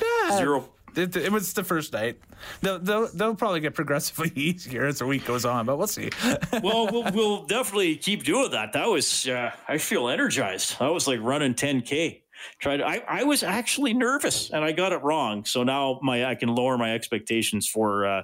yeah, 0.00 0.36
zero. 0.36 0.68
It, 0.96 1.14
it 1.16 1.30
was 1.30 1.52
the 1.52 1.62
first 1.62 1.92
night. 1.92 2.18
They'll, 2.60 2.78
they'll, 2.78 3.08
they'll 3.08 3.34
probably 3.34 3.60
get 3.60 3.74
progressively 3.74 4.32
easier 4.40 4.86
as 4.86 4.98
the 4.98 5.06
week 5.06 5.24
goes 5.24 5.44
on, 5.44 5.66
but 5.66 5.76
we'll 5.76 5.86
see. 5.86 6.10
well, 6.62 6.88
well, 6.90 7.10
we'll 7.12 7.44
definitely 7.44 7.96
keep 7.96 8.24
doing 8.24 8.50
that. 8.50 8.72
That 8.72 8.86
was, 8.86 9.28
uh, 9.28 9.52
I 9.68 9.78
feel 9.78 10.08
energized. 10.08 10.76
I 10.80 10.88
was 10.88 11.06
like 11.06 11.20
running 11.22 11.54
10k. 11.54 12.22
Tried. 12.60 12.80
I, 12.80 13.02
I 13.08 13.24
was 13.24 13.42
actually 13.42 13.92
nervous 13.92 14.50
and 14.50 14.64
I 14.64 14.70
got 14.70 14.92
it 14.92 15.02
wrong. 15.02 15.44
So 15.44 15.64
now 15.64 15.98
my 16.02 16.24
I 16.24 16.36
can 16.36 16.48
lower 16.48 16.78
my 16.78 16.94
expectations 16.94 17.66
for 17.66 18.06
uh, 18.06 18.22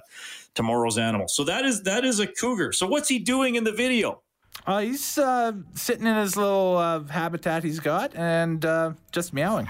tomorrow's 0.53 0.97
animal. 0.97 1.27
So 1.27 1.43
that 1.43 1.65
is 1.65 1.83
that 1.83 2.05
is 2.05 2.21
a 2.21 2.27
cougar. 2.27 2.71
So 2.71 2.87
what's 2.87 3.09
he 3.09 3.19
doing 3.19 3.55
in 3.55 3.65
the 3.65 3.73
video? 3.73 4.21
Uh, 4.67 4.79
he's 4.79 5.17
uh, 5.17 5.51
sitting 5.75 6.07
in 6.07 6.15
his 6.15 6.35
little 6.35 6.77
uh, 6.77 7.03
habitat 7.03 7.63
he's 7.63 7.79
got 7.79 8.15
and 8.15 8.65
uh, 8.65 8.91
just 9.11 9.31
meowing 9.33 9.67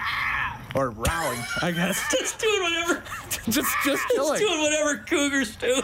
or 0.74 0.90
rowing, 0.90 1.38
I 1.62 1.70
guess. 1.74 2.00
Just 2.10 2.38
doing 2.38 2.62
whatever. 2.62 3.02
just 3.50 3.70
just 3.84 4.02
Just 4.14 4.38
doing 4.38 4.62
whatever 4.62 4.98
cougars 5.06 5.56
do. 5.56 5.80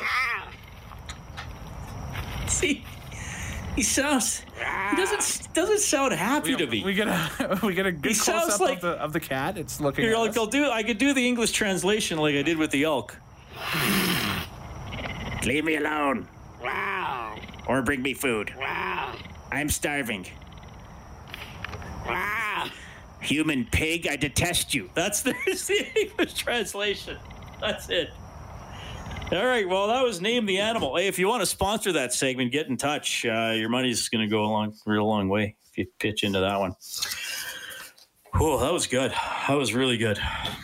See, 2.46 2.84
he 3.76 3.82
sounds. 3.82 4.40
He 4.90 4.96
doesn't 4.96 5.54
doesn't 5.54 5.78
sound 5.80 6.12
happy 6.12 6.54
to 6.56 6.66
me. 6.66 6.82
We 6.84 6.92
get 6.94 7.08
a 7.08 7.58
we 7.62 7.74
get 7.74 7.86
a 7.86 7.92
good 7.92 8.12
He 8.12 8.18
close 8.18 8.24
sounds 8.24 8.54
up 8.54 8.60
like- 8.60 8.76
of 8.76 8.80
the 8.82 8.90
of 8.92 9.12
the 9.12 9.20
cat. 9.20 9.56
It's 9.56 9.80
looking. 9.80 10.04
Here, 10.04 10.14
at 10.14 10.18
like 10.20 10.30
us. 10.30 10.36
I'll 10.38 10.46
do. 10.46 10.68
I 10.70 10.82
could 10.82 10.98
do 10.98 11.14
the 11.14 11.26
English 11.26 11.52
translation 11.52 12.18
like 12.18 12.34
I 12.34 12.42
did 12.42 12.58
with 12.58 12.70
the 12.70 12.84
elk. 12.84 13.16
Leave 15.44 15.64
me 15.64 15.76
alone. 15.76 16.28
Wow. 16.62 17.36
Or 17.72 17.80
bring 17.80 18.02
me 18.02 18.12
food. 18.12 18.52
Wow. 18.58 19.14
I'm 19.50 19.70
starving. 19.70 20.26
Wow. 22.06 22.68
Human 23.22 23.64
pig, 23.64 24.06
I 24.06 24.16
detest 24.16 24.74
you. 24.74 24.90
That's 24.94 25.22
the, 25.22 25.34
English 25.98 26.34
translation. 26.34 27.16
That's 27.62 27.88
it. 27.88 28.10
All 29.32 29.46
right. 29.46 29.66
Well, 29.66 29.86
that 29.86 30.04
was 30.04 30.20
name 30.20 30.44
the 30.44 30.58
animal. 30.58 30.96
Hey, 30.96 31.08
if 31.08 31.18
you 31.18 31.26
want 31.28 31.40
to 31.40 31.46
sponsor 31.46 31.92
that 31.92 32.12
segment, 32.12 32.52
get 32.52 32.66
in 32.68 32.76
touch. 32.76 33.24
Uh, 33.24 33.54
your 33.56 33.70
money's 33.70 34.06
going 34.10 34.20
to 34.20 34.30
go 34.30 34.44
a 34.44 34.50
long, 34.50 34.74
real 34.84 35.06
long 35.06 35.30
way 35.30 35.56
if 35.70 35.78
you 35.78 35.86
pitch 35.98 36.24
into 36.24 36.40
that 36.40 36.60
one. 36.60 36.74
Oh, 38.34 38.58
that 38.58 38.70
was 38.70 38.86
good. 38.86 39.12
That 39.48 39.56
was 39.56 39.72
really 39.72 39.96
good. 39.96 40.18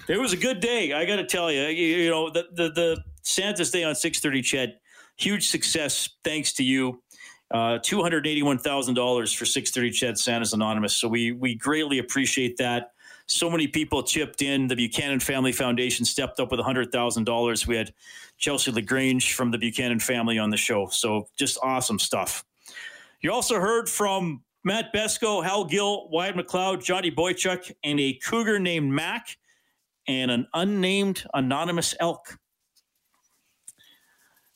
It 0.09 0.21
was 0.21 0.35
a 0.35 0.37
good 0.37 0.61
day. 0.61 0.93
I 0.93 1.07
got 1.07 1.17
to 1.17 1.25
tell 1.25 1.51
you, 1.51 1.63
you, 1.69 1.97
you 1.97 2.11
know, 2.11 2.29
the, 2.29 2.49
the 2.53 2.69
the 2.69 3.05
Santa's 3.23 3.71
Day 3.71 3.85
on 3.85 3.95
six 3.95 4.21
thirty, 4.21 4.43
Ched, 4.43 4.75
huge 5.19 5.49
success 5.49 6.09
thanks 6.25 6.55
to 6.55 6.65
you. 6.65 7.03
Uh, 7.51 7.79
two 7.83 8.03
hundred 8.03 8.27
eighty-one 8.27 8.59
thousand 8.59 8.95
dollars 8.95 9.33
for 9.33 9.45
six 9.45 9.71
thirty, 9.71 9.91
Ched 9.91 10.17
Santa's 10.19 10.53
Anonymous. 10.53 10.95
So 10.97 11.09
we 11.09 11.33
we 11.33 11.55
greatly 11.55 11.99
appreciate 11.99 12.57
that. 12.59 12.93
So 13.27 13.51
many 13.51 13.67
people 13.67 14.03
chipped 14.03 14.41
in. 14.41 14.69
The 14.69 14.77
Buchanan 14.77 15.21
Family 15.21 15.53
Foundation 15.53 16.05
stepped 16.05 16.41
up 16.41 16.51
with 16.51 16.61
hundred 16.61 16.91
thousand 16.93 17.25
dollars. 17.25 17.67
We 17.67 17.77
had 17.77 17.93
Chelsea 18.39 18.71
Lagrange 18.71 19.35
from 19.35 19.51
the 19.51 19.59
Buchanan 19.59 20.01
family 20.01 20.39
on 20.39 20.51
the 20.51 20.57
show. 20.57 20.89
So 20.89 21.29
just 21.39 21.59
awesome 21.63 21.99
stuff. 21.99 22.45
You 23.21 23.33
also 23.33 23.59
heard 23.59 23.89
from 23.89 24.43
Matt 24.65 24.93
Besko, 24.95 25.43
Hal 25.43 25.65
Gill, 25.65 26.09
Wyatt 26.11 26.37
McLeod, 26.37 26.85
Johnny 26.85 27.11
Boychuk, 27.11 27.73
and 27.83 27.99
a 27.99 28.19
cougar 28.25 28.59
named 28.59 28.93
Mac, 28.93 29.37
and 30.07 30.31
an 30.31 30.47
unnamed 30.53 31.25
anonymous 31.33 31.95
elk. 31.99 32.39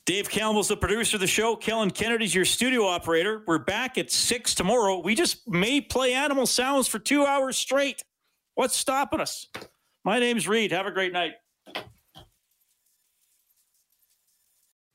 Dave 0.05 0.28
Campbell's 0.28 0.68
the 0.68 0.76
producer 0.76 1.16
of 1.16 1.20
the 1.20 1.28
show. 1.28 1.55
Kellen 1.55 1.90
Kennedy's 1.90 2.34
your 2.34 2.44
studio 2.44 2.84
operator. 2.86 3.42
We're 3.46 3.59
back 3.59 3.98
at 3.98 4.11
six 4.11 4.53
tomorrow. 4.53 4.98
We 4.98 5.14
just 5.14 5.48
may 5.48 5.80
play 5.80 6.12
animal 6.12 6.46
sounds 6.46 6.88
for 6.88 6.98
two 6.98 7.24
hours 7.24 7.57
straight. 7.57 8.03
What's 8.57 8.76
stopping 8.76 9.20
us? 9.20 9.46
My 10.05 10.18
name's 10.18 10.48
Reed. 10.48 10.72
Have 10.72 10.86
a 10.86 10.90
great 10.90 11.12
night. 11.12 11.34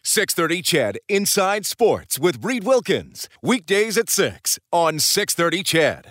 630 0.03 0.61
CHED 0.61 0.99
Inside 1.07 1.65
Sports 1.65 2.19
with 2.19 2.43
Reed 2.43 2.63
Wilkins. 2.63 3.29
Weekdays 3.41 3.97
at 3.97 4.09
6 4.09 4.59
on 4.71 4.99
630 4.99 5.63
CHED. 5.63 6.05